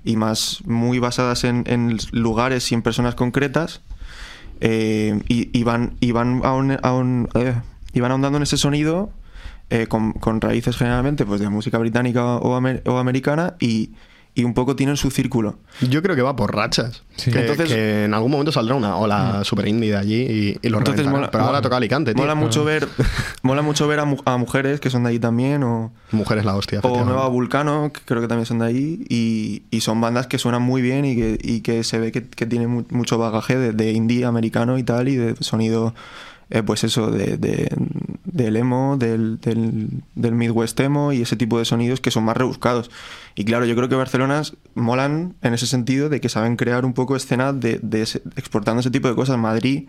y 0.06 0.16
más 0.16 0.62
muy 0.66 1.00
basadas 1.00 1.44
en, 1.44 1.64
en 1.68 1.98
lugares 2.12 2.72
y 2.72 2.76
en 2.76 2.82
personas 2.82 3.16
concretas. 3.16 3.82
eh, 4.62 5.22
y, 5.28 5.64
van, 5.64 5.96
y 6.00 6.12
van, 6.14 6.42
aún- 6.44 6.80
aún, 6.82 7.28
eh, 7.36 7.56
y 7.94 8.00
van 8.00 8.12
ahondando 8.12 8.38
en 8.38 8.44
ese 8.44 8.56
sonido 8.58 9.10
eh, 9.70 9.88
con, 9.88 10.14
con 10.14 10.40
raíces 10.40 10.78
generalmente 10.78 11.26
pues 11.26 11.42
de 11.42 11.50
música 11.50 11.78
británica 11.78 12.24
o, 12.38 12.58
o 12.86 12.98
americana 12.98 13.56
y, 13.60 13.92
y 14.38 14.44
un 14.44 14.54
poco 14.54 14.76
tienen 14.76 14.98
su 14.98 15.12
círculo. 15.12 15.58
Yo 15.90 16.04
creo 16.04 16.14
que 16.16 16.22
va 16.22 16.36
por 16.36 16.54
rachas. 16.54 17.04
Sí. 17.16 17.32
Que, 17.32 17.40
Entonces- 17.40 17.70
que 17.70 18.04
en 18.04 18.14
algún 18.14 18.30
momento 18.32 18.52
saldrá 18.52 18.76
una 18.76 18.98
ola 18.98 19.44
super 19.46 19.66
indie 19.68 19.92
de 19.92 19.98
allí 19.98 20.22
y, 20.22 20.60
y 20.62 20.70
lo 20.70 20.80
Entonces 20.80 21.08
mola- 21.08 21.32
Pero 21.32 21.44
ahora 21.46 21.54
mola- 21.54 21.62
toca 21.62 21.78
Alicante, 21.78 22.14
tío. 22.14 22.22
Mola 22.22 22.36
mucho 22.36 22.66
ver, 22.66 22.88
mola 23.44 23.62
mucho 23.62 23.88
ver 23.88 24.00
a, 24.02 24.06
mu- 24.06 24.22
a 24.26 24.36
mujeres 24.38 24.80
que 24.82 24.90
son 24.90 25.04
de 25.06 25.12
ahí 25.12 25.20
también 25.20 25.64
o, 25.64 25.94
Mujeres 26.12 26.44
la 26.46 26.56
hostia. 26.56 26.82
o. 26.84 27.06
Nueva 27.06 27.28
Vulcano, 27.30 27.92
que 27.94 28.02
creo 28.04 28.22
que 28.22 28.28
también 28.28 28.46
son 28.46 28.60
de 28.60 28.66
ahí 28.66 29.06
y, 29.10 29.64
y 29.72 29.82
son 29.82 30.02
bandas 30.02 30.28
que 30.28 30.38
suenan 30.38 30.62
muy 30.62 30.82
bien 30.82 31.06
y 31.06 31.16
que, 31.16 31.38
y 31.42 31.62
que 31.62 31.84
se 31.86 31.98
ve 32.00 32.12
que, 32.12 32.28
que 32.28 32.46
tienen 32.46 32.70
mu- 32.70 32.84
mucho 32.90 33.18
bagaje 33.18 33.58
de, 33.58 33.72
de 33.72 33.92
indie 33.94 34.26
americano 34.26 34.78
y 34.78 34.84
tal 34.84 35.08
y 35.08 35.16
de 35.16 35.36
sonido, 35.40 35.96
eh, 36.50 36.62
pues 36.62 36.84
eso, 36.84 37.10
de, 37.10 37.38
de, 37.38 37.70
del 38.36 38.58
emo, 38.58 38.98
del, 38.98 39.40
del, 39.40 39.88
del 40.16 40.36
Midwest 40.36 40.78
emo 40.82 41.14
y 41.14 41.22
ese 41.22 41.36
tipo 41.38 41.58
de 41.58 41.66
sonidos 41.66 42.02
que 42.02 42.12
son 42.12 42.26
más 42.26 42.36
rebuscados. 42.36 42.92
Y 43.34 43.46
claro, 43.46 43.66
yo 43.66 43.76
creo 43.76 43.88
que 43.88 43.96
Barcelona 43.96 44.42
molan 44.76 45.36
en 45.42 45.54
ese 45.54 45.68
sentido 45.68 46.10
de 46.10 46.20
que 46.20 46.28
saben 46.30 46.58
crear 46.58 46.84
un 46.86 46.94
poco 46.94 47.16
escena 47.16 47.54
de, 47.54 47.80
de 47.82 48.02
ese- 48.02 48.22
exportando 48.36 48.82
ese 48.82 48.92
tipo 48.92 49.08
de 49.08 49.16
cosas. 49.16 49.38
Madrid 49.38 49.88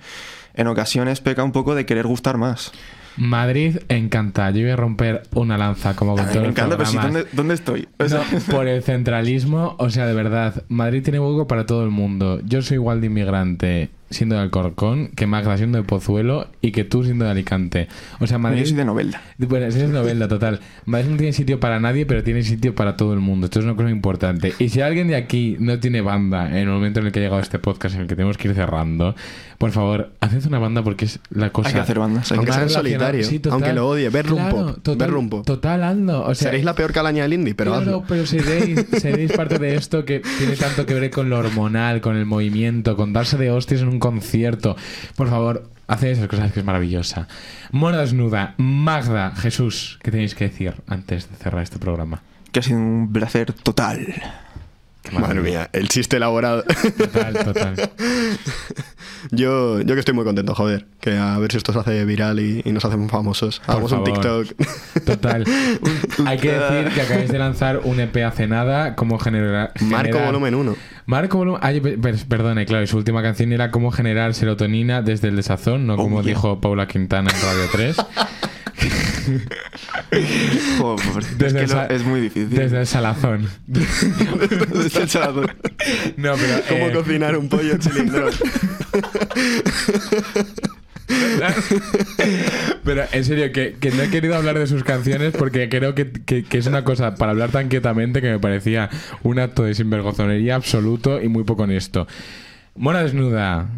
en 0.54 0.68
ocasiones 0.68 1.20
peca 1.20 1.42
un 1.44 1.52
poco 1.52 1.74
de 1.74 1.86
querer 1.86 2.06
gustar 2.06 2.38
más. 2.38 2.72
Madrid 3.16 3.78
encanta. 3.88 4.50
Yo 4.50 4.60
voy 4.60 4.70
a 4.70 4.76
romper 4.76 5.22
una 5.34 5.56
lanza 5.58 5.96
como 5.96 6.14
con 6.16 6.24
todos 6.26 6.42
me 6.42 6.48
encanta, 6.48 6.76
pero 6.76 6.88
sí. 6.90 6.98
¿dónde, 6.98 7.26
dónde 7.32 7.54
estoy? 7.54 7.88
O 7.98 8.08
sea, 8.08 8.22
No, 8.30 8.38
por 8.54 8.68
el 8.68 8.82
centralismo, 8.82 9.74
o 9.78 9.90
sea, 9.90 10.06
de 10.06 10.12
verdad, 10.14 10.62
Madrid 10.68 11.02
tiene 11.02 11.18
hueco 11.18 11.46
para 11.48 11.66
todo 11.66 11.82
el 11.82 11.90
mundo. 11.90 12.40
Yo 12.44 12.60
soy 12.62 12.74
igual 12.76 13.00
de 13.00 13.06
inmigrante 13.06 13.88
siendo 14.10 14.34
de 14.36 14.42
Alcorcón 14.42 15.08
que 15.08 15.26
Magda 15.26 15.56
siendo 15.56 15.78
de 15.78 15.84
Pozuelo 15.84 16.46
y 16.60 16.70
que 16.72 16.84
tú 16.84 17.04
siendo 17.04 17.24
de 17.24 17.30
Alicante. 17.32 17.88
O 18.20 18.26
sea, 18.26 18.38
Madrid... 18.38 18.60
yo 18.60 18.66
soy 18.66 18.76
de 18.76 18.84
Novelda. 18.84 19.22
Bueno, 19.38 19.66
esa 19.66 19.82
es 19.84 19.90
novela, 19.90 20.28
total. 20.28 20.60
Madrid 20.84 21.08
no 21.10 21.16
tiene 21.16 21.32
sitio 21.32 21.58
para 21.60 21.80
nadie, 21.80 22.06
pero 22.06 22.22
tiene 22.22 22.42
sitio 22.42 22.74
para 22.74 22.96
todo 22.96 23.12
el 23.12 23.20
mundo. 23.20 23.46
Esto 23.46 23.58
es 23.60 23.64
una 23.64 23.74
cosa 23.76 23.90
importante. 23.90 24.52
Y 24.58 24.68
si 24.68 24.80
alguien 24.80 25.08
de 25.08 25.16
aquí 25.16 25.56
no 25.58 25.78
tiene 25.80 26.00
banda 26.00 26.48
en 26.48 26.56
el 26.56 26.68
momento 26.68 27.00
en 27.00 27.06
el 27.06 27.12
que 27.12 27.18
ha 27.20 27.22
llegado 27.22 27.40
este 27.40 27.58
podcast, 27.58 27.94
en 27.96 28.02
el 28.02 28.06
que 28.06 28.14
tenemos 28.16 28.36
que 28.38 28.48
ir 28.48 28.54
cerrando, 28.54 29.14
por 29.58 29.70
favor, 29.70 30.12
haced 30.20 30.46
una 30.46 30.58
banda 30.58 30.82
porque 30.84 31.06
es 31.06 31.18
la 31.30 31.50
cosa. 31.50 31.68
Hay 31.68 31.74
que 31.74 31.80
hacer 31.80 31.98
bandas. 31.98 32.30
hay 32.30 32.36
que 32.36 32.38
Aunque 32.38 32.52
sea 32.52 32.62
más 32.62 32.70
en 32.72 32.76
relacionada- 32.76 33.06
solitario, 33.12 33.24
sí, 33.24 33.38
total. 33.38 33.52
aunque 33.54 33.72
lo 33.72 33.88
odie, 33.88 34.08
ver 34.10 34.26
Claro, 34.26 34.56
Rumpop, 34.56 34.82
total, 34.82 34.96
ver 34.98 35.10
Rumpop. 35.10 35.46
Total, 35.46 35.82
hazlo. 35.82 36.22
O 36.26 36.34
sea, 36.34 36.48
Seréis 36.50 36.64
la 36.64 36.74
peor 36.74 36.92
calaña 36.92 37.22
del 37.22 37.32
indie, 37.32 37.54
pero 37.54 37.72
claro, 37.72 37.82
hazlo. 37.86 38.04
pero 38.06 38.26
seréis, 38.26 38.84
seréis 38.98 39.32
parte 39.32 39.58
de 39.58 39.74
esto 39.74 40.04
que 40.04 40.20
tiene 40.38 40.56
tanto 40.56 40.84
que 40.86 40.94
ver 40.94 41.10
con 41.10 41.30
lo 41.30 41.38
hormonal, 41.38 42.00
con 42.00 42.16
el 42.16 42.26
movimiento, 42.26 42.96
con 42.96 43.12
darse 43.12 43.36
de 43.38 43.50
hostias 43.50 43.80
en 43.80 43.88
un 43.88 43.95
concierto. 43.98 44.76
Por 45.16 45.28
favor, 45.28 45.70
haced 45.88 46.08
esas 46.08 46.28
cosas 46.28 46.52
que 46.52 46.60
es 46.60 46.66
maravillosa. 46.66 47.28
Mona 47.72 47.98
desnuda, 47.98 48.54
Magda, 48.58 49.32
Jesús, 49.36 49.98
¿qué 50.02 50.10
tenéis 50.10 50.34
que 50.34 50.48
decir 50.48 50.74
antes 50.86 51.30
de 51.30 51.36
cerrar 51.36 51.62
este 51.62 51.78
programa? 51.78 52.22
Que 52.52 52.60
ha 52.60 52.62
sido 52.62 52.78
un 52.78 53.12
placer 53.12 53.52
total. 53.52 54.14
Madre 55.12 55.40
mía, 55.40 55.70
el 55.72 55.88
chiste 55.88 56.16
elaborado. 56.16 56.64
Total, 56.96 57.34
total. 57.44 57.74
yo, 59.30 59.80
yo 59.80 59.94
que 59.94 60.00
estoy 60.00 60.14
muy 60.14 60.24
contento, 60.24 60.54
joder. 60.54 60.86
Que 61.00 61.16
a 61.16 61.38
ver 61.38 61.52
si 61.52 61.58
esto 61.58 61.72
se 61.72 61.78
hace 61.78 62.04
viral 62.04 62.40
y, 62.40 62.62
y 62.64 62.72
nos 62.72 62.84
hacemos 62.84 63.10
famosos. 63.10 63.60
Por 63.60 63.70
Hagamos 63.70 63.92
un. 63.92 64.04
TikTok. 64.04 64.48
Total. 65.04 65.44
Hay 66.26 66.38
que 66.38 66.52
decir 66.52 66.92
que 66.94 67.02
acabáis 67.02 67.30
de 67.30 67.38
lanzar 67.38 67.80
un 67.84 68.00
EP 68.00 68.16
hace 68.24 68.46
nada, 68.46 68.96
como 68.96 69.18
generar... 69.18 69.72
Marco 69.80 70.18
volumen 70.18 70.54
1. 70.54 70.76
Marco 71.06 71.38
Volumen. 71.38 71.60
Ay, 71.62 71.80
claro, 72.66 72.82
y 72.82 72.86
su 72.86 72.96
última 72.96 73.22
canción 73.22 73.52
era 73.52 73.70
cómo 73.70 73.90
generar 73.92 74.34
serotonina 74.34 75.02
desde 75.02 75.28
el 75.28 75.36
desazón, 75.36 75.86
no 75.86 75.94
Oh, 75.94 75.98
como 75.98 76.20
yeah. 76.22 76.34
dijo 76.34 76.60
Paula 76.60 76.86
Quintana 76.88 77.30
en 77.30 77.40
Radio 77.42 77.68
3. 77.72 77.96
Joder, 80.78 81.18
es, 81.18 81.38
Desde 81.38 81.60
que 81.66 81.72
lo- 81.72 81.88
es 81.90 82.04
muy 82.04 82.20
difícil. 82.20 82.50
Desde 82.50 82.80
el 82.80 82.86
salazón. 82.86 83.48
Desde 83.66 85.00
el 85.02 85.08
salazón. 85.08 85.50
No, 86.16 86.34
pero. 86.34 86.60
Cómo 86.68 86.86
eh, 86.86 86.92
cocinar 86.92 87.36
un 87.36 87.48
pollo 87.48 87.76
cilindrón. 87.80 88.32
Pero 92.84 93.04
en 93.12 93.24
serio, 93.24 93.52
que, 93.52 93.76
no 93.96 94.02
he 94.02 94.10
querido 94.10 94.34
hablar 94.36 94.58
de 94.58 94.66
sus 94.66 94.84
canciones 94.84 95.32
porque 95.36 95.68
creo 95.68 95.94
que, 95.94 96.10
es 96.50 96.66
una 96.66 96.84
cosa 96.84 97.14
para 97.14 97.32
hablar 97.32 97.50
tan 97.50 97.68
quietamente 97.68 98.20
que 98.20 98.30
me 98.30 98.38
parecía 98.38 98.90
un 99.22 99.38
acto 99.38 99.64
de 99.64 99.74
sinvergonzonería 99.74 100.54
absoluto 100.56 101.22
y 101.22 101.28
muy 101.28 101.44
poco 101.44 101.64
honesto. 101.64 102.06
Mona 102.74 103.02
desnuda. 103.02 103.68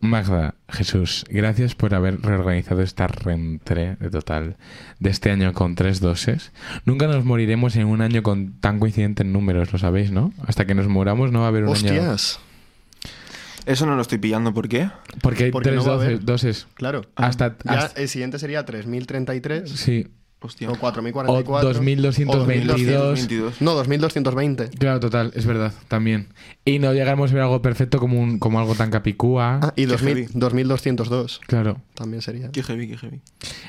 Magda, 0.00 0.54
Jesús, 0.68 1.24
gracias 1.30 1.74
por 1.74 1.94
haber 1.94 2.20
reorganizado 2.20 2.82
esta 2.82 3.06
reentré 3.06 3.96
de 3.96 4.10
total 4.10 4.56
de 5.00 5.08
este 5.08 5.30
año 5.30 5.54
con 5.54 5.76
tres 5.76 6.00
doses. 6.00 6.52
Nunca 6.84 7.06
nos 7.06 7.24
moriremos 7.24 7.74
en 7.76 7.86
un 7.86 8.02
año 8.02 8.22
con 8.22 8.52
tan 8.60 8.80
coincidente 8.80 9.22
en 9.22 9.32
números, 9.32 9.72
lo 9.72 9.78
sabéis, 9.78 10.10
¿no? 10.10 10.34
Hasta 10.46 10.66
que 10.66 10.74
nos 10.74 10.88
moramos 10.88 11.32
no 11.32 11.40
va 11.40 11.46
a 11.46 11.48
haber 11.48 11.64
un 11.64 11.74
año. 11.74 12.16
Eso 13.66 13.86
no 13.86 13.96
lo 13.96 14.02
estoy 14.02 14.18
pillando, 14.18 14.52
¿por 14.52 14.68
qué? 14.68 14.90
Porque 15.22 15.44
hay 15.44 15.50
Porque 15.50 15.70
tres 15.70 15.82
no 15.82 15.88
va 15.88 15.94
a 15.94 15.96
doce- 15.96 16.06
haber. 16.06 16.24
doses. 16.24 16.66
Claro. 16.74 17.02
Hasta, 17.16 17.56
Ya 17.64 17.72
hasta- 17.72 18.00
el 18.00 18.08
siguiente 18.08 18.38
sería 18.38 18.64
3033 18.64 19.70
sí. 19.70 20.06
Hostia. 20.40 20.68
o 20.68 20.74
O 20.74 20.76
4044. 20.78 21.68
2222. 21.68 22.46
2222. 22.46 23.62
No, 23.62 23.72
2220. 23.74 24.68
Claro, 24.78 25.00
total, 25.00 25.32
es 25.34 25.46
verdad, 25.46 25.72
también. 25.88 26.28
Y 26.66 26.78
no 26.78 26.92
llegaremos 26.92 27.30
a 27.30 27.34
ver 27.34 27.42
algo 27.44 27.62
perfecto 27.62 27.98
como, 27.98 28.20
un, 28.20 28.38
como 28.38 28.58
algo 28.60 28.74
tan 28.74 28.90
capicúa. 28.90 29.60
Ah, 29.62 29.72
y 29.74 29.82
Qué 29.82 29.92
2000, 29.92 30.14
heavy. 30.16 30.28
2202 30.34 31.40
Claro. 31.46 31.80
también 31.94 32.20
sería. 32.20 32.50
Qué 32.50 32.62
heavy, 32.62 32.88
qué 32.88 32.98
heavy. 32.98 33.20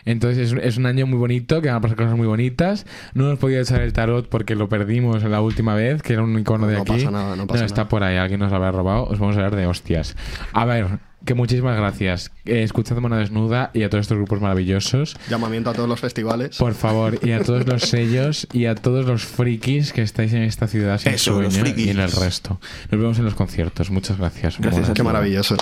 Entonces 0.03 0.51
es, 0.51 0.59
es 0.61 0.77
un 0.77 0.85
año 0.85 1.07
muy 1.07 1.17
bonito, 1.17 1.61
que 1.61 1.69
van 1.69 1.77
a 1.77 1.81
pasar 1.81 1.95
cosas 1.97 2.17
muy 2.17 2.27
bonitas. 2.27 2.85
No 3.13 3.29
nos 3.29 3.39
podía 3.39 3.61
echar 3.61 3.79
el 3.81 3.93
tarot 3.93 4.27
porque 4.27 4.55
lo 4.55 4.67
perdimos 4.67 5.23
la 5.23 5.39
última 5.41 5.75
vez, 5.75 6.01
que 6.01 6.13
era 6.13 6.23
un 6.23 6.37
icono 6.37 6.67
de 6.67 6.75
No 6.75 6.81
aquí. 6.81 6.91
pasa 6.93 7.11
nada, 7.11 7.35
no 7.37 7.47
pasa 7.47 7.63
está 7.65 7.81
nada. 7.83 7.89
por 7.89 8.03
ahí, 8.03 8.17
alguien 8.17 8.41
nos 8.41 8.49
lo 8.51 8.57
habrá 8.57 8.71
robado. 8.73 9.05
Os 9.05 9.17
vamos 9.17 9.35
a 9.37 9.39
hablar 9.39 9.55
de 9.55 9.65
hostias. 9.67 10.17
A 10.51 10.65
ver, 10.65 10.99
que 11.25 11.33
muchísimas 11.33 11.77
gracias. 11.77 12.31
Eh, 12.45 12.63
escuchad 12.63 12.97
Mona 12.97 13.17
Desnuda 13.17 13.71
y 13.73 13.83
a 13.83 13.89
todos 13.89 14.03
estos 14.03 14.17
grupos 14.17 14.41
maravillosos. 14.41 15.17
Llamamiento 15.29 15.69
a 15.69 15.73
todos 15.73 15.89
los 15.89 15.99
festivales. 15.99 16.57
Por 16.57 16.73
favor, 16.73 17.19
y 17.21 17.31
a 17.31 17.43
todos 17.43 17.67
los 17.67 17.83
sellos 17.83 18.47
y 18.53 18.65
a 18.65 18.75
todos 18.75 19.05
los 19.05 19.23
frikis 19.25 19.91
que 19.91 20.01
estáis 20.01 20.33
en 20.33 20.43
esta 20.43 20.67
ciudad 20.67 20.99
sin 20.99 21.13
Eso, 21.13 21.41
los 21.41 21.53
sueño 21.53 21.73
y 21.75 21.89
en 21.89 21.99
el 21.99 22.11
resto. 22.11 22.59
Nos 22.91 23.01
vemos 23.01 23.19
en 23.19 23.25
los 23.25 23.35
conciertos. 23.35 23.89
Muchas 23.89 24.17
gracias. 24.17 24.59
Gracias. 24.59 24.91
Qué 24.91 25.03
maravilloso. 25.03 25.57